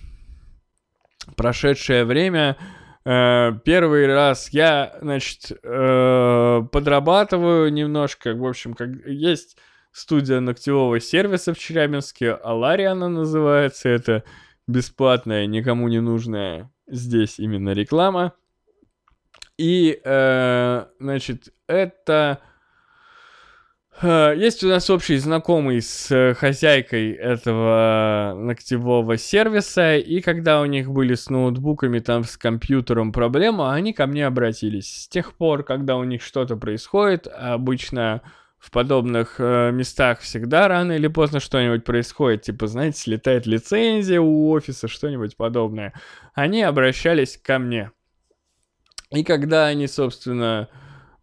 прошедшее 1.36 2.04
время. 2.04 2.58
Э, 3.06 3.52
первый 3.64 4.08
раз 4.08 4.50
я, 4.50 4.98
значит, 5.02 5.52
э, 5.52 6.62
подрабатываю 6.72 7.72
немножко, 7.72 8.34
в 8.34 8.44
общем, 8.44 8.74
как 8.74 8.90
есть 9.06 9.56
студия 9.96 10.40
ногтевого 10.40 11.00
сервиса 11.00 11.54
в 11.54 11.60
Челябинске, 11.60 12.32
Алария 12.32 12.92
она 12.92 13.10
называется, 13.10 13.90
это 13.90 14.24
бесплатная, 14.68 15.46
никому 15.46 15.88
не 15.88 16.02
нужная 16.02 16.72
здесь 16.88 17.40
именно 17.40 17.70
реклама. 17.72 18.34
И, 19.58 20.00
э, 20.04 20.86
значит, 21.00 21.54
это 21.68 22.42
Э, 24.02 24.34
есть 24.36 24.64
у 24.64 24.68
нас 24.68 24.90
общий 24.90 25.18
знакомый 25.18 25.82
с 25.82 26.12
э, 26.12 26.34
хозяйкой 26.34 27.14
этого 27.14 28.34
ногтевого 28.36 29.18
сервиса, 29.18 29.96
и 29.96 30.20
когда 30.22 30.62
у 30.62 30.66
них 30.66 30.92
были 30.92 31.16
с 31.16 31.30
ноутбуками, 31.30 32.00
там 32.00 32.24
с 32.24 32.38
компьютером 32.38 33.14
проблема, 33.14 33.74
они 33.74 33.94
ко 33.94 34.06
мне 34.06 34.28
обратились. 34.28 35.04
С 35.04 35.08
тех 35.08 35.34
пор, 35.34 35.64
когда 35.64 35.96
у 35.96 36.04
них 36.04 36.22
что-то 36.22 36.58
происходит, 36.58 37.28
обычно 37.28 38.22
в 38.66 38.72
подобных 38.72 39.36
э, 39.40 39.72
местах 39.72 40.22
всегда 40.22 40.68
рано 40.68 40.94
или 40.94 41.08
поздно 41.08 41.40
что-нибудь 41.40 41.84
происходит, 41.84 42.44
типа, 42.44 42.68
знаете, 42.68 43.00
слетает 43.00 43.46
лицензия 43.46 44.20
у 44.20 44.50
офиса, 44.50 44.88
что-нибудь 44.88 45.38
подобное, 45.38 45.94
они 46.34 46.64
обращались 46.64 47.38
ко 47.38 47.60
мне. 47.60 47.92
И 49.12 49.24
когда 49.24 49.68
они, 49.68 49.88
собственно, 49.88 50.70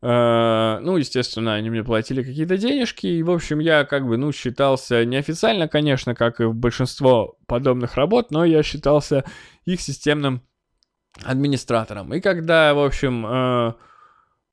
Э, 0.02 0.80
ну, 0.82 0.96
естественно, 0.96 1.54
они 1.54 1.70
мне 1.70 1.84
платили 1.84 2.24
какие-то 2.24 2.56
денежки, 2.56 3.06
и, 3.06 3.22
в 3.22 3.30
общем, 3.30 3.60
я 3.60 3.84
как 3.84 4.04
бы, 4.04 4.16
ну, 4.16 4.32
считался 4.32 5.04
неофициально, 5.04 5.68
конечно, 5.68 6.16
как 6.16 6.40
и 6.40 6.46
большинство 6.46 7.38
подобных 7.46 7.94
работ, 7.94 8.32
но 8.32 8.44
я 8.44 8.64
считался 8.64 9.24
их 9.64 9.80
системным 9.80 10.42
администратором. 11.22 12.12
И 12.14 12.20
когда, 12.20 12.74
в 12.74 12.80
общем, 12.80 13.24
э, 13.24 13.74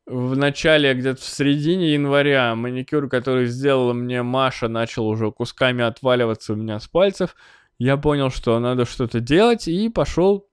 в 0.10 0.36
начале, 0.36 0.94
где-то 0.96 1.22
в 1.22 1.26
середине 1.26 1.94
января, 1.94 2.56
маникюр, 2.56 3.08
который 3.08 3.46
сделала 3.46 3.94
мне 3.94 4.24
Маша, 4.24 4.68
начал 4.68 5.08
уже 5.08 5.32
кусками 5.32 5.84
отваливаться 5.84 6.54
у 6.54 6.56
меня 6.56 6.80
с 6.80 6.88
пальцев, 6.88 7.36
я 7.78 7.96
понял, 7.96 8.32
что 8.32 8.60
надо 8.60 8.86
что-то 8.86 9.20
делать, 9.20 9.68
и 9.68 9.88
пошел 9.90 10.48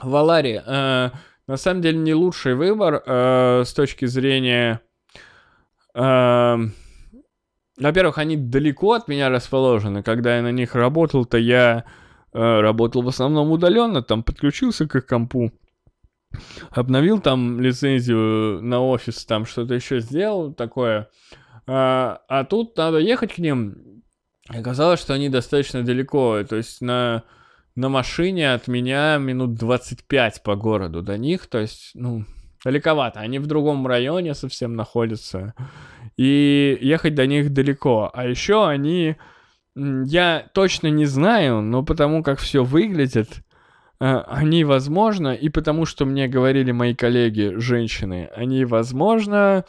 в 0.00 0.16
Алари. 0.16 0.60
Э, 0.64 1.10
на 1.46 1.56
самом 1.56 1.82
деле 1.82 1.98
не 1.98 2.14
лучший 2.14 2.54
выбор 2.54 3.02
э, 3.04 3.62
с 3.64 3.72
точки 3.74 4.06
зрения... 4.06 4.80
Э, 5.94 6.56
во-первых, 7.78 8.18
они 8.18 8.36
далеко 8.36 8.94
от 8.94 9.06
меня 9.06 9.28
расположены. 9.28 10.02
Когда 10.02 10.36
я 10.36 10.42
на 10.42 10.52
них 10.52 10.74
работал, 10.74 11.24
то 11.26 11.36
я 11.36 11.84
э, 12.32 12.60
работал 12.60 13.02
в 13.02 13.08
основном 13.08 13.50
удаленно, 13.50 14.02
там 14.02 14.22
подключился 14.22 14.88
к 14.88 14.96
их 14.96 15.06
компу, 15.06 15.52
обновил 16.70 17.20
там 17.20 17.60
лицензию 17.60 18.62
на 18.62 18.80
офис, 18.80 19.24
там 19.24 19.46
что-то 19.46 19.74
еще 19.74 20.00
сделал 20.00 20.52
такое. 20.52 21.08
А, 21.66 22.20
а 22.28 22.44
тут 22.44 22.76
надо 22.76 22.98
ехать 22.98 23.34
к 23.34 23.38
ним. 23.38 24.02
Оказалось, 24.48 25.00
что 25.00 25.14
они 25.14 25.28
достаточно 25.28 25.84
далеко. 25.84 26.42
То 26.44 26.56
есть 26.56 26.80
на 26.80 27.24
на 27.74 27.88
машине 27.88 28.52
от 28.52 28.68
меня 28.68 29.16
минут 29.16 29.54
25 29.54 30.42
по 30.42 30.56
городу 30.56 31.02
до 31.02 31.16
них, 31.16 31.46
то 31.46 31.58
есть, 31.58 31.92
ну, 31.94 32.24
далековато. 32.64 33.20
Они 33.20 33.38
в 33.38 33.46
другом 33.46 33.86
районе 33.86 34.34
совсем 34.34 34.74
находятся. 34.76 35.54
И 36.16 36.78
ехать 36.80 37.14
до 37.14 37.26
них 37.26 37.52
далеко. 37.52 38.10
А 38.12 38.26
еще 38.26 38.66
они... 38.66 39.16
Я 39.74 40.46
точно 40.52 40.88
не 40.88 41.06
знаю, 41.06 41.62
но 41.62 41.82
потому 41.82 42.22
как 42.22 42.38
все 42.40 42.62
выглядит, 42.62 43.28
э, 43.30 43.51
они, 44.04 44.64
возможно, 44.64 45.32
и 45.32 45.48
потому 45.48 45.86
что 45.86 46.04
мне 46.04 46.26
говорили 46.26 46.72
мои 46.72 46.92
коллеги, 46.92 47.52
женщины, 47.58 48.28
они, 48.34 48.64
возможно, 48.64 49.64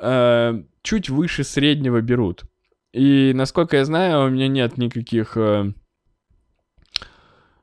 э, 0.00 0.62
чуть 0.82 1.08
выше 1.08 1.44
среднего 1.44 2.00
берут. 2.00 2.42
И, 2.92 3.30
насколько 3.32 3.76
я 3.76 3.84
знаю, 3.84 4.26
у 4.26 4.30
меня 4.30 4.48
нет 4.48 4.76
никаких... 4.76 5.36
Э, 5.36 5.72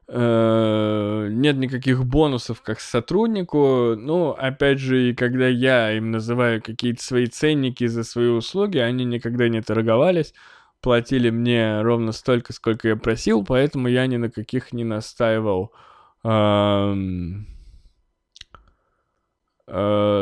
э, 0.08 1.28
нет 1.30 1.58
никаких 1.58 2.06
бонусов 2.06 2.62
как 2.62 2.80
сотруднику. 2.80 3.96
Ну, 3.98 4.30
опять 4.30 4.80
же, 4.80 5.10
и 5.10 5.14
когда 5.14 5.50
я 5.50 5.92
им 5.92 6.12
называю 6.12 6.62
какие-то 6.62 7.04
свои 7.04 7.26
ценники 7.26 7.86
за 7.86 8.06
свои 8.06 8.30
услуги, 8.30 8.78
они 8.78 9.04
никогда 9.04 9.50
не 9.50 9.62
торговались, 9.62 10.34
платили 10.80 11.32
мне 11.32 11.82
ровно 11.82 12.14
столько, 12.14 12.54
сколько 12.54 12.88
я 12.88 12.96
просил, 12.96 13.44
поэтому 13.44 13.90
я 13.90 14.08
ни 14.08 14.16
на 14.16 14.32
каких 14.32 14.72
не 14.72 14.86
настаивал 14.86 15.74
э, 15.74 15.78
э, 16.24 16.96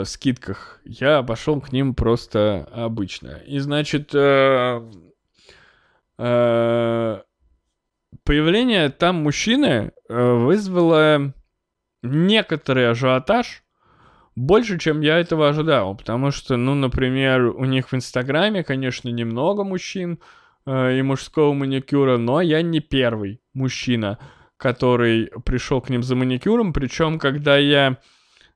скидках. 0.06 0.82
Я 0.86 1.24
пошел 1.24 1.62
к 1.62 1.72
ним 1.72 1.93
просто 1.93 2.68
обычно. 2.72 3.41
И, 3.46 3.60
значит, 3.60 4.14
э, 4.14 4.91
э, 6.18 7.22
появление 8.24 8.89
там 8.89 9.24
мужчины 9.24 9.91
э, 10.10 10.34
вызвало 10.34 11.34
некоторый 12.02 12.89
ажиотаж, 12.89 13.64
больше, 14.36 14.78
чем 14.78 15.02
я 15.02 15.20
этого 15.20 15.48
ожидал, 15.48 15.96
потому 15.96 16.32
что, 16.32 16.58
ну, 16.58 16.76
например, 16.76 17.46
у 17.46 17.64
них 17.64 17.89
в 17.89 17.96
Инстаграме, 17.96 18.64
конечно, 18.64 19.08
немного 19.08 19.64
мужчин 19.64 20.20
э, 20.66 20.98
и 20.98 21.02
мужского 21.02 21.54
маникюра, 21.54 22.18
но 22.18 22.41
я 22.41 22.62
не 22.62 22.82
первый 22.82 23.39
мужчина, 23.54 24.20
который 24.58 25.32
пришел 25.45 25.82
к 25.82 25.89
ним 25.89 26.03
за 26.03 26.16
маникюром, 26.16 26.74
причем, 26.74 27.20
когда 27.20 27.58
я 27.58 27.97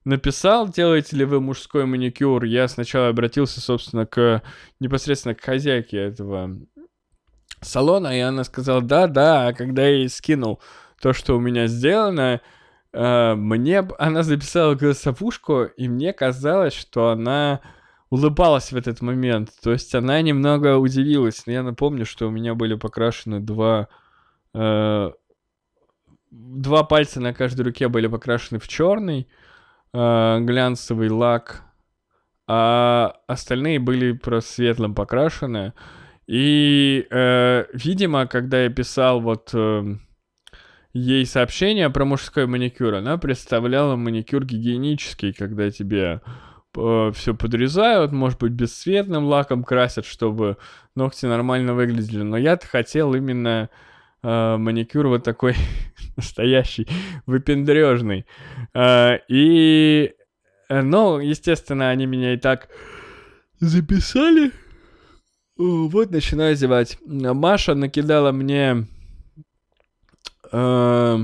написал, 0.06 0.68
делаете 0.70 1.18
ли 1.18 1.26
вы 1.26 1.42
мужской 1.42 1.86
маникюр, 1.86 2.44
я 2.46 2.68
сначала 2.68 3.10
обратился, 3.10 3.62
собственно, 3.62 4.06
к 4.06 4.42
непосредственно 4.80 5.36
к 5.36 5.42
хозяйке 5.42 5.98
этого 5.98 6.58
салона, 7.62 8.18
и 8.18 8.22
она 8.22 8.44
сказала, 8.44 8.82
да, 8.82 9.08
да, 9.08 9.48
а 9.48 9.54
когда 9.54 9.84
я 9.84 9.98
ей 9.98 10.10
скинул 10.10 10.62
то, 11.02 11.14
что 11.14 11.36
у 11.36 11.40
меня 11.40 11.68
сделано, 11.68 12.42
э, 12.94 13.34
мне 13.36 13.80
она 13.98 14.24
записала 14.24 14.76
голосовушку, 14.76 15.64
и 15.64 15.88
мне 15.88 16.14
казалось, 16.14 16.74
что 16.74 17.10
она 17.10 17.62
улыбалась 18.10 18.72
в 18.72 18.76
этот 18.76 19.02
момент. 19.02 19.52
То 19.62 19.72
есть 19.72 19.94
она 19.94 20.22
немного 20.22 20.78
удивилась. 20.78 21.46
Но 21.46 21.54
я 21.54 21.64
напомню, 21.64 22.06
что 22.06 22.28
у 22.28 22.32
меня 22.32 22.56
были 22.56 22.76
покрашены 22.76 23.40
два... 23.40 23.88
Э, 24.54 25.12
два 26.32 26.84
пальца 26.84 27.20
на 27.20 27.34
каждой 27.34 27.62
руке 27.62 27.88
были 27.88 28.08
покрашены 28.08 28.60
в 28.60 28.68
черный 28.68 29.28
э, 29.94 30.40
глянцевый 30.42 31.10
лак, 31.10 31.64
а 32.48 33.16
остальные 33.28 33.80
были 33.80 34.14
просто 34.14 34.54
светлым 34.54 34.96
покрашены. 34.96 35.74
И, 36.28 37.08
э, 37.10 37.66
видимо, 37.74 38.28
когда 38.28 38.64
я 38.64 38.70
писал 38.70 39.20
вот 39.20 39.50
э, 39.54 39.96
ей 40.94 41.26
сообщение 41.26 41.90
про 41.90 42.06
мужской 42.06 42.46
маникюр, 42.46 42.96
она 42.96 43.18
представляла 43.18 43.96
маникюр 43.96 44.46
гигиенический, 44.46 45.34
когда 45.34 45.72
тебе 45.72 46.22
э, 46.78 47.12
все 47.16 47.34
подрезают, 47.34 48.12
может 48.12 48.40
быть, 48.40 48.52
бесцветным 48.52 49.26
лаком 49.26 49.64
красят, 49.64 50.06
чтобы 50.06 50.58
ногти 50.96 51.26
нормально 51.26 51.74
выглядели. 51.74 52.22
Но 52.22 52.38
я-то 52.38 52.68
хотел 52.68 53.16
именно 53.16 53.70
э, 54.24 54.58
маникюр 54.58 55.08
вот 55.08 55.24
такой 55.24 55.56
настоящий, 56.16 56.88
выпендрежный. 57.26 58.26
Э, 58.74 59.20
и, 59.28 60.14
э, 60.70 60.82
ну, 60.82 61.20
естественно, 61.20 61.90
они 61.90 62.06
меня 62.06 62.34
и 62.34 62.38
так 62.38 62.70
записали. 63.60 64.52
Вот 65.58 66.12
начинаю 66.12 66.56
зевать. 66.56 66.98
Маша 67.06 67.76
накидала 67.76 68.32
мне... 68.32 68.88
Э, 70.52 71.18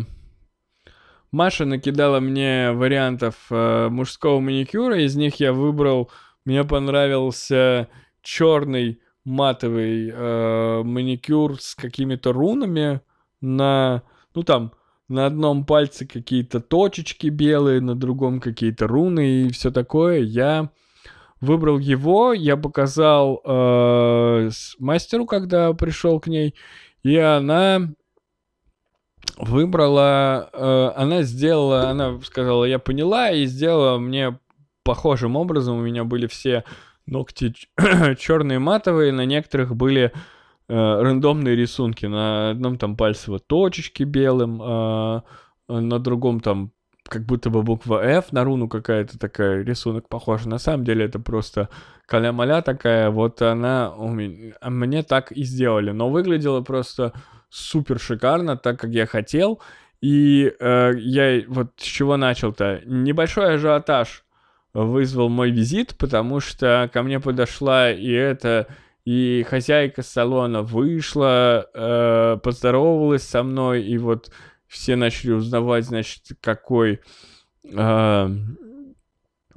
Маша 1.31 1.65
накидала 1.65 2.19
мне 2.19 2.71
вариантов 2.71 3.35
э, 3.49 3.89
мужского 3.89 4.39
маникюра. 4.39 5.01
Из 5.01 5.15
них 5.15 5.39
я 5.39 5.53
выбрал... 5.53 6.11
Мне 6.43 6.63
понравился 6.63 7.87
черный 8.21 8.99
матовый 9.25 10.11
э, 10.13 10.83
маникюр 10.83 11.59
с 11.59 11.75
какими-то 11.75 12.31
рунами 12.31 13.01
на... 13.41 14.03
Ну 14.33 14.43
там, 14.43 14.71
на 15.07 15.25
одном 15.25 15.65
пальце 15.65 16.05
какие-то 16.05 16.59
точечки 16.59 17.27
белые, 17.27 17.81
на 17.81 17.95
другом 17.95 18.39
какие-то 18.39 18.87
руны 18.87 19.43
и 19.43 19.51
все 19.51 19.71
такое. 19.71 20.19
Я 20.19 20.69
выбрал 21.41 21.79
его, 21.79 22.33
я 22.33 22.57
показал 22.57 23.41
э, 23.43 24.49
мастеру, 24.79 25.25
когда 25.25 25.73
пришел 25.73 26.19
к 26.19 26.27
ней, 26.27 26.55
и 27.03 27.17
она 27.17 27.89
выбрала, 29.37 30.49
э, 30.51 30.91
она 30.95 31.23
сделала, 31.23 31.89
она 31.89 32.19
сказала, 32.21 32.65
я 32.65 32.79
поняла, 32.79 33.31
и 33.31 33.45
сделала 33.45 33.97
мне 33.97 34.39
похожим 34.83 35.35
образом. 35.35 35.77
У 35.77 35.81
меня 35.81 36.03
были 36.03 36.27
все 36.27 36.63
ногти 37.07 37.53
черные 38.17 38.59
матовые, 38.59 39.11
на 39.11 39.25
некоторых 39.25 39.75
были 39.75 40.11
э, 40.67 41.01
рандомные 41.01 41.55
рисунки. 41.55 42.05
На 42.05 42.51
одном 42.51 42.77
там 42.77 42.95
пальце 42.95 43.31
вот 43.31 43.47
точечки 43.47 44.03
белым, 44.03 44.61
э, 44.61 45.21
на 45.67 45.99
другом 45.99 46.39
там 46.39 46.71
как 47.07 47.25
будто 47.25 47.49
бы 47.49 47.61
буква 47.61 48.03
F 48.03 48.31
на 48.31 48.43
руну 48.43 48.67
какая-то 48.67 49.19
такая, 49.19 49.63
рисунок 49.63 50.09
похож. 50.09 50.45
На 50.45 50.57
самом 50.57 50.83
деле 50.83 51.05
это 51.05 51.19
просто 51.19 51.69
каля-маля 52.07 52.61
такая, 52.61 53.11
вот 53.11 53.41
она 53.41 53.93
у 53.95 54.09
меня, 54.09 54.55
а 54.59 54.69
мне 54.69 55.03
так 55.03 55.31
и 55.31 55.43
сделали. 55.43 55.91
Но 55.91 56.09
выглядело 56.09 56.61
просто 56.61 57.13
супер 57.49 57.99
шикарно, 57.99 58.57
так 58.57 58.79
как 58.79 58.91
я 58.91 59.05
хотел. 59.05 59.61
И 60.01 60.51
э, 60.59 60.91
я 60.97 61.43
вот 61.47 61.73
с 61.77 61.83
чего 61.83 62.17
начал-то? 62.17 62.81
Небольшой 62.85 63.55
ажиотаж 63.55 64.24
вызвал 64.83 65.29
мой 65.29 65.51
визит, 65.51 65.95
потому 65.97 66.39
что 66.39 66.89
ко 66.93 67.01
мне 67.01 67.19
подошла 67.19 67.91
и 67.91 68.09
это 68.09 68.67
и 69.05 69.45
хозяйка 69.47 70.01
салона 70.01 70.63
вышла, 70.63 71.69
э, 71.73 72.37
поздоровалась 72.43 73.23
со 73.23 73.43
мной, 73.43 73.83
и 73.83 73.97
вот 73.97 74.31
все 74.67 74.95
начали 74.95 75.31
узнавать, 75.31 75.85
значит, 75.85 76.23
какой, 76.41 77.01
э, 77.63 78.29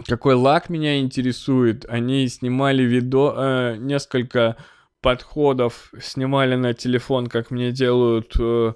какой 0.07 0.35
лак 0.35 0.69
меня 0.69 1.01
интересует. 1.01 1.87
Они 1.89 2.29
снимали 2.29 2.83
видео, 2.83 3.35
э, 3.37 3.77
несколько 3.79 4.57
подходов, 5.01 5.93
снимали 6.01 6.55
на 6.55 6.75
телефон, 6.75 7.27
как 7.29 7.51
мне 7.51 7.73
делают, 7.73 8.35
э, 8.39 8.75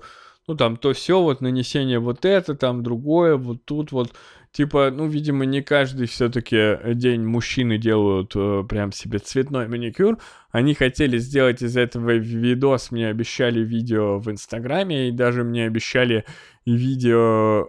ну 0.48 0.56
там 0.56 0.76
то 0.76 0.94
все, 0.94 1.20
вот 1.22 1.40
нанесение 1.40 1.98
вот 1.98 2.24
это, 2.24 2.54
там 2.54 2.82
другое, 2.82 3.36
вот 3.36 3.64
тут 3.64 3.92
вот 3.92 4.12
типа, 4.52 4.90
ну, 4.92 5.06
видимо, 5.06 5.44
не 5.44 5.62
каждый 5.62 6.06
все-таки 6.06 6.78
день 6.94 7.24
мужчины 7.24 7.78
делают 7.78 8.32
э, 8.36 8.64
прям 8.68 8.92
себе 8.92 9.18
цветной 9.18 9.68
маникюр. 9.68 10.18
Они 10.50 10.74
хотели 10.74 11.18
сделать 11.18 11.62
из 11.62 11.76
этого 11.76 12.12
видос, 12.14 12.90
мне 12.90 13.08
обещали 13.08 13.60
видео 13.60 14.18
в 14.18 14.30
Инстаграме, 14.30 15.08
и 15.08 15.12
даже 15.12 15.42
мне 15.42 15.66
обещали 15.66 16.24
видео 16.66 17.68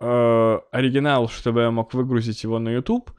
э, 0.00 0.58
оригинал, 0.70 1.28
чтобы 1.28 1.62
я 1.62 1.70
мог 1.70 1.94
выгрузить 1.94 2.44
его 2.44 2.58
на 2.58 2.68
YouTube. 2.70 3.10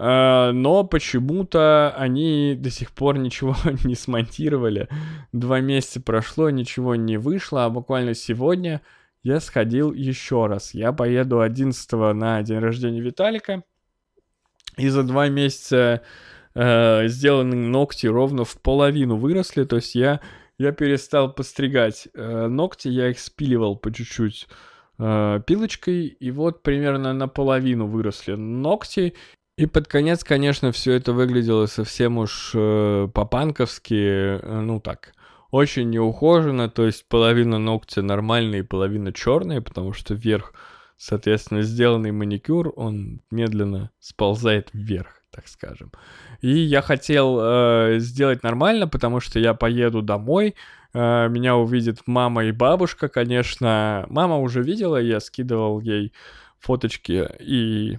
Uh, 0.00 0.52
но 0.52 0.82
почему-то 0.82 1.94
они 1.94 2.54
до 2.58 2.70
сих 2.70 2.90
пор 2.90 3.18
ничего 3.18 3.54
не 3.84 3.94
смонтировали. 3.94 4.88
Два 5.32 5.60
месяца 5.60 6.00
прошло, 6.00 6.48
ничего 6.48 6.94
не 6.94 7.18
вышло, 7.18 7.66
а 7.66 7.68
буквально 7.68 8.14
сегодня 8.14 8.80
я 9.22 9.40
сходил 9.40 9.92
еще 9.92 10.46
раз. 10.46 10.74
Я 10.74 10.92
поеду 10.92 11.40
11 11.40 11.92
на 12.14 12.42
день 12.42 12.58
рождения 12.58 13.00
Виталика. 13.00 13.62
И 14.76 14.88
за 14.88 15.02
два 15.02 15.28
месяца 15.28 16.02
э, 16.54 17.08
сделанные 17.08 17.68
ногти 17.68 18.06
ровно 18.06 18.44
в 18.44 18.56
половину 18.60 19.16
выросли. 19.16 19.64
То 19.64 19.76
есть 19.76 19.94
я, 19.94 20.20
я 20.58 20.72
перестал 20.72 21.32
постригать 21.32 22.08
э, 22.14 22.46
ногти, 22.46 22.88
я 22.88 23.10
их 23.10 23.18
спиливал 23.18 23.76
по 23.76 23.92
чуть-чуть 23.92 24.48
э, 24.98 25.40
пилочкой. 25.46 26.06
И 26.06 26.30
вот 26.30 26.62
примерно 26.62 27.12
наполовину 27.12 27.86
выросли 27.86 28.34
ногти. 28.34 29.14
И 29.58 29.66
под 29.66 29.88
конец, 29.88 30.24
конечно, 30.24 30.72
все 30.72 30.92
это 30.94 31.12
выглядело 31.12 31.66
совсем 31.66 32.16
уж 32.16 32.52
э, 32.54 33.08
по-панковски, 33.12 34.38
э, 34.40 34.60
ну 34.62 34.80
так, 34.80 35.12
очень 35.50 35.90
неухоженно, 35.90 36.68
то 36.68 36.86
есть 36.86 37.08
половина 37.08 37.58
ногтя 37.58 38.02
нормальная 38.02 38.60
и 38.60 38.62
половина 38.62 39.12
черная, 39.12 39.60
потому 39.60 39.92
что 39.92 40.14
вверх, 40.14 40.54
соответственно, 40.96 41.62
сделанный 41.62 42.12
маникюр, 42.12 42.72
он 42.76 43.20
медленно 43.30 43.90
сползает 43.98 44.70
вверх, 44.72 45.22
так 45.30 45.48
скажем. 45.48 45.92
И 46.40 46.50
я 46.50 46.82
хотел 46.82 47.38
э, 47.40 47.96
сделать 47.98 48.42
нормально, 48.42 48.86
потому 48.86 49.20
что 49.20 49.38
я 49.38 49.54
поеду 49.54 50.02
домой, 50.02 50.54
э, 50.92 51.28
меня 51.28 51.56
увидит 51.56 52.02
мама 52.06 52.44
и 52.44 52.52
бабушка, 52.52 53.08
конечно. 53.08 54.06
Мама 54.08 54.38
уже 54.38 54.62
видела, 54.62 54.96
я 54.96 55.20
скидывал 55.20 55.80
ей 55.80 56.12
фоточки 56.60 57.28
и 57.40 57.98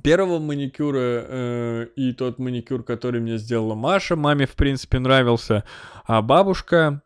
первого 0.00 0.38
маникюра 0.38 0.98
э, 1.00 1.86
и 1.96 2.12
тот 2.12 2.38
маникюр, 2.38 2.82
который 2.82 3.20
мне 3.20 3.38
сделала 3.38 3.74
Маша, 3.74 4.16
маме, 4.16 4.46
в 4.46 4.54
принципе, 4.54 4.98
нравился. 4.98 5.64
А 6.06 6.22
бабушка 6.22 7.02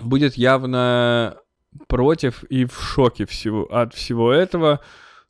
будет 0.00 0.34
явно 0.34 1.38
против 1.88 2.44
и 2.44 2.64
в 2.64 2.80
шоке 2.80 3.26
всего, 3.26 3.64
от 3.64 3.94
всего 3.94 4.32
этого. 4.32 4.80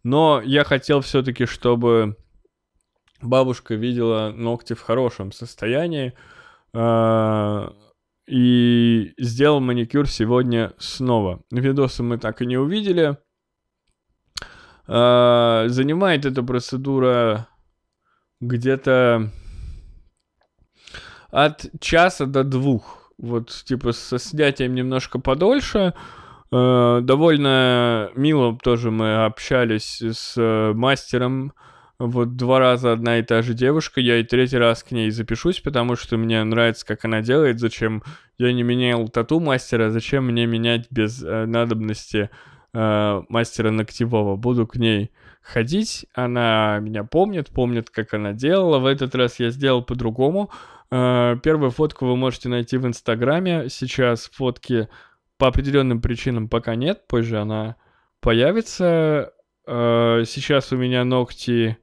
Но 0.03 0.41
я 0.45 0.65
хотел 0.65 1.01
все-таки, 1.01 1.47
чтобы 1.47 2.17
бабушка 3.23 3.75
видела 3.75 4.33
ногти 4.35 4.75
в 4.75 4.81
хорошем 4.81 5.33
состоянии. 5.33 6.15
Э, 6.73 7.71
и 8.27 9.13
сделал 9.19 9.61
маникюр 9.61 10.09
сегодня 10.09 10.73
снова. 10.79 11.43
Видосы 11.51 12.03
мы 12.03 12.17
так 12.17 12.43
и 12.43 12.47
не 12.47 12.59
увидели. 12.59 13.19
Э, 14.93 15.67
занимает 15.69 16.27
эта 16.27 16.43
процедура 16.43 17.47
где-то 18.41 19.31
от 21.31 21.67
часа 21.79 22.27
до 22.27 22.43
двух. 22.43 23.13
Вот, 23.17 23.51
типа, 23.65 23.93
со 23.93 24.19
снятием 24.19 24.75
немножко 24.75 25.21
подольше. 25.21 25.95
Э, 26.51 27.01
довольно 27.03 28.11
мило 28.17 28.59
тоже 28.61 28.91
мы 28.91 29.27
общались 29.27 30.03
с 30.03 30.73
мастером. 30.75 31.53
Вот 32.01 32.35
два 32.37 32.59
раза 32.59 32.93
одна 32.93 33.19
и 33.19 33.23
та 33.23 33.43
же 33.43 33.55
девушка, 33.55 34.01
я 34.01 34.17
и 34.17 34.25
третий 34.25 34.57
раз 34.57 34.83
к 34.83 34.91
ней 34.91 35.11
запишусь, 35.11 35.61
потому 35.61 35.95
что 35.97 36.17
мне 36.17 36.43
нравится, 36.43 36.85
как 36.87 37.05
она 37.05 37.21
делает, 37.21 37.61
зачем 37.61 38.03
я 38.39 38.53
не 38.55 38.63
менял 38.63 39.07
тату 39.09 39.39
мастера, 39.39 39.91
зачем 39.91 40.25
мне 40.25 40.47
менять 40.47 40.87
без 40.91 41.23
э, 41.23 41.45
надобности 41.45 42.31
э, 42.73 43.23
мастера 43.29 43.71
ногтевого. 43.71 44.37
Буду 44.37 44.67
к 44.67 44.77
ней 44.77 45.11
ходить, 45.43 46.07
она 46.15 46.79
меня 46.81 47.05
помнит, 47.05 47.49
помнит, 47.51 47.91
как 47.91 48.15
она 48.15 48.33
делала. 48.33 48.79
В 48.79 48.87
этот 48.87 49.15
раз 49.15 49.41
я 49.41 49.51
сделал 49.51 49.83
по-другому. 49.83 50.51
Э, 50.91 51.37
первую 51.43 51.71
фотку 51.71 52.07
вы 52.07 52.17
можете 52.17 52.49
найти 52.49 52.77
в 52.77 52.87
Инстаграме. 52.87 53.69
Сейчас 53.69 54.31
фотки 54.33 54.89
по 55.39 55.49
определенным 55.49 56.01
причинам 56.01 56.49
пока 56.49 56.75
нет, 56.75 57.07
позже 57.07 57.39
она 57.41 57.77
появится. 58.21 59.33
Э, 59.67 60.25
сейчас 60.27 60.73
у 60.73 60.77
меня 60.77 61.05
ногти 61.05 61.79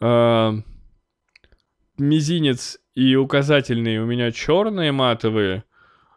э, 0.00 0.52
мизинец 1.98 2.78
и 2.94 3.16
указательный 3.16 3.98
у 3.98 4.06
меня 4.06 4.30
черные 4.32 4.92
матовые, 4.92 5.64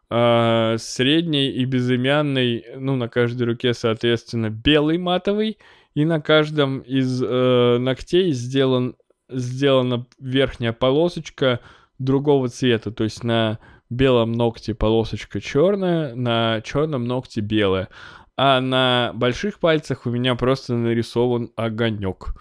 э, 0.10 0.76
средний 0.80 1.50
и 1.50 1.66
безымянный, 1.66 2.66
ну, 2.76 2.96
на 2.96 3.10
каждой 3.10 3.44
руке, 3.44 3.74
соответственно, 3.74 4.50
белый 4.50 4.98
матовый, 4.98 5.58
и 5.94 6.06
на 6.06 6.22
каждом 6.22 6.82
из 6.82 7.22
э, 7.24 7.78
ногтей 7.80 8.32
сделан, 8.32 8.96
сделана 9.30 10.06
верхняя 10.20 10.74
полосочка 10.74 11.60
другого 11.98 12.50
цвета, 12.50 12.92
то 12.92 13.04
есть 13.04 13.24
на 13.24 13.60
белом 13.90 14.32
ногте 14.34 14.76
полосочка 14.76 15.42
черная, 15.42 16.14
на 16.14 16.62
черном 16.62 17.06
ногте 17.06 17.42
белая, 17.42 17.90
а 18.36 18.62
на 18.62 19.12
больших 19.16 19.60
пальцах 19.60 20.06
у 20.06 20.12
меня 20.12 20.36
просто 20.36 20.76
нарисован 20.76 21.52
огонек. 21.56 22.36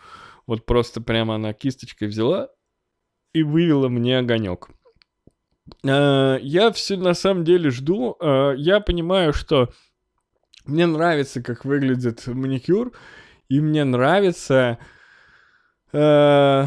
Вот 0.47 0.67
просто 0.67 1.01
прямо 1.01 1.37
она 1.37 1.53
кисточкой 1.53 2.09
взяла 2.09 2.51
и 3.33 3.43
вывела 3.43 3.89
мне 3.89 4.19
огонек. 4.19 4.69
Э, 5.85 6.39
я 6.41 6.71
все 6.73 6.97
на 6.97 7.15
самом 7.15 7.45
деле 7.45 7.71
жду. 7.71 8.17
Э, 8.21 8.55
я 8.57 8.81
понимаю, 8.81 9.33
что 9.33 9.71
мне 10.65 10.87
нравится, 10.87 11.43
как 11.43 11.65
выглядит 11.65 12.27
маникюр, 12.27 12.93
и 13.49 13.61
мне 13.61 13.85
нравится 13.85 14.79
э, 15.93 16.65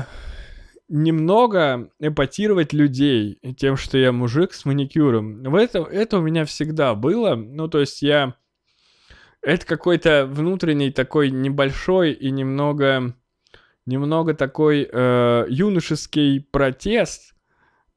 немного 0.88 1.90
эпатировать 2.00 2.74
людей 2.74 3.40
тем, 3.58 3.78
что 3.78 3.98
я 3.98 4.12
мужик 4.12 4.54
с 4.54 4.66
маникюром. 4.66 5.44
В 5.44 5.56
этом, 5.56 5.84
это 5.86 6.18
у 6.18 6.22
меня 6.22 6.46
всегда 6.46 6.96
было. 6.96 7.36
Ну, 7.36 7.68
то 7.68 7.80
есть 7.80 8.02
я... 8.02 8.36
Это 9.42 9.66
какой-то 9.66 10.26
внутренний 10.26 10.92
такой 10.92 11.30
небольшой 11.30 12.12
и 12.12 12.30
немного 12.30 13.16
немного 13.86 14.34
такой 14.34 14.88
э, 14.92 15.46
юношеский 15.50 16.42
протест, 16.42 17.34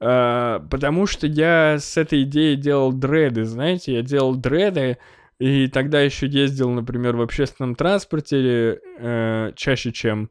потому 0.03 1.07
что 1.07 1.27
я 1.27 1.79
с 1.79 1.97
этой 1.97 2.25
идеей 2.25 2.57
делал 2.57 2.93
дреды, 2.93 3.45
знаете, 3.45 3.95
я 3.95 4.03
делал 4.03 4.35
дреды, 4.35 4.99
и 5.39 5.69
тогда 5.69 6.01
еще 6.01 6.27
ездил, 6.27 6.71
например, 6.71 7.17
в 7.17 7.21
общественном 7.21 7.75
транспорте 7.75 8.81
э, 8.99 9.53
чаще, 9.55 9.93
чем 9.93 10.29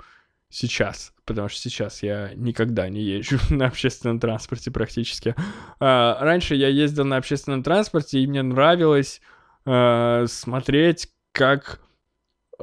сейчас, 0.49 1.13
потому 1.25 1.47
что 1.47 1.61
сейчас 1.61 2.03
я 2.03 2.31
никогда 2.35 2.89
не 2.89 3.01
езжу 3.01 3.37
на 3.49 3.67
общественном 3.67 4.19
транспорте 4.19 4.71
практически. 4.71 5.35
А, 5.79 6.17
раньше 6.19 6.55
я 6.55 6.67
ездил 6.67 7.05
на 7.05 7.17
общественном 7.17 7.63
транспорте, 7.63 8.19
и 8.19 8.27
мне 8.27 8.41
нравилось 8.41 9.21
э, 9.65 10.25
смотреть, 10.27 11.07
как 11.31 11.79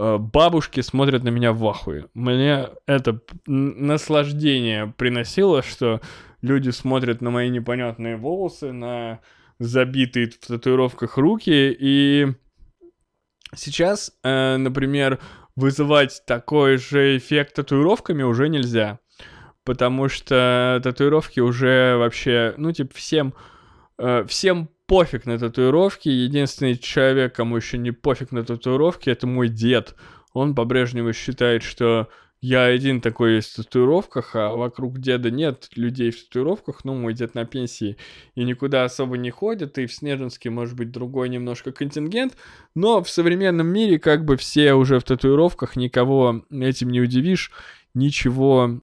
Э, 0.01 0.17
бабушки 0.17 0.81
смотрят 0.81 1.25
на 1.25 1.31
меня 1.31 1.53
в 1.53 1.67
ахуе. 1.67 2.07
Мне 2.15 2.69
это 2.87 3.21
наслаждение 3.47 4.95
приносило, 4.97 5.61
что 5.61 6.01
люди 6.43 6.71
смотрят 6.71 7.21
на 7.21 7.31
мои 7.31 7.49
непонятные 7.49 8.17
волосы, 8.17 8.73
на 8.73 9.21
забитые 9.59 10.31
в 10.31 10.39
татуировках 10.47 11.19
руки, 11.19 11.77
и 11.79 12.29
сейчас, 13.55 14.13
э, 14.23 14.57
например, 14.57 15.19
вызывать 15.57 16.23
такой 16.27 16.77
же 16.77 17.17
эффект 17.17 17.55
татуировками 17.55 18.23
уже 18.23 18.49
нельзя, 18.49 19.01
потому 19.65 20.09
что 20.09 20.81
татуировки 20.85 21.41
уже 21.41 21.97
вообще, 21.97 22.55
ну, 22.57 22.71
типа, 22.73 22.95
всем, 22.95 23.35
э, 23.99 24.25
всем 24.29 24.71
пофиг 24.87 25.27
на 25.27 25.39
татуировки. 25.39 26.09
Единственный 26.09 26.77
человек, 26.77 27.35
кому 27.35 27.57
еще 27.57 27.79
не 27.79 27.91
пофиг 27.91 28.33
на 28.33 28.45
татуировки, 28.45 29.11
это 29.11 29.27
мой 29.27 29.49
дед. 29.49 29.95
Он 30.33 30.55
по-прежнему 30.55 31.13
считает, 31.13 31.63
что 31.63 32.09
я 32.41 32.65
один 32.65 33.01
такой 33.01 33.37
есть 33.37 33.53
в 33.53 33.57
татуировках, 33.57 34.37
а 34.37 34.51
вокруг 34.51 34.99
деда 34.99 35.31
нет 35.31 35.69
людей 35.75 36.11
в 36.11 36.25
татуировках. 36.25 36.85
Ну, 36.85 36.95
мой 36.95 37.15
дед 37.15 37.35
на 37.35 37.45
пенсии 37.45 37.97
и 38.35 38.45
никуда 38.45 38.85
особо 38.85 39.17
не 39.17 39.31
ходит, 39.31 39.79
и 39.79 39.87
в 39.87 39.93
Снежинске 39.93 40.51
может 40.51 40.77
быть 40.77 40.91
другой 40.91 41.29
немножко 41.29 41.73
контингент. 41.73 42.37
Но 42.75 43.03
в 43.03 43.11
современном 43.11 43.67
мире 43.67 43.99
как 43.99 44.25
бы 44.25 44.37
все 44.37 44.75
уже 44.75 44.99
в 44.99 45.05
татуировках, 45.05 45.77
никого 45.77 46.45
этим 46.51 46.91
не 46.91 47.01
удивишь, 47.01 47.51
ничего 47.95 48.81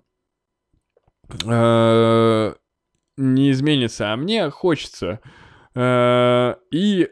э, 1.45 2.53
не 3.17 3.51
изменится. 3.51 4.13
А 4.13 4.17
мне 4.17 4.49
хочется 4.49 5.21
Э, 5.75 6.55
и 6.71 7.09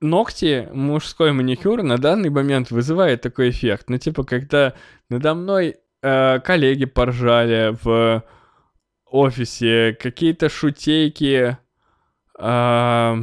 ногти, 0.00 0.68
мужской 0.72 1.32
маникюр 1.32 1.82
на 1.82 1.96
данный 1.96 2.30
момент 2.30 2.70
вызывает 2.70 3.22
такой 3.22 3.50
эффект. 3.50 3.88
Ну, 3.88 3.98
типа, 3.98 4.24
когда 4.24 4.74
надо 5.08 5.34
мной 5.34 5.76
э, 6.02 6.40
коллеги 6.40 6.84
поржали 6.84 7.76
в 7.82 8.24
офисе, 9.06 9.96
какие-то 10.00 10.48
шутейки, 10.48 11.58
э, 12.38 13.16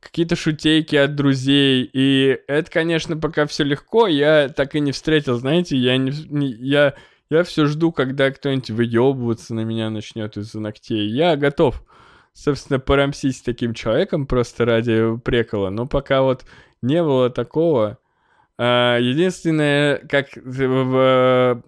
какие-то 0.00 0.36
шутейки 0.36 0.96
от 0.96 1.14
друзей. 1.14 1.88
И 1.92 2.38
это, 2.48 2.70
конечно, 2.70 3.16
пока 3.16 3.46
все 3.46 3.64
легко, 3.64 4.06
я 4.06 4.48
так 4.48 4.74
и 4.74 4.80
не 4.80 4.92
встретил, 4.92 5.38
знаете, 5.38 5.76
я 5.76 5.96
не, 5.96 6.12
не 6.28 6.48
я, 6.48 6.94
я 7.30 7.44
все 7.44 7.66
жду, 7.66 7.92
когда 7.92 8.30
кто-нибудь 8.30 8.70
выебываться 8.70 9.54
на 9.54 9.60
меня 9.60 9.90
начнет 9.90 10.36
из-за 10.36 10.60
ногтей. 10.60 11.08
Я 11.08 11.36
готов 11.36 11.82
собственно, 12.32 12.78
порамсить 12.78 13.36
с 13.36 13.42
таким 13.42 13.74
человеком 13.74 14.26
просто 14.26 14.64
ради 14.64 15.16
прикола. 15.18 15.70
Но 15.70 15.86
пока 15.86 16.22
вот 16.22 16.44
не 16.82 17.02
было 17.02 17.30
такого. 17.30 17.98
А, 18.62 18.98
единственное, 18.98 19.96
как 20.06 20.36
в 20.36 21.62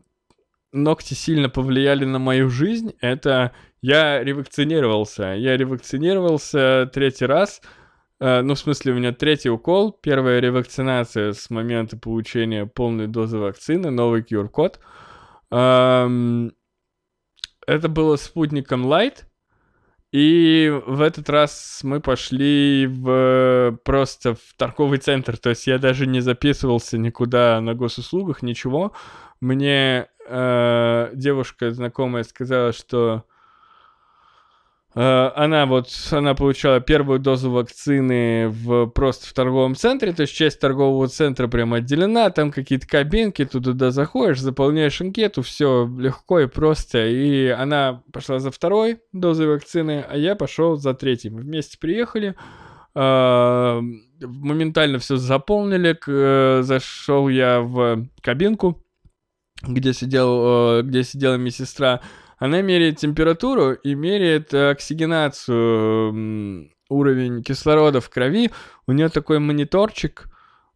ногти 0.73 1.15
сильно 1.15 1.49
повлияли 1.49 2.05
на 2.05 2.19
мою 2.19 2.51
жизнь, 2.51 2.93
это 3.01 3.53
я 3.81 4.23
ревакцинировался. 4.23 5.33
Я 5.33 5.57
ревакцинировался 5.57 6.91
третий 6.93 7.25
раз. 7.25 7.63
А, 8.21 8.43
ну, 8.43 8.55
в 8.55 8.59
смысле, 8.59 8.93
у 8.93 8.97
меня 8.97 9.13
третий 9.13 9.49
укол. 9.49 9.91
Первая 9.91 10.39
ревакцинация 10.41 11.33
с 11.33 11.49
момента 11.49 11.97
получения 11.97 12.67
полной 12.67 13.07
дозы 13.07 13.39
вакцины, 13.39 13.91
новый 13.91 14.21
QR-код. 14.21 14.79
Это 15.51 16.51
было 17.89 18.17
спутником 18.17 18.85
Light. 18.85 19.25
И 20.13 20.71
в 20.87 21.01
этот 21.01 21.31
раз 21.31 21.81
мы 21.83 22.01
пошли 22.01 22.87
в 22.87 23.79
просто 23.83 24.35
в 24.35 24.55
торговый 24.59 24.99
центр. 24.99 25.39
То 25.39 25.51
есть 25.51 25.67
я 25.67 25.79
даже 25.79 26.07
не 26.07 26.21
записывался 26.21 26.99
никуда 26.99 27.61
на 27.63 27.75
госуслугах, 27.75 28.43
ничего. 28.43 28.93
Мне 29.41 30.09
э, 30.29 31.11
девушка 31.15 31.71
знакомая 31.71 32.25
сказала, 32.25 32.73
что 32.73 33.25
она 34.95 35.65
вот, 35.65 35.89
она 36.11 36.35
получала 36.35 36.81
первую 36.81 37.19
дозу 37.19 37.51
вакцины 37.51 38.49
в, 38.49 38.87
просто 38.89 39.27
в 39.27 39.33
торговом 39.33 39.75
центре, 39.75 40.13
то 40.13 40.23
есть 40.23 40.35
часть 40.35 40.61
торгового 40.61 41.09
центра 41.09 41.49
прям 41.49 41.73
отделена, 41.73 42.29
там 42.29 42.51
какие-то 42.51 42.87
кабинки, 42.87 43.43
ты 43.45 43.59
туда 43.59 43.91
заходишь, 43.91 44.41
заполняешь 44.41 45.01
анкету, 45.01 45.41
все 45.41 45.91
легко 45.99 46.41
и 46.41 46.47
просто, 46.47 47.07
и 47.07 47.47
она 47.47 48.03
пошла 48.13 48.39
за 48.39 48.51
второй 48.51 49.01
дозой 49.13 49.49
вакцины, 49.49 50.05
а 50.07 50.17
я 50.19 50.37
пошел 50.37 50.77
за 50.77 50.93
третьей. 50.93 51.31
Мы 51.31 51.41
вместе 51.41 51.79
приехали, 51.79 52.35
э, 52.95 53.81
моментально 54.21 54.99
все 54.99 55.17
заполнили, 55.17 55.99
э, 56.07 56.63
зашел 56.63 57.29
я 57.29 57.63
в 57.63 58.09
кабинку, 58.21 58.85
где 59.63 59.95
сидел, 59.95 60.83
где 60.83 61.03
сидела 61.03 61.37
медсестра, 61.37 62.03
она 62.43 62.61
меряет 62.61 62.97
температуру 62.97 63.73
и 63.73 63.95
меряет 63.95 64.53
э, 64.53 64.71
оксигенацию, 64.71 66.69
уровень 66.89 67.45
кислорода 67.45 68.01
в 68.01 68.11
крови. 68.11 68.51
У 68.89 68.93
нее 68.93 69.11
такой 69.11 69.39
мониторчик, 69.39 70.27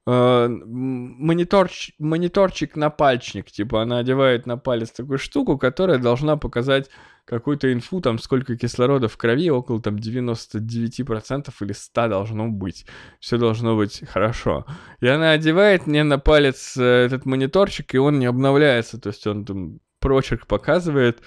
э, 0.06 0.48
мониторч, 0.48 1.90
мониторчик 1.98 2.76
на 2.76 2.90
пальчик. 2.90 3.50
Типа 3.50 3.82
она 3.82 3.98
одевает 3.98 4.46
на 4.46 4.56
палец 4.56 4.92
такую 4.92 5.18
штуку, 5.18 5.58
которая 5.58 5.98
должна 5.98 6.36
показать 6.36 6.88
какую-то 7.24 7.72
инфу, 7.72 8.00
там 8.00 8.20
сколько 8.20 8.56
кислорода 8.56 9.08
в 9.08 9.16
крови, 9.16 9.50
около 9.50 9.82
там 9.82 9.96
99% 9.96 11.52
или 11.62 11.72
100 11.72 12.08
должно 12.08 12.46
быть. 12.48 12.86
Все 13.18 13.38
должно 13.38 13.74
быть 13.74 14.04
хорошо. 14.08 14.66
И 15.00 15.08
она 15.08 15.32
одевает 15.32 15.88
мне 15.88 16.04
на 16.04 16.20
палец 16.20 16.76
э, 16.76 17.06
этот 17.06 17.26
мониторчик, 17.26 17.92
и 17.92 17.98
он 17.98 18.20
не 18.20 18.26
обновляется. 18.26 19.00
То 19.00 19.08
есть 19.08 19.26
он 19.26 19.44
там 19.44 19.80
прочерк 19.98 20.46
показывает, 20.46 21.22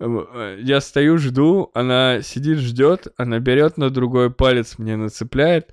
я 0.00 0.80
стою, 0.80 1.18
жду, 1.18 1.70
она 1.74 2.22
сидит, 2.22 2.58
ждет, 2.58 3.08
она 3.16 3.40
берет 3.40 3.78
на 3.78 3.90
другой 3.90 4.30
палец, 4.30 4.78
мне 4.78 4.96
нацепляет, 4.96 5.72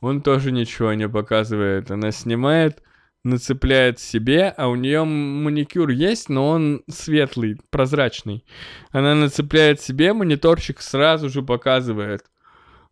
он 0.00 0.20
тоже 0.20 0.52
ничего 0.52 0.92
не 0.94 1.08
показывает. 1.08 1.90
Она 1.90 2.10
снимает, 2.10 2.82
нацепляет 3.24 4.00
себе, 4.00 4.52
а 4.56 4.68
у 4.68 4.74
нее 4.74 5.04
маникюр 5.04 5.90
есть, 5.90 6.28
но 6.28 6.48
он 6.48 6.82
светлый, 6.88 7.60
прозрачный. 7.70 8.44
Она 8.90 9.14
нацепляет 9.14 9.80
себе, 9.80 10.12
мониторчик 10.12 10.80
сразу 10.80 11.28
же 11.28 11.42
показывает. 11.42 12.24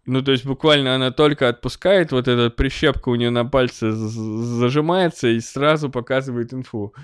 Ну, 0.06 0.22
то 0.22 0.32
есть 0.32 0.46
буквально 0.46 0.94
она 0.94 1.10
только 1.10 1.48
отпускает, 1.48 2.12
вот 2.12 2.26
эта 2.26 2.48
прищепка 2.48 3.10
у 3.10 3.16
нее 3.16 3.30
на 3.30 3.44
пальце 3.44 3.90
зажимается 3.92 5.28
и 5.28 5.40
сразу 5.40 5.90
показывает 5.90 6.54
инфу. 6.54 6.94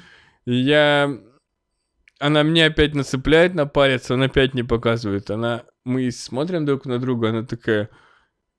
И 0.47 0.55
я 0.55 1.18
она 2.19 2.43
мне 2.43 2.67
опять 2.67 2.95
нацепляет 2.95 3.55
на 3.55 3.67
палец, 3.67 4.11
он 4.11 4.23
опять 4.23 4.55
не 4.55 4.62
показывает. 4.62 5.31
Она, 5.31 5.64
мы 5.85 6.11
смотрим 6.11 6.64
друг 6.64 6.87
на 6.87 6.99
друга, 6.99 7.31
она 7.31 7.43
такая, 7.43 7.91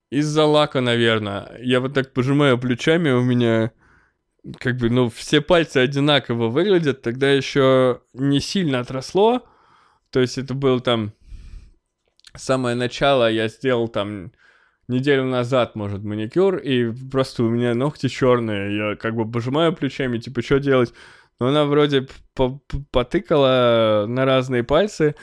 из-за 0.09 0.45
лака, 0.45 0.81
наверное. 0.81 1.57
Я 1.59 1.79
вот 1.79 1.93
так 1.93 2.13
пожимаю 2.13 2.57
плечами, 2.57 3.09
у 3.09 3.21
меня 3.21 3.71
как 4.59 4.77
бы, 4.77 4.89
ну, 4.89 5.09
все 5.09 5.41
пальцы 5.41 5.77
одинаково 5.77 6.47
выглядят, 6.47 7.01
тогда 7.01 7.31
еще 7.31 8.01
не 8.13 8.39
сильно 8.39 8.79
отросло, 8.79 9.45
то 10.09 10.21
есть 10.21 10.37
это 10.37 10.53
был 10.53 10.79
там 10.79 11.13
самое 12.35 12.75
начало, 12.75 13.29
я 13.29 13.49
сделал 13.49 13.89
там 13.89 14.31
неделю 14.87 15.25
назад, 15.25 15.75
может, 15.75 16.03
маникюр, 16.03 16.57
и 16.57 16.91
просто 17.09 17.43
у 17.43 17.49
меня 17.49 17.73
ногти 17.73 18.07
черные, 18.07 18.77
я 18.77 18.95
как 18.95 19.15
бы 19.15 19.29
пожимаю 19.29 19.73
плечами, 19.73 20.17
типа, 20.17 20.41
что 20.41 20.59
делать? 20.59 20.93
Но 21.39 21.47
она 21.47 21.65
вроде 21.65 22.07
потыкала 22.91 24.05
на 24.07 24.25
разные 24.25 24.63
пальцы 24.63 25.15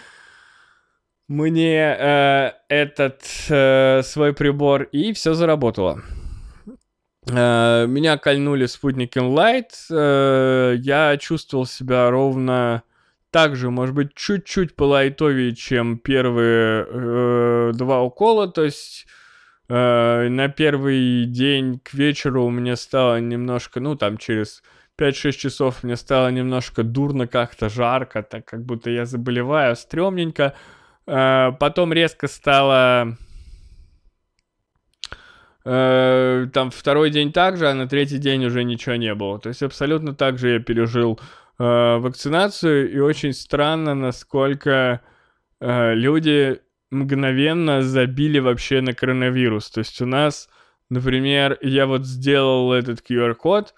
мне 1.28 1.96
э, 1.98 2.52
этот 2.68 3.22
э, 3.48 4.02
свой 4.02 4.34
прибор, 4.34 4.82
и 4.82 5.12
все 5.12 5.34
заработало. 5.34 6.02
Э, 7.30 7.86
меня 7.86 8.18
кольнули 8.18 8.66
спутником 8.66 9.34
Light, 9.34 9.70
э, 9.90 10.76
я 10.78 11.16
чувствовал 11.16 11.64
себя 11.66 12.10
ровно 12.10 12.82
так 13.30 13.56
же, 13.56 13.70
может 13.70 13.94
быть, 13.94 14.14
чуть-чуть 14.14 14.76
полайтовее, 14.76 15.54
чем 15.54 15.98
первые 15.98 16.86
э, 16.88 17.72
два 17.74 18.02
укола, 18.02 18.46
то 18.46 18.62
есть 18.62 19.06
э, 19.68 20.28
на 20.28 20.48
первый 20.48 21.24
день 21.24 21.80
к 21.80 21.94
вечеру 21.94 22.44
у 22.44 22.50
меня 22.50 22.76
стало 22.76 23.18
немножко, 23.18 23.80
ну, 23.80 23.96
там, 23.96 24.18
через 24.18 24.62
5-6 24.98 25.32
часов 25.32 25.82
мне 25.82 25.96
стало 25.96 26.28
немножко 26.28 26.82
дурно 26.82 27.26
как-то, 27.26 27.68
жарко, 27.68 28.22
так 28.22 28.44
как 28.44 28.64
будто 28.64 28.90
я 28.90 29.06
заболеваю, 29.06 29.74
стрёмненько. 29.76 30.54
Э, 31.06 31.52
потом 31.58 31.92
резко 31.92 32.28
стало... 32.28 33.16
Э, 35.64 36.46
там 36.52 36.70
второй 36.70 37.10
день 37.10 37.32
также, 37.32 37.68
а 37.68 37.74
на 37.74 37.88
третий 37.88 38.18
день 38.18 38.44
уже 38.44 38.64
ничего 38.64 38.96
не 38.96 39.14
было. 39.14 39.38
То 39.38 39.48
есть 39.48 39.62
абсолютно 39.62 40.14
так 40.14 40.38
же 40.38 40.50
я 40.50 40.58
пережил 40.60 41.18
э, 41.58 41.96
вакцинацию, 41.98 42.92
и 42.92 42.98
очень 42.98 43.32
странно, 43.32 43.94
насколько 43.94 45.00
люди 45.60 46.60
мгновенно 46.90 47.80
забили 47.80 48.38
вообще 48.38 48.82
на 48.82 48.92
коронавирус. 48.92 49.70
То 49.70 49.78
есть 49.78 50.02
у 50.02 50.06
нас, 50.06 50.50
например, 50.90 51.56
я 51.62 51.86
вот 51.86 52.04
сделал 52.04 52.72
этот 52.72 53.00
QR-код, 53.00 53.72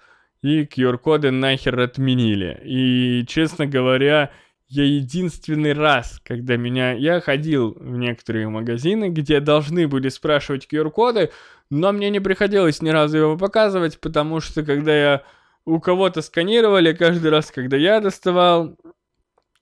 и 0.47 0.65
QR-коды 0.65 1.31
нахер 1.31 1.79
отменили. 1.79 2.59
И, 2.63 3.25
честно 3.27 3.65
говоря, 3.65 4.31
я 4.67 4.83
единственный 4.83 5.73
раз, 5.73 6.19
когда 6.23 6.57
меня... 6.57 6.93
Я 6.93 7.21
ходил 7.21 7.75
в 7.79 7.97
некоторые 7.97 8.49
магазины, 8.49 9.09
где 9.09 9.39
должны 9.39 9.87
были 9.87 10.09
спрашивать 10.09 10.67
QR-коды, 10.71 11.31
но 11.69 11.91
мне 11.91 12.09
не 12.09 12.19
приходилось 12.19 12.81
ни 12.81 12.89
разу 12.89 13.17
его 13.17 13.37
показывать, 13.37 13.99
потому 13.99 14.39
что 14.39 14.63
когда 14.63 14.95
я 14.95 15.23
у 15.65 15.79
кого-то 15.79 16.21
сканировали, 16.21 16.93
каждый 16.93 17.29
раз, 17.29 17.51
когда 17.51 17.75
я 17.77 17.99
доставал, 17.99 18.77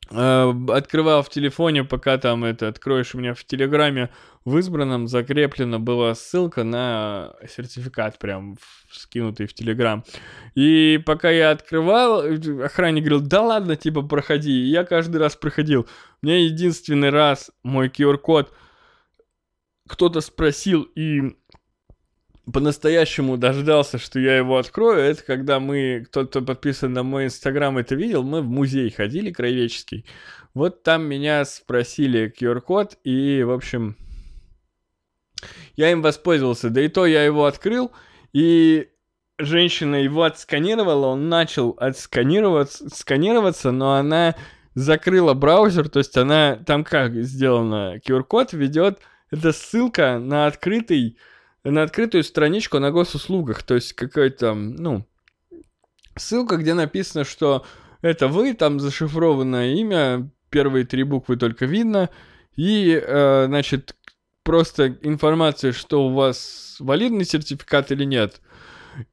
открывал 0.10 1.24
в 1.24 1.30
телефоне, 1.30 1.84
пока 1.84 2.18
там 2.18 2.44
это 2.44 2.68
откроешь 2.68 3.16
у 3.16 3.18
меня 3.18 3.34
в 3.34 3.44
Телеграме, 3.44 4.10
в 4.44 4.58
избранном 4.60 5.08
закреплена 5.08 5.80
была 5.80 6.14
ссылка 6.14 6.64
на 6.64 7.34
сертификат, 7.50 8.20
прям 8.20 8.58
скинутый 8.92 9.48
в 9.48 9.54
Телеграм. 9.54 10.04
И 10.54 11.02
пока 11.06 11.32
я 11.32 11.52
открывал, 11.52 12.22
охранник 12.64 13.04
говорил, 13.04 13.22
да 13.22 13.42
ладно, 13.42 13.76
типа, 13.76 14.04
проходи. 14.04 14.52
И 14.52 14.70
я 14.70 14.84
каждый 14.84 15.18
раз 15.18 15.36
проходил. 15.36 15.88
У 16.22 16.26
меня 16.26 16.44
единственный 16.46 17.10
раз 17.10 17.52
мой 17.64 17.88
QR-код 17.88 18.54
кто-то 19.88 20.22
спросил 20.22 20.84
и 20.96 21.36
по-настоящему 22.52 23.38
дождался, 23.38 23.98
что 23.98 24.20
я 24.20 24.38
его 24.38 24.58
открою, 24.58 25.00
это 25.00 25.24
когда 25.24 25.60
мы, 25.60 26.06
кто-то 26.08 26.42
подписан 26.42 26.94
на 26.94 27.04
мой 27.04 27.26
инстаграм 27.26 27.78
это 27.78 27.96
видел, 27.96 28.24
мы 28.24 28.42
в 28.42 28.48
музей 28.48 28.90
ходили 28.92 29.32
краеведческий. 29.32 30.06
Вот 30.54 30.84
там 30.84 31.04
меня 31.04 31.44
спросили 31.46 32.34
QR-код, 32.38 32.98
и, 33.04 33.44
в 33.44 33.52
общем, 33.52 33.98
я 35.76 35.92
им 35.92 36.02
воспользовался. 36.02 36.70
Да 36.70 36.82
и 36.82 36.88
то 36.88 37.06
я 37.06 37.26
его 37.26 37.46
открыл, 37.46 37.92
и 38.32 38.90
женщина 39.38 39.96
его 39.96 40.24
отсканировала, 40.24 41.08
он 41.08 41.30
начал 41.30 41.76
отсканироваться, 41.78 42.90
сканироваться, 42.90 43.72
но 43.72 43.96
она 43.96 44.36
закрыла 44.76 45.34
браузер, 45.34 45.90
то 45.90 46.00
есть 46.00 46.16
она 46.18 46.58
там 46.66 46.84
как 46.84 47.16
сделано, 47.16 48.00
QR-код 48.06 48.54
ведет, 48.54 49.00
это 49.32 49.52
ссылка 49.52 50.20
на 50.20 50.48
открытый, 50.48 51.18
на 51.72 51.84
открытую 51.84 52.24
страничку 52.24 52.80
на 52.80 52.92
госуслугах, 52.92 53.64
то 53.64 53.76
есть 53.76 53.94
какой-то, 53.94 54.54
ну, 54.54 55.06
ссылка, 56.16 56.58
где 56.58 56.74
написано, 56.74 57.24
что 57.24 57.66
это 58.02 58.28
вы, 58.28 58.54
там 58.54 58.80
зашифрованное 58.80 59.74
имя, 59.76 60.30
первые 60.50 60.86
три 60.86 61.04
буквы 61.04 61.38
только 61.38 61.66
видно, 61.66 62.10
и, 62.56 63.02
э, 63.04 63.46
значит, 63.48 63.96
просто 64.44 64.96
информация, 65.02 65.74
что 65.74 66.08
у 66.08 66.14
вас 66.14 66.78
валидный 66.80 67.26
сертификат 67.26 67.92
или 67.92 68.06
нет. 68.06 68.42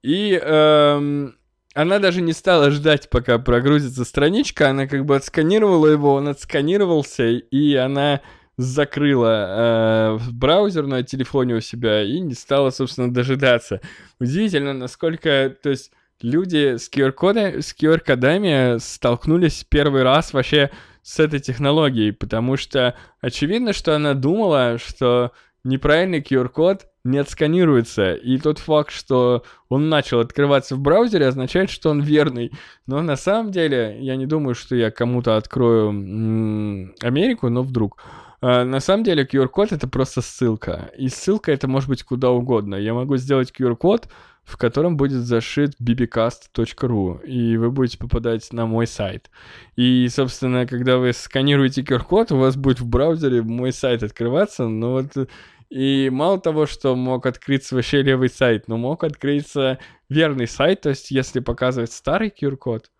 И 0.02 0.38
эм, 0.40 1.34
она 1.74 1.98
даже 1.98 2.20
не 2.20 2.32
стала 2.32 2.70
ждать, 2.70 3.08
пока 3.10 3.38
прогрузится 3.38 4.04
страничка, 4.04 4.70
она 4.70 4.86
как 4.86 5.06
бы 5.06 5.16
отсканировала 5.16 5.86
его, 5.86 6.14
он 6.14 6.28
отсканировался, 6.28 7.26
и 7.28 7.74
она 7.74 8.20
закрыла 8.56 10.18
э, 10.18 10.18
браузер 10.32 10.86
на 10.86 11.02
телефоне 11.02 11.54
у 11.54 11.60
себя 11.60 12.02
и 12.02 12.20
не 12.20 12.34
стала, 12.34 12.70
собственно, 12.70 13.12
дожидаться. 13.12 13.80
Удивительно, 14.20 14.72
насколько, 14.72 15.54
то 15.62 15.70
есть 15.70 15.92
люди 16.20 16.76
с 16.76 16.90
QR-кодами, 16.90 18.78
столкнулись 18.78 19.64
первый 19.68 20.02
раз 20.02 20.32
вообще 20.32 20.70
с 21.02 21.18
этой 21.18 21.40
технологией, 21.40 22.12
потому 22.12 22.56
что 22.56 22.94
очевидно, 23.20 23.72
что 23.72 23.96
она 23.96 24.14
думала, 24.14 24.78
что 24.78 25.32
неправильный 25.64 26.20
QR-код 26.20 26.86
не 27.04 27.18
отсканируется, 27.18 28.14
и 28.14 28.38
тот 28.38 28.58
факт, 28.58 28.92
что 28.92 29.44
он 29.68 29.88
начал 29.88 30.20
открываться 30.20 30.76
в 30.76 30.80
браузере, 30.80 31.26
означает, 31.26 31.70
что 31.70 31.90
он 31.90 32.00
верный. 32.00 32.52
Но 32.86 33.02
на 33.02 33.16
самом 33.16 33.50
деле, 33.50 33.96
я 34.00 34.14
не 34.14 34.26
думаю, 34.26 34.54
что 34.54 34.76
я 34.76 34.92
кому-то 34.92 35.36
открою 35.36 35.88
м- 35.88 36.94
Америку, 37.00 37.48
но 37.48 37.62
вдруг. 37.62 38.00
А, 38.42 38.64
на 38.64 38.80
самом 38.80 39.04
деле 39.04 39.24
QR-код 39.24 39.70
это 39.72 39.86
просто 39.86 40.20
ссылка. 40.20 40.90
И 40.98 41.08
ссылка 41.08 41.52
это 41.52 41.68
может 41.68 41.88
быть 41.88 42.02
куда 42.02 42.30
угодно. 42.30 42.74
Я 42.74 42.92
могу 42.92 43.16
сделать 43.16 43.52
QR-код, 43.56 44.08
в 44.42 44.56
котором 44.56 44.96
будет 44.96 45.22
зашит 45.22 45.74
bbcast.ru, 45.80 47.24
и 47.24 47.56
вы 47.56 47.70
будете 47.70 47.98
попадать 47.98 48.52
на 48.52 48.66
мой 48.66 48.88
сайт. 48.88 49.30
И, 49.76 50.08
собственно, 50.08 50.66
когда 50.66 50.98
вы 50.98 51.12
сканируете 51.12 51.82
QR-код, 51.82 52.32
у 52.32 52.38
вас 52.38 52.56
будет 52.56 52.80
в 52.80 52.86
браузере 52.86 53.42
мой 53.42 53.72
сайт 53.72 54.02
открываться, 54.02 54.66
но 54.66 54.92
вот 54.92 55.28
и 55.70 56.10
мало 56.12 56.40
того, 56.40 56.66
что 56.66 56.96
мог 56.96 57.24
открыться 57.24 57.76
вообще 57.76 58.02
левый 58.02 58.28
сайт, 58.28 58.66
но 58.66 58.76
мог 58.76 59.04
открыться 59.04 59.78
верный 60.08 60.48
сайт, 60.48 60.82
то 60.82 60.88
есть 60.88 61.12
если 61.12 61.38
показывать 61.38 61.92
старый 61.92 62.28
QR-код, 62.28 62.90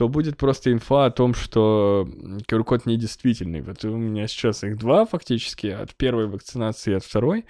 то 0.00 0.08
будет 0.08 0.38
просто 0.38 0.72
инфа 0.72 1.04
о 1.04 1.10
том, 1.10 1.34
что 1.34 2.08
QR-код 2.48 2.86
недействительный. 2.86 3.60
Вот 3.60 3.84
у 3.84 3.98
меня 3.98 4.28
сейчас 4.28 4.64
их 4.64 4.78
два 4.78 5.04
фактически, 5.04 5.66
от 5.66 5.94
первой 5.94 6.26
вакцинации 6.26 6.92
и 6.92 6.94
от 6.94 7.04
второй. 7.04 7.44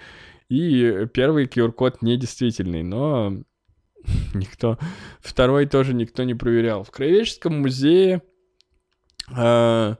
И 0.49 1.07
первый 1.13 1.45
QR-код 1.45 2.01
недействительный, 2.01 2.83
но 2.83 3.37
никто... 4.33 4.77
Второй 5.21 5.65
тоже 5.65 5.93
никто 5.93 6.23
не 6.23 6.33
проверял. 6.33 6.83
В 6.83 6.91
Краеведческом 6.91 7.61
музее 7.61 8.21
э, 9.33 9.95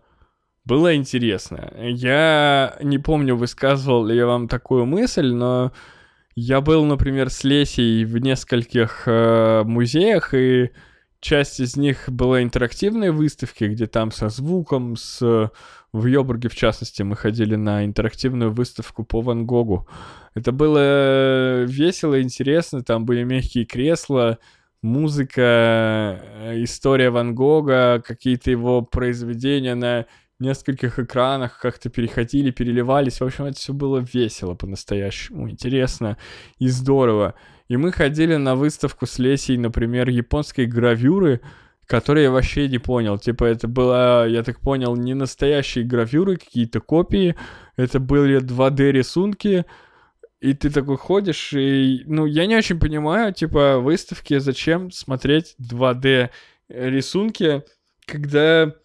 было 0.66 0.94
интересно. 0.94 1.74
Я 1.80 2.78
не 2.82 2.98
помню, 2.98 3.38
высказывал 3.38 4.06
ли 4.06 4.18
я 4.18 4.26
вам 4.28 4.50
такую 4.50 4.86
мысль, 4.86 5.32
но 5.32 5.72
я 6.36 6.60
был, 6.60 6.84
например, 6.84 7.30
с 7.30 7.46
Лесей 7.46 8.04
в 8.04 8.18
нескольких 8.18 9.04
э, 9.06 9.64
музеях, 9.64 10.34
и 10.34 10.72
часть 11.22 11.60
из 11.60 11.78
них 11.78 12.10
была 12.10 12.44
интерактивные 12.44 13.12
выставки, 13.12 13.64
где 13.66 13.88
там 13.88 14.12
со 14.12 14.30
звуком, 14.30 14.98
с... 14.98 15.52
В 15.94 16.06
Йобурге, 16.06 16.48
в 16.48 16.56
частности, 16.56 17.02
мы 17.04 17.18
ходили 17.18 17.56
на 17.56 17.84
интерактивную 17.84 18.50
выставку 18.50 19.04
по 19.04 19.20
Ван 19.20 19.46
Гогу. 19.46 19.90
Это 20.36 20.54
было 20.54 21.64
весело, 21.64 22.22
интересно, 22.22 22.82
там 22.82 23.06
были 23.06 23.24
мягкие 23.24 23.66
кресла, 23.66 24.38
музыка, 24.82 25.42
э, 25.42 26.64
история 26.64 27.10
Ван 27.10 27.36
Гога, 27.36 28.02
какие-то 28.06 28.50
его 28.50 28.82
произведения 28.82 29.76
на 29.76 30.06
нескольких 30.40 30.98
экранах 31.00 31.60
как-то 31.60 31.90
переходили, 31.90 32.52
переливались. 32.52 33.20
В 33.20 33.26
общем, 33.26 33.46
это 33.46 33.58
все 33.58 33.74
было 33.74 34.00
весело 34.00 34.56
по-настоящему, 34.56 35.50
интересно 35.50 36.18
и 36.58 36.68
здорово. 36.68 37.36
И 37.72 37.78
мы 37.78 37.94
ходили 37.94 38.36
на 38.36 38.56
выставку 38.56 39.06
с 39.06 39.18
Лесей, 39.18 39.56
например, 39.56 40.10
японской 40.10 40.66
гравюры, 40.66 41.40
которые 41.88 42.26
я 42.26 42.32
вообще 42.32 42.68
не 42.68 42.80
понял. 42.80 43.18
Типа, 43.18 43.46
это 43.46 43.70
была, 43.70 44.26
я 44.26 44.44
так 44.44 44.60
понял, 44.60 44.98
не 44.98 45.14
настоящие 45.14 45.86
гравюры, 45.86 46.36
какие-то 46.36 46.82
копии. 46.82 47.38
Это 47.78 48.02
были 48.02 48.42
2D-рисунки, 48.42 49.64
и 50.42 50.54
ты 50.54 50.70
такой 50.70 50.98
ходишь, 50.98 51.54
и, 51.54 52.04
ну, 52.08 52.26
я 52.26 52.46
не 52.46 52.58
очень 52.58 52.78
понимаю, 52.78 53.34
типа, 53.34 53.78
выставки, 53.80 54.38
зачем 54.40 54.92
смотреть 54.92 55.56
2D 55.58 56.30
рисунки, 56.68 57.64
когда, 58.06 58.76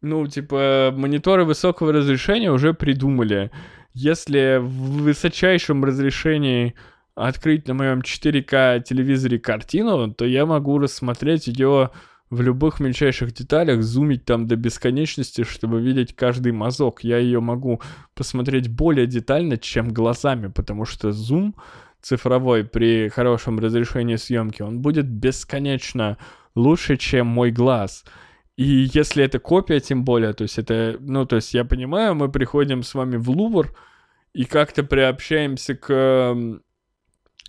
ну, 0.00 0.26
типа, 0.26 0.92
мониторы 0.92 1.44
высокого 1.44 1.92
разрешения 1.92 2.50
уже 2.50 2.74
придумали. 2.74 3.52
Если 3.92 4.58
в 4.60 5.04
высочайшем 5.04 5.84
разрешении 5.84 6.74
открыть 7.14 7.68
на 7.68 7.74
моем 7.74 8.00
4К 8.00 8.82
телевизоре 8.82 9.38
картину, 9.38 10.12
то 10.12 10.24
я 10.24 10.46
могу 10.46 10.78
рассмотреть 10.78 11.46
ее 11.46 11.90
в 12.30 12.40
любых 12.40 12.80
мельчайших 12.80 13.32
деталях, 13.32 13.82
зумить 13.82 14.24
там 14.24 14.48
до 14.48 14.56
бесконечности, 14.56 15.44
чтобы 15.44 15.80
видеть 15.80 16.16
каждый 16.16 16.52
мазок. 16.52 17.04
Я 17.04 17.18
ее 17.18 17.40
могу 17.40 17.80
посмотреть 18.14 18.68
более 18.68 19.06
детально, 19.06 19.56
чем 19.56 19.90
глазами, 19.92 20.48
потому 20.48 20.84
что 20.84 21.12
зум 21.12 21.54
цифровой 22.02 22.64
при 22.64 23.08
хорошем 23.08 23.58
разрешении 23.58 24.16
съемки, 24.16 24.62
он 24.62 24.80
будет 24.80 25.06
бесконечно 25.06 26.18
лучше, 26.54 26.96
чем 26.96 27.26
мой 27.26 27.50
глаз. 27.50 28.04
И 28.56 28.88
если 28.92 29.24
это 29.24 29.38
копия, 29.38 29.80
тем 29.80 30.04
более, 30.04 30.32
то 30.32 30.42
есть 30.42 30.58
это, 30.58 30.96
ну, 31.00 31.26
то 31.26 31.36
есть 31.36 31.54
я 31.54 31.64
понимаю, 31.64 32.14
мы 32.14 32.30
приходим 32.30 32.82
с 32.82 32.94
вами 32.94 33.16
в 33.16 33.30
Лувр 33.30 33.74
и 34.32 34.44
как-то 34.44 34.84
приобщаемся 34.84 35.74
к 35.74 36.60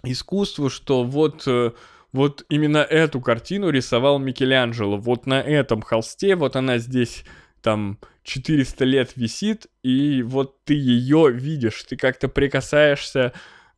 искусству, 0.06 0.70
что 0.70 1.03
вот, 1.03 1.43
э, 1.47 1.72
вот 2.12 2.45
именно 2.49 2.78
эту 2.78 3.22
картину 3.22 3.70
рисовал 3.70 4.20
Микеланджело. 4.20 4.97
Вот 4.97 5.26
на 5.26 5.41
этом 5.41 5.82
холсте, 5.82 6.36
вот 6.36 6.56
она 6.56 6.78
здесь 6.78 7.24
там 7.62 7.97
400 8.24 8.86
лет 8.86 9.12
висит, 9.16 9.68
и 9.84 10.22
вот 10.24 10.64
ты 10.66 10.74
ее 10.76 11.32
видишь, 11.32 11.84
ты 11.84 11.95
как-то 11.97 12.28
прикасаешься, 12.28 13.34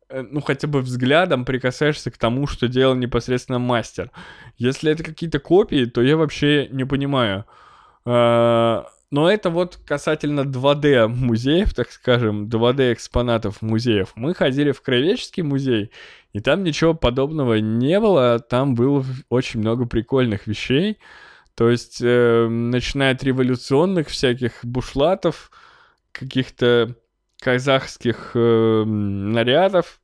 э, 0.08 0.22
ну 0.22 0.40
хотя 0.40 0.68
бы 0.68 0.80
взглядом 0.80 1.44
прикасаешься 1.44 2.10
к 2.10 2.18
тому, 2.18 2.46
что 2.46 2.68
делал 2.68 2.94
непосредственно 2.94 3.58
мастер. 3.58 4.10
Если 4.56 4.92
это 4.92 5.04
какие-то 5.04 5.38
копии, 5.38 5.84
то 5.86 6.02
я 6.02 6.16
вообще 6.16 6.68
не 6.70 6.84
понимаю. 6.84 7.44
Но 9.10 9.30
это 9.30 9.48
вот 9.48 9.78
касательно 9.86 10.40
2D 10.40 11.08
музеев, 11.08 11.72
так 11.72 11.90
скажем, 11.90 12.46
2D 12.46 12.92
экспонатов 12.92 13.62
музеев. 13.62 14.12
Мы 14.16 14.34
ходили 14.34 14.70
в 14.70 14.82
Краеведческий 14.82 15.42
музей, 15.42 15.90
и 16.34 16.40
там 16.40 16.62
ничего 16.62 16.92
подобного 16.92 17.54
не 17.54 17.98
было. 18.00 18.38
Там 18.38 18.74
было 18.74 19.04
очень 19.30 19.60
много 19.60 19.86
прикольных 19.86 20.46
вещей. 20.46 20.98
То 21.54 21.70
есть, 21.70 22.00
э, 22.02 22.48
начиная 22.48 23.14
от 23.14 23.24
революционных 23.24 24.08
всяких 24.08 24.62
бушлатов, 24.62 25.50
каких-то 26.12 26.94
казахских 27.40 28.32
э, 28.34 28.84
нарядов, 28.84 30.00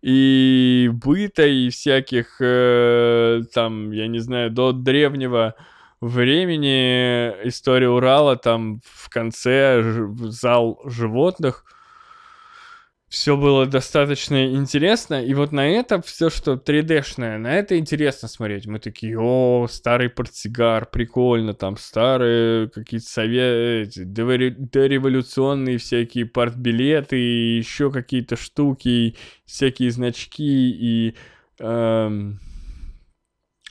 и 0.00 0.90
быта, 0.92 1.46
и 1.46 1.70
всяких, 1.70 2.36
э, 2.40 3.42
там, 3.52 3.90
я 3.90 4.06
не 4.06 4.18
знаю, 4.18 4.50
до 4.50 4.72
древнего 4.72 5.54
времени 6.06 7.28
история 7.48 7.88
Урала, 7.88 8.36
там 8.36 8.80
в 8.84 9.08
конце 9.08 9.82
зал 10.28 10.80
животных, 10.84 11.64
все 13.12 13.36
было 13.36 13.66
достаточно 13.66 14.54
интересно, 14.54 15.22
и 15.22 15.34
вот 15.34 15.52
на 15.52 15.68
это 15.68 16.00
все, 16.00 16.30
что 16.30 16.54
3D-шное, 16.54 17.36
на 17.36 17.54
это 17.54 17.78
интересно 17.78 18.26
смотреть. 18.26 18.66
Мы 18.66 18.78
такие, 18.78 19.20
о, 19.20 19.66
старый 19.70 20.08
портсигар, 20.08 20.86
прикольно, 20.86 21.52
там 21.52 21.76
старые 21.76 22.70
какие-то 22.70 23.06
советы, 23.06 24.04
дореволюционные 24.06 25.76
всякие 25.76 26.24
партбилеты, 26.24 27.16
еще 27.16 27.92
какие-то 27.92 28.36
штуки, 28.36 29.18
всякие 29.44 29.90
значки, 29.90 30.70
и 30.70 31.14
эм, 31.60 32.40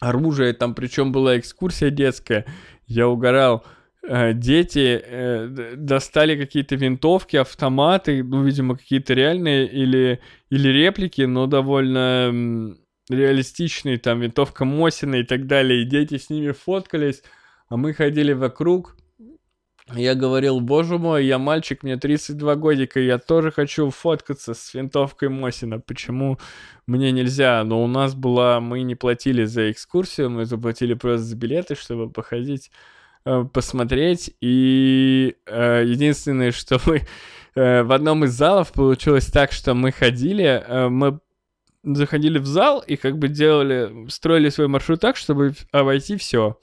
оружие, 0.02 0.54
там 0.54 0.76
причем 0.76 1.14
была 1.14 1.38
экскурсия 1.40 1.92
детская, 1.92 2.46
я 2.88 3.08
угорал, 3.08 3.64
э, 4.06 4.34
дети 4.34 5.02
э, 5.02 5.76
достали 5.78 6.36
какие-то 6.36 6.76
винтовки, 6.76 7.38
автоматы, 7.38 8.24
ну, 8.24 8.44
видимо, 8.44 8.76
какие-то 8.76 9.14
реальные 9.14 9.68
или, 9.68 10.20
или 10.50 10.70
реплики, 10.70 11.22
но 11.22 11.46
довольно 11.46 12.76
реалистичные, 13.10 14.00
там, 14.00 14.20
винтовка 14.20 14.66
Мосина 14.66 15.16
и 15.16 15.24
так 15.24 15.46
далее, 15.46 15.84
и 15.84 15.86
дети 15.86 16.18
с 16.18 16.30
ними 16.30 16.52
фоткались, 16.52 17.22
а 17.70 17.78
мы 17.78 17.94
ходили 17.94 18.34
вокруг, 18.34 18.98
я 19.96 20.16
говорил, 20.16 20.60
боже 20.60 20.98
мой, 20.98 21.26
я 21.26 21.38
мальчик, 21.38 21.84
мне 21.84 21.98
32 21.98 22.56
годика, 22.56 23.00
я 23.00 23.18
тоже 23.18 23.52
хочу 23.52 23.90
фоткаться 23.90 24.54
с 24.54 24.74
винтовкой 24.74 25.30
Мосина. 25.30 25.80
Почему 25.80 26.40
мне 26.88 27.12
нельзя? 27.12 27.64
Но 27.64 27.84
у 27.84 27.88
нас 27.88 28.16
была, 28.16 28.60
мы 28.60 28.82
не 28.82 28.96
платили 28.96 29.46
за 29.46 29.72
экскурсию, 29.72 30.30
мы 30.30 30.46
заплатили 30.46 30.94
просто 30.94 31.26
за 31.26 31.36
билеты, 31.36 31.76
чтобы 31.76 32.10
походить, 32.10 32.72
э, 33.26 33.46
посмотреть. 33.52 34.36
И 34.42 35.36
э, 35.46 35.84
единственное, 35.86 36.52
что 36.52 36.80
мы 36.86 37.02
э, 37.56 37.84
в 37.84 37.92
одном 37.92 38.26
из 38.26 38.32
залов 38.32 38.72
получилось 38.72 39.28
так, 39.28 39.52
что 39.52 39.74
мы 39.74 39.92
ходили, 39.92 40.64
мы 40.90 41.20
заходили 41.84 42.38
в 42.38 42.46
зал 42.46 42.84
и 42.86 42.96
как 42.96 43.18
бы 43.18 43.28
делали, 43.28 44.08
строили 44.10 44.50
свой 44.50 44.68
маршрут 44.68 45.00
так, 45.02 45.18
чтобы 45.18 45.54
обойти 45.72 46.16
все. 46.18 46.58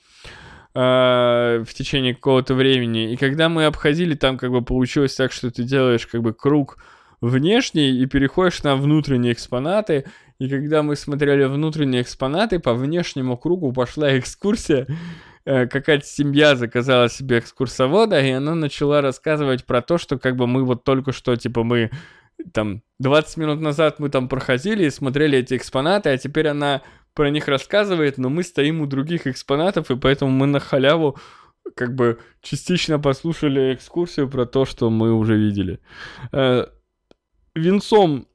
Э, 0.74 1.64
в 1.66 1.72
течение 1.72 2.14
какого-то 2.14 2.54
времени. 2.54 3.12
И 3.12 3.16
когда 3.16 3.48
мы 3.48 3.64
обходили, 3.64 4.14
там 4.14 4.36
как 4.36 4.50
бы 4.50 4.62
получилось 4.62 5.14
так, 5.14 5.32
что 5.32 5.50
ты 5.50 5.62
делаешь 5.62 6.06
как 6.06 6.22
бы 6.22 6.34
круг 6.34 6.76
внешний 7.20 7.90
и 7.90 8.06
переходишь 8.06 8.62
на 8.62 8.76
внутренние 8.76 9.32
экспонаты. 9.32 10.04
И 10.38 10.48
когда 10.48 10.82
мы 10.82 10.94
смотрели 10.94 11.44
внутренние 11.44 12.02
экспонаты, 12.02 12.60
по 12.60 12.74
внешнему 12.74 13.38
кругу 13.38 13.72
пошла 13.72 14.18
экскурсия. 14.18 14.86
Э, 15.46 15.66
какая-то 15.66 16.04
семья 16.04 16.54
заказала 16.54 17.08
себе 17.08 17.38
экскурсовода, 17.38 18.20
и 18.20 18.30
она 18.30 18.54
начала 18.54 19.00
рассказывать 19.00 19.64
про 19.64 19.80
то, 19.80 19.96
что 19.96 20.18
как 20.18 20.36
бы 20.36 20.46
мы 20.46 20.64
вот 20.64 20.84
только 20.84 21.12
что, 21.12 21.34
типа, 21.34 21.64
мы 21.64 21.90
там 22.52 22.82
20 22.98 23.36
минут 23.38 23.60
назад 23.60 23.98
мы 23.98 24.10
там 24.10 24.28
проходили 24.28 24.84
и 24.84 24.90
смотрели 24.90 25.38
эти 25.38 25.56
экспонаты, 25.56 26.10
а 26.10 26.18
теперь 26.18 26.48
она 26.48 26.82
про 27.18 27.30
них 27.30 27.48
рассказывает, 27.48 28.16
но 28.16 28.28
мы 28.28 28.44
стоим 28.44 28.80
у 28.80 28.86
других 28.86 29.26
экспонатов, 29.26 29.90
и 29.90 29.96
поэтому 29.96 30.30
мы 30.30 30.46
на 30.46 30.60
халяву 30.60 31.18
как 31.74 31.96
бы 31.96 32.20
частично 32.42 33.00
послушали 33.00 33.74
экскурсию 33.74 34.30
про 34.30 34.46
то, 34.46 34.64
что 34.64 34.88
мы 34.88 35.12
уже 35.12 35.36
видели. 35.36 35.80
Э, 36.30 36.66
венцом 37.56 38.28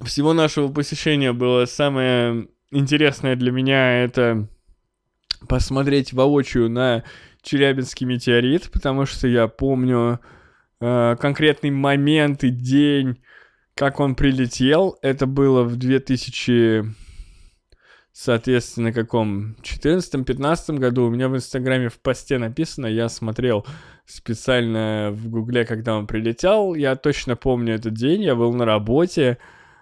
всего 0.00 0.32
нашего 0.32 0.72
посещения 0.72 1.34
было 1.34 1.66
самое 1.66 2.48
интересное 2.70 3.36
для 3.36 3.52
меня 3.52 4.04
это 4.04 4.48
посмотреть 5.46 6.14
воочию 6.14 6.70
на 6.70 7.04
Челябинский 7.42 8.06
метеорит, 8.06 8.70
потому 8.70 9.04
что 9.04 9.28
я 9.28 9.48
помню 9.48 10.18
э, 10.80 11.16
конкретный 11.20 11.72
момент 11.72 12.42
и 12.42 12.48
день, 12.48 13.22
как 13.74 14.00
он 14.00 14.14
прилетел. 14.14 14.96
Это 15.02 15.26
было 15.26 15.62
в 15.62 15.76
2000, 15.76 17.09
соответственно, 18.12 18.92
каком 18.92 19.56
14-15 19.62 20.78
году. 20.78 21.06
У 21.06 21.10
меня 21.10 21.28
в 21.28 21.36
Инстаграме 21.36 21.88
в 21.88 22.00
посте 22.00 22.38
написано, 22.38 22.86
я 22.86 23.08
смотрел 23.08 23.66
специально 24.06 25.10
в 25.12 25.28
Гугле, 25.28 25.64
когда 25.64 25.96
он 25.96 26.06
прилетел. 26.06 26.74
Я 26.74 26.96
точно 26.96 27.36
помню 27.36 27.74
этот 27.74 27.94
день, 27.94 28.22
я 28.22 28.34
был 28.34 28.52
на 28.52 28.64
работе, 28.64 29.38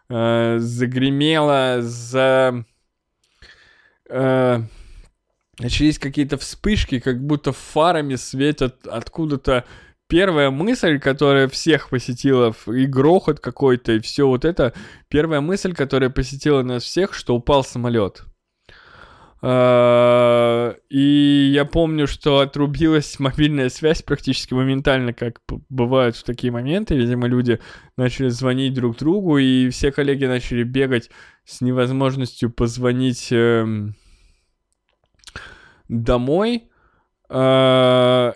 э, 0.09 0.57
загремело 0.59 1.79
за... 1.81 2.65
Э, 4.11 4.61
начались 5.59 5.99
какие-то 5.99 6.37
вспышки, 6.37 7.01
как 7.01 7.25
будто 7.25 7.53
фарами 7.53 8.15
светят 8.15 8.87
откуда-то 8.87 9.65
первая 10.09 10.51
мысль, 10.51 10.99
которая 10.99 11.49
всех 11.49 11.91
посетила, 11.91 12.55
и 12.67 12.87
грохот 12.87 13.41
какой-то, 13.41 13.93
и 13.93 14.01
все 14.01 14.27
вот 14.27 14.45
это, 14.45 14.75
первая 15.09 15.41
мысль, 15.41 15.75
которая 15.75 16.11
посетила 16.11 16.63
нас 16.63 16.83
всех, 16.83 17.15
что 17.15 17.37
упал 17.37 17.63
самолет. 17.63 18.25
А, 19.41 20.75
и 20.89 21.51
я 21.53 21.65
помню, 21.65 22.09
что 22.09 22.41
отрубилась 22.41 23.21
мобильная 23.21 23.69
связь 23.69 24.03
практически 24.03 24.53
моментально, 24.55 25.13
как 25.13 25.41
бывают 25.69 26.17
в 26.17 26.25
такие 26.25 26.53
моменты. 26.53 26.97
Видимо, 26.97 27.29
люди 27.29 27.61
начали 27.97 28.29
звонить 28.29 28.75
друг 28.75 28.97
другу, 28.97 29.39
и 29.39 29.69
все 29.71 29.93
коллеги 29.93 30.25
начали 30.25 30.65
бегать 30.65 31.11
с 31.45 31.61
невозможностью 31.61 32.51
позвонить 32.51 33.29
эм, 33.31 33.95
домой, 35.89 36.71
э, 37.31 38.33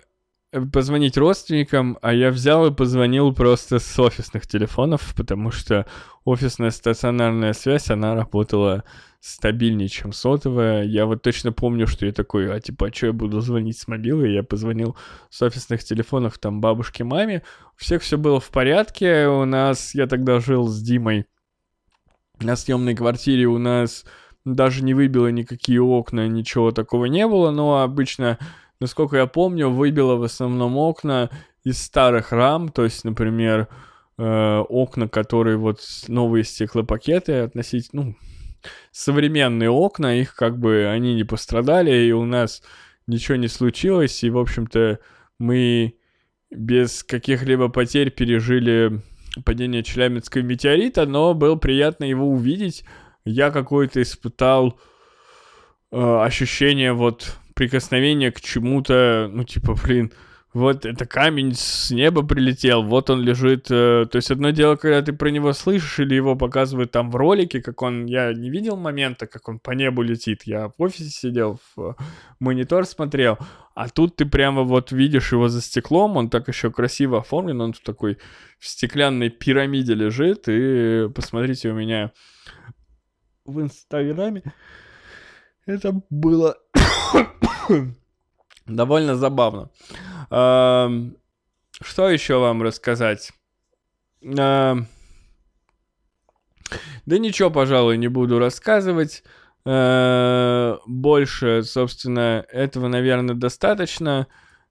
позвонить 0.71 1.17
родственникам, 1.17 1.97
а 2.01 2.13
я 2.13 2.31
взял 2.31 2.65
и 2.65 2.73
позвонил 2.73 3.33
просто 3.33 3.79
с 3.79 3.99
офисных 3.99 4.47
телефонов, 4.47 5.13
потому 5.15 5.51
что 5.51 5.85
офисная 6.25 6.71
стационарная 6.71 7.53
связь, 7.53 7.89
она 7.89 8.15
работала 8.15 8.83
стабильнее, 9.19 9.87
чем 9.87 10.11
сотовая. 10.11 10.83
Я 10.83 11.05
вот 11.05 11.21
точно 11.21 11.51
помню, 11.51 11.87
что 11.87 12.05
я 12.05 12.11
такой, 12.11 12.53
а 12.53 12.59
типа, 12.59 12.87
а 12.87 12.93
что 12.93 13.07
я 13.07 13.13
буду 13.13 13.39
звонить 13.39 13.77
с 13.77 13.87
мобилы? 13.87 14.27
Я 14.27 14.43
позвонил 14.43 14.97
с 15.29 15.41
офисных 15.41 15.83
телефонов 15.83 16.37
там 16.37 16.59
бабушке, 16.59 17.03
маме. 17.03 17.41
У 17.75 17.81
всех 17.81 18.01
все 18.01 18.17
было 18.17 18.39
в 18.39 18.49
порядке. 18.49 19.27
У 19.27 19.45
нас, 19.45 19.95
я 19.95 20.07
тогда 20.07 20.39
жил 20.39 20.67
с 20.67 20.81
Димой 20.81 21.25
на 22.39 22.55
съемной 22.55 22.95
квартире, 22.95 23.45
у 23.45 23.57
нас 23.57 24.05
даже 24.45 24.83
не 24.83 24.93
выбило 24.93 25.27
никакие 25.27 25.81
окна, 25.81 26.27
ничего 26.27 26.71
такого 26.71 27.05
не 27.05 27.27
было, 27.27 27.51
но 27.51 27.81
обычно, 27.81 28.37
насколько 28.83 29.15
я 29.15 29.27
помню, 29.27 29.69
выбило 29.69 30.15
в 30.15 30.23
основном 30.23 30.75
окна 30.75 31.29
из 31.63 31.81
старых 31.81 32.33
рам, 32.33 32.67
то 32.67 32.83
есть, 32.83 33.05
например, 33.05 33.69
э, 34.17 34.57
окна, 34.67 35.07
которые 35.07 35.55
вот 35.55 35.79
новые 36.09 36.43
стеклопакеты 36.43 37.39
относить, 37.39 37.91
ну, 37.93 38.17
современные 38.91 39.69
окна, 39.69 40.19
их 40.19 40.35
как 40.35 40.59
бы 40.59 40.85
они 40.85 41.15
не 41.15 41.23
пострадали, 41.23 41.95
и 41.95 42.11
у 42.11 42.25
нас 42.25 42.61
ничего 43.07 43.37
не 43.37 43.47
случилось, 43.47 44.21
и, 44.21 44.29
в 44.29 44.37
общем-то, 44.37 44.99
мы 45.39 45.95
без 46.51 47.03
каких-либо 47.03 47.69
потерь 47.69 48.11
пережили 48.11 49.01
падение 49.45 49.81
Челябинского 49.81 50.41
метеорита, 50.41 51.05
но 51.05 51.33
было 51.33 51.55
приятно 51.55 52.03
его 52.03 52.27
увидеть, 52.27 52.83
я 53.23 53.49
какое-то 53.49 54.01
испытал 54.01 54.77
э, 55.89 55.97
ощущение 55.97 56.91
вот 56.91 57.37
прикосновения 57.53 58.31
к 58.31 58.41
чему-то, 58.41 59.29
ну, 59.31 59.43
типа, 59.43 59.75
блин, 59.83 60.11
вот 60.53 60.85
это 60.85 61.07
камень 61.07 61.53
с 61.55 61.89
неба 61.89 62.21
прилетел, 62.21 62.83
вот 62.83 63.09
он 63.09 63.21
лежит. 63.21 63.71
Э, 63.71 64.05
то 64.05 64.17
есть 64.17 64.29
одно 64.29 64.51
дело, 64.51 64.75
когда 64.75 65.01
ты 65.01 65.11
про 65.11 65.29
него 65.29 65.51
слышишь 65.53 65.99
или 65.99 66.13
его 66.13 66.35
показывают 66.35 66.91
там 66.91 67.09
в 67.09 67.15
ролике, 67.15 67.59
как 67.61 67.81
он, 67.81 68.05
я 68.05 68.31
не 68.33 68.51
видел 68.51 68.77
момента, 68.77 69.25
как 69.25 69.49
он 69.49 69.57
по 69.59 69.71
небу 69.71 70.03
летит, 70.03 70.43
я 70.45 70.69
в 70.69 70.73
офисе 70.77 71.09
сидел, 71.09 71.59
в 71.75 71.95
монитор 72.39 72.85
смотрел, 72.85 73.39
а 73.73 73.89
тут 73.89 74.15
ты 74.15 74.27
прямо 74.27 74.61
вот 74.61 74.91
видишь 74.91 75.31
его 75.31 75.47
за 75.47 75.59
стеклом, 75.59 76.17
он 76.17 76.29
так 76.29 76.47
еще 76.47 76.71
красиво 76.71 77.19
оформлен, 77.19 77.59
он 77.59 77.73
в 77.73 77.79
такой 77.79 78.19
в 78.59 78.67
стеклянной 78.67 79.29
пирамиде 79.29 79.95
лежит, 79.95 80.43
и 80.47 81.09
посмотрите, 81.15 81.69
у 81.69 81.73
меня 81.73 82.11
в 83.43 83.59
Инстаграме. 83.59 84.43
Это 85.65 85.99
было 86.09 86.57
довольно 88.65 89.15
забавно. 89.15 89.69
Что 90.29 92.09
еще 92.09 92.37
вам 92.39 92.63
рассказать? 92.63 93.31
Да 97.05 97.17
ничего, 97.17 97.51
пожалуй, 97.51 97.97
не 97.97 98.07
буду 98.07 98.39
рассказывать. 98.39 99.23
Э, 99.65 100.77
больше, 100.85 101.63
собственно, 101.63 102.45
этого, 102.49 102.87
наверное, 102.87 103.35
достаточно 103.35 104.27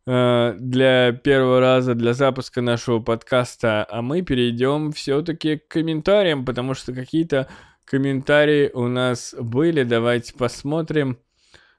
э, 0.07 0.55
для 0.59 1.13
первого 1.13 1.61
раза, 1.61 1.95
для 1.95 2.13
запуска 2.13 2.61
нашего 2.61 3.01
подкаста. 3.01 3.87
А 3.89 4.03
мы 4.03 4.23
перейдем 4.23 4.93
все-таки 4.93 5.59
к 5.59 5.69
комментариям, 5.69 6.45
потому 6.45 6.75
что 6.75 6.93
какие-то 6.93 7.49
комментарии 7.85 8.71
у 8.75 8.89
нас 8.89 9.35
были. 9.39 9.83
Давайте 9.83 10.35
посмотрим, 10.35 11.19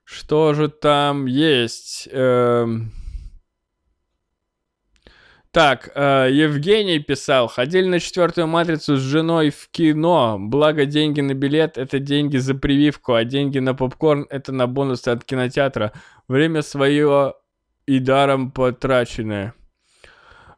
что 0.04 0.54
же 0.54 0.68
там 0.70 1.26
есть. 1.26 2.08
Эм... 2.12 2.92
Так, 5.52 5.92
э, 5.94 6.30
Евгений 6.32 6.98
писал, 6.98 7.48
ходили 7.48 7.88
на 7.88 8.00
четвертую 8.00 8.48
матрицу 8.48 8.98
с 8.98 9.00
женой 9.00 9.52
в 9.52 9.70
кино, 9.70 10.38
благо 10.40 10.86
деньги 10.86 11.22
на 11.22 11.36
билет 11.36 11.78
это 11.78 12.00
деньги 12.00 12.38
за 12.38 12.56
прививку, 12.56 13.14
а 13.14 13.24
деньги 13.24 13.60
на 13.60 13.76
попкорн 13.76 14.26
это 14.32 14.52
на 14.52 14.66
бонусы 14.66 15.10
от 15.10 15.24
кинотеатра. 15.24 15.94
Время 16.28 16.64
свое 16.64 17.36
и 17.86 18.00
даром 18.00 18.52
потраченное. 18.52 19.54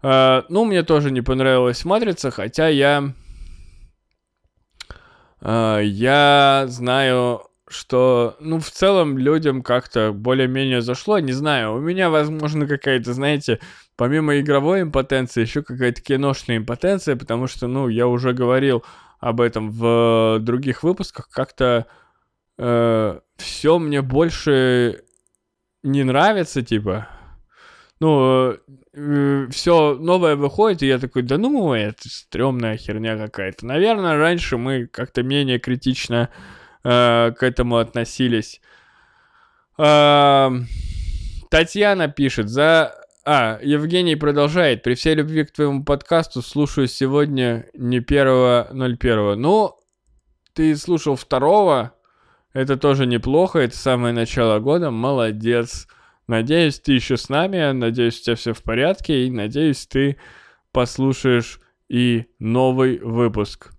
Э, 0.01 0.43
ну, 0.47 0.63
мне 0.63 0.83
тоже 0.83 1.11
не 1.11 1.21
понравилась 1.21 1.83
матрица, 1.83 2.31
хотя 2.31 2.69
я 2.69 3.13
а, 5.47 5.79
я 5.79 6.65
знаю, 6.67 7.41
что, 7.67 8.35
ну, 8.39 8.59
в 8.59 8.69
целом 8.69 9.17
людям 9.17 9.63
как-то 9.63 10.11
более-менее 10.13 10.81
зашло. 10.81 11.19
Не 11.19 11.31
знаю, 11.31 11.75
у 11.75 11.79
меня, 11.79 12.09
возможно, 12.09 12.67
какая-то, 12.67 13.13
знаете, 13.13 13.59
помимо 13.95 14.39
игровой 14.39 14.83
импотенции, 14.83 15.41
еще 15.41 15.63
какая-то 15.63 16.01
киношная 16.01 16.57
импотенция, 16.57 17.15
потому 17.15 17.47
что, 17.47 17.67
ну, 17.67 17.87
я 17.87 18.07
уже 18.07 18.33
говорил 18.33 18.83
об 19.19 19.41
этом 19.41 19.71
в 19.71 20.37
других 20.41 20.83
выпусках, 20.83 21.29
как-то 21.29 21.87
э, 22.57 23.19
все 23.37 23.79
мне 23.79 24.01
больше 24.01 25.03
не 25.83 26.03
нравится, 26.03 26.61
типа 26.61 27.07
ну, 27.99 28.57
э, 28.93 29.47
все 29.51 29.95
новое 29.95 30.35
выходит, 30.35 30.83
и 30.83 30.87
я 30.87 30.99
такой, 30.99 31.21
да 31.23 31.37
ну, 31.37 31.73
это 31.73 32.09
стрёмная 32.09 32.77
херня 32.77 33.17
какая-то. 33.17 33.65
Наверное, 33.65 34.17
раньше 34.17 34.57
мы 34.57 34.85
как-то 34.85 35.23
менее 35.23 35.59
критично 35.59 36.29
э, 36.29 36.64
к 36.89 37.37
этому 37.41 37.77
относились. 37.77 38.61
Э, 39.77 40.51
Татьяна 41.49 42.07
пишет, 42.07 42.49
за... 42.49 42.95
А, 43.27 43.59
Евгений 43.63 44.15
продолжает. 44.15 44.83
При 44.83 44.93
всей 44.93 45.15
любви 45.15 45.45
к 45.45 45.51
твоему 45.51 45.83
подкасту 45.83 46.43
слушаю 46.43 46.87
сегодня 46.87 47.65
не 47.73 47.99
первого 47.99 48.67
01. 48.71 49.41
Ну, 49.41 49.75
ты 50.53 50.75
слушал 50.75 51.15
второго, 51.15 51.93
это 52.53 52.77
тоже 52.77 53.05
неплохо, 53.05 53.59
это 53.59 53.75
самое 53.75 54.13
начало 54.13 54.59
года, 54.59 54.91
молодец. 54.91 55.87
Надеюсь, 56.27 56.79
ты 56.79 56.93
еще 56.93 57.17
с 57.17 57.29
нами, 57.29 57.71
надеюсь, 57.71 58.19
у 58.21 58.23
тебя 58.23 58.35
все 58.35 58.53
в 58.53 58.61
порядке, 58.63 59.25
и 59.25 59.31
надеюсь, 59.31 59.87
ты 59.87 60.17
послушаешь 60.71 61.59
и 61.89 62.25
новый 62.39 62.99
выпуск. 62.99 63.74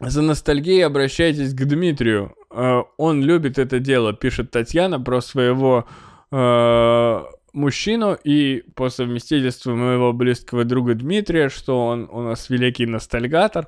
За 0.00 0.22
ностальгией 0.22 0.84
обращайтесь 0.84 1.54
к 1.54 1.64
Дмитрию. 1.64 2.34
Э, 2.50 2.82
он 2.96 3.22
любит 3.22 3.58
это 3.58 3.78
дело, 3.78 4.12
пишет 4.12 4.50
Татьяна 4.50 4.98
про 4.98 5.20
своего 5.20 5.86
э, 6.32 7.22
мужчину 7.52 8.16
и 8.24 8.64
по 8.74 8.88
совместительству 8.88 9.76
моего 9.76 10.12
близкого 10.12 10.64
друга 10.64 10.94
Дмитрия, 10.94 11.48
что 11.48 11.86
он 11.86 12.08
у 12.10 12.22
нас 12.22 12.48
великий 12.48 12.86
ностальгатор. 12.86 13.66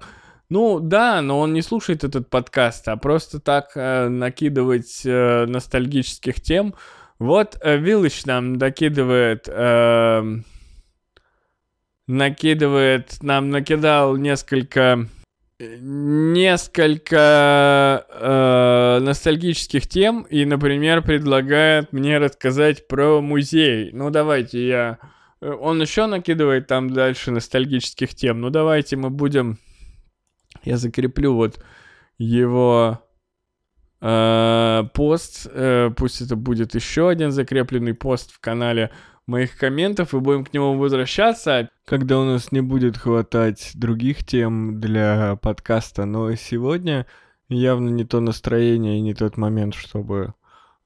Ну 0.48 0.80
да, 0.80 1.22
но 1.22 1.38
он 1.40 1.52
не 1.52 1.62
слушает 1.62 2.04
этот 2.04 2.28
подкаст, 2.28 2.88
а 2.88 2.96
просто 2.96 3.38
так 3.38 3.72
э, 3.74 4.08
накидывать 4.08 5.02
э, 5.04 5.46
ностальгических 5.46 6.40
тем– 6.40 6.74
Вот 7.22 7.56
э, 7.60 7.76
Виллыч 7.76 8.26
нам 8.26 8.58
докидывает... 8.58 9.44
Э, 9.46 10.24
накидывает... 12.08 13.22
Нам 13.22 13.50
накидал 13.50 14.16
несколько... 14.16 15.06
Несколько 15.80 17.16
э, 18.10 18.98
ностальгических 19.00 19.86
тем 19.86 20.22
и, 20.22 20.44
например, 20.44 21.02
предлагает 21.02 21.92
мне 21.92 22.18
рассказать 22.18 22.88
про 22.88 23.20
музей. 23.20 23.90
Ну, 23.92 24.10
давайте 24.10 24.66
я... 24.66 24.98
Э, 25.40 25.52
он 25.52 25.80
еще 25.80 26.06
накидывает 26.06 26.66
там 26.66 26.90
дальше 26.90 27.30
ностальгических 27.30 28.14
тем. 28.14 28.40
Ну, 28.40 28.50
давайте 28.50 28.96
мы 28.96 29.10
будем... 29.10 29.58
Я 30.64 30.78
закреплю 30.78 31.34
вот 31.34 31.62
его 32.18 33.00
э, 34.00 34.84
пост. 34.94 35.46
Э, 35.48 35.90
пусть 35.96 36.20
это 36.22 36.34
будет 36.34 36.74
еще 36.74 37.08
один 37.08 37.30
закрепленный 37.30 37.94
пост 37.94 38.32
в 38.32 38.40
канале 38.40 38.90
моих 39.26 39.56
комментов, 39.56 40.14
и 40.14 40.18
будем 40.18 40.44
к 40.44 40.52
нему 40.52 40.76
возвращаться, 40.76 41.70
когда 41.84 42.18
у 42.18 42.24
нас 42.24 42.52
не 42.52 42.60
будет 42.60 42.96
хватать 42.96 43.72
других 43.74 44.24
тем 44.24 44.80
для 44.80 45.36
подкаста. 45.42 46.04
Но 46.04 46.34
сегодня 46.34 47.06
явно 47.48 47.88
не 47.88 48.04
то 48.04 48.20
настроение 48.20 48.98
и 48.98 49.02
не 49.02 49.14
тот 49.14 49.36
момент, 49.36 49.74
чтобы 49.74 50.34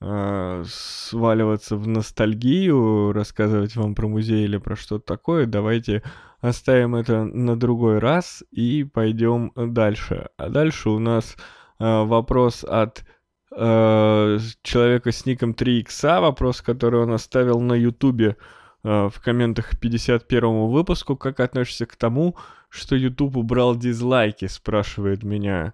э, 0.00 0.64
сваливаться 0.66 1.76
в 1.76 1.86
ностальгию, 1.86 3.12
рассказывать 3.12 3.76
вам 3.76 3.94
про 3.94 4.08
музей 4.08 4.44
или 4.44 4.58
про 4.58 4.76
что-то 4.76 5.04
такое. 5.06 5.46
Давайте 5.46 6.02
оставим 6.40 6.94
это 6.94 7.24
на 7.24 7.56
другой 7.56 7.98
раз 7.98 8.44
и 8.50 8.84
пойдем 8.84 9.52
дальше. 9.56 10.28
А 10.36 10.48
дальше 10.48 10.90
у 10.90 10.98
нас 10.98 11.36
Э, 11.78 12.04
вопрос 12.04 12.64
от 12.64 13.04
э, 13.50 14.38
человека 14.62 15.12
с 15.12 15.26
ником 15.26 15.54
3 15.54 15.80
икса, 15.80 16.20
вопрос, 16.20 16.62
который 16.62 17.00
он 17.00 17.12
оставил 17.12 17.60
на 17.60 17.74
ютубе 17.74 18.36
э, 18.84 19.08
в 19.12 19.20
комментах 19.22 19.70
к 19.70 19.78
51 19.78 20.68
выпуску. 20.68 21.16
Как 21.16 21.40
относишься 21.40 21.86
к 21.86 21.96
тому, 21.96 22.36
что 22.68 22.96
YouTube 22.96 23.36
убрал 23.36 23.76
дизлайки, 23.76 24.46
спрашивает 24.46 25.22
меня 25.22 25.72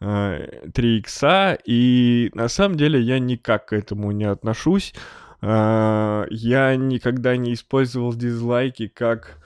3 0.00 0.98
икса, 0.98 1.56
и 1.64 2.30
на 2.34 2.48
самом 2.48 2.76
деле 2.76 3.00
я 3.00 3.18
никак 3.18 3.66
к 3.66 3.72
этому 3.72 4.10
не 4.10 4.24
отношусь. 4.24 4.92
Я 5.40 6.76
никогда 6.76 7.36
не 7.36 7.54
использовал 7.54 8.12
дизлайки 8.12 8.88
как 8.88 9.38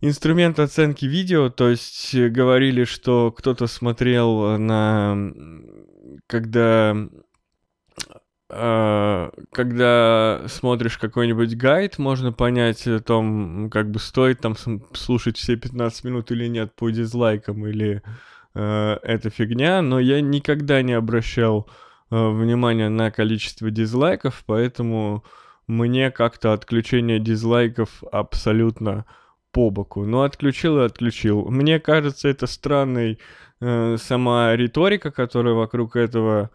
инструмент 0.00 0.58
оценки 0.58 1.04
видео, 1.06 1.50
то 1.50 1.68
есть 1.68 2.14
э, 2.14 2.28
говорили, 2.28 2.84
что 2.84 3.32
кто-то 3.32 3.66
смотрел 3.66 4.58
на... 4.58 5.32
Когда 6.26 6.96
Uh, 8.48 9.32
когда 9.50 10.44
смотришь 10.46 10.98
какой-нибудь 10.98 11.56
гайд, 11.56 11.98
можно 11.98 12.32
понять 12.32 12.86
о 12.86 13.00
том, 13.00 13.68
как 13.70 13.90
бы 13.90 13.98
стоит 13.98 14.38
там 14.38 14.54
слушать 14.92 15.36
все 15.36 15.56
15 15.56 16.04
минут 16.04 16.30
или 16.30 16.46
нет 16.46 16.72
по 16.76 16.90
дизлайкам, 16.90 17.66
или 17.66 18.02
uh, 18.54 19.00
это 19.02 19.30
фигня, 19.30 19.82
но 19.82 19.98
я 19.98 20.20
никогда 20.20 20.80
не 20.82 20.92
обращал 20.92 21.68
uh, 22.10 22.30
внимания 22.38 22.88
на 22.88 23.10
количество 23.10 23.68
дизлайков, 23.72 24.44
поэтому 24.46 25.24
мне 25.66 26.12
как-то 26.12 26.52
отключение 26.52 27.18
дизлайков 27.18 28.04
абсолютно 28.12 29.06
по 29.52 29.70
боку. 29.70 30.04
Ну, 30.04 30.22
отключил 30.22 30.78
и 30.78 30.84
отключил. 30.84 31.46
Мне 31.48 31.80
кажется, 31.80 32.28
это 32.28 32.46
странной 32.46 33.18
э, 33.60 33.96
сама 33.98 34.54
риторика, 34.56 35.10
которая 35.10 35.54
вокруг 35.54 35.96
этого 35.96 36.50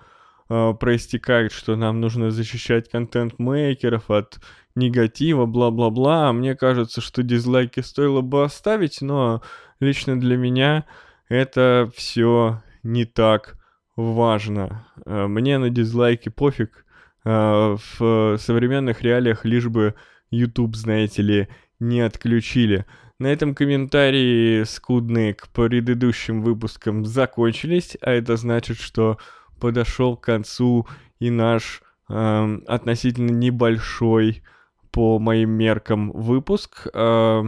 э, 0.49 0.73
проистекает, 0.79 1.51
что 1.51 1.75
нам 1.75 1.99
нужно 1.99 2.31
защищать 2.31 2.89
контент-мейкеров 2.89 4.09
от 4.11 4.39
негатива, 4.75 5.45
бла-бла-бла. 5.45 6.29
А 6.29 6.33
мне 6.33 6.55
кажется, 6.55 7.01
что 7.01 7.23
дизлайки 7.23 7.79
стоило 7.79 8.21
бы 8.21 8.43
оставить, 8.43 9.01
но 9.01 9.41
лично 9.79 10.19
для 10.19 10.37
меня 10.37 10.85
это 11.27 11.89
все 11.95 12.61
не 12.83 13.05
так 13.05 13.57
важно. 13.95 14.85
Э, 15.05 15.27
мне 15.27 15.57
на 15.57 15.69
дизлайки 15.69 16.29
пофиг. 16.29 16.85
Э, 17.23 17.77
в 17.97 18.37
современных 18.37 19.01
реалиях 19.01 19.45
лишь 19.45 19.67
бы 19.67 19.95
YouTube, 20.31 20.75
знаете 20.75 21.21
ли, 21.21 21.47
не 21.81 21.99
отключили. 22.01 22.85
На 23.19 23.27
этом 23.27 23.53
комментарии 23.53 24.63
скудные 24.63 25.33
к 25.33 25.49
предыдущим 25.49 26.41
выпускам 26.41 27.05
закончились, 27.05 27.97
а 28.01 28.11
это 28.11 28.37
значит, 28.37 28.77
что 28.77 29.17
подошел 29.59 30.15
к 30.15 30.23
концу 30.23 30.87
и 31.19 31.29
наш 31.29 31.83
э, 32.09 32.57
относительно 32.67 33.31
небольшой 33.31 34.43
по 34.91 35.19
моим 35.19 35.51
меркам 35.51 36.11
выпуск. 36.11 36.87
Э, 36.93 37.43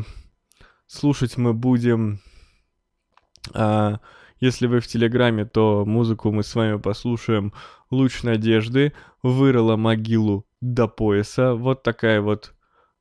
слушать 0.87 1.37
мы 1.37 1.53
будем, 1.53 2.19
э, 3.53 3.97
если 4.39 4.67
вы 4.67 4.79
в 4.79 4.87
Телеграме, 4.87 5.45
то 5.45 5.85
музыку 5.85 6.31
мы 6.31 6.43
с 6.43 6.53
вами 6.53 6.77
послушаем 6.77 7.53
«Луч 7.89 8.23
надежды», 8.23 8.93
«Вырыла 9.23 9.75
могилу 9.75 10.45
до 10.61 10.87
пояса». 10.87 11.55
Вот 11.55 11.81
такая 11.81 12.21
вот 12.21 12.53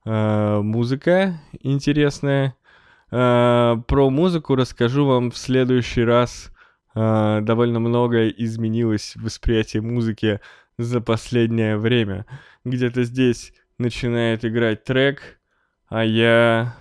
э, 0.05 0.61
музыка 0.61 1.41
интересная. 1.61 2.57
Э, 3.11 3.77
про 3.87 4.11
музыку 4.11 4.55
расскажу 4.55 5.07
вам 5.07 5.31
в 5.31 5.37
следующий 5.37 6.05
раз. 6.05 6.51
Э, 6.95 7.41
довольно 7.43 7.81
многое 7.81 8.29
изменилось 8.29 9.15
в 9.17 9.25
восприятии 9.25 9.79
музыки 9.79 10.41
за 10.79 11.01
последнее 11.01 11.77
время. 11.77 12.27
Где-то 12.65 13.05
здесь 13.05 13.53
начинает 13.79 14.45
играть 14.45 14.85
трек, 14.85 15.41
а 15.89 16.05
я 16.05 16.75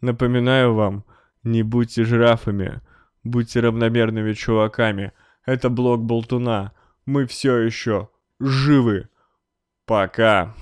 напоминаю 0.00 0.74
вам, 0.74 1.04
не 1.42 1.62
будьте 1.62 2.04
жирафами, 2.04 2.80
будьте 3.24 3.60
равномерными 3.60 4.32
чуваками. 4.32 5.12
Это 5.44 5.70
блок 5.70 6.02
Болтуна. 6.02 6.72
Мы 7.04 7.26
все 7.26 7.58
еще 7.58 8.08
живы. 8.40 9.08
Пока. 9.86 10.54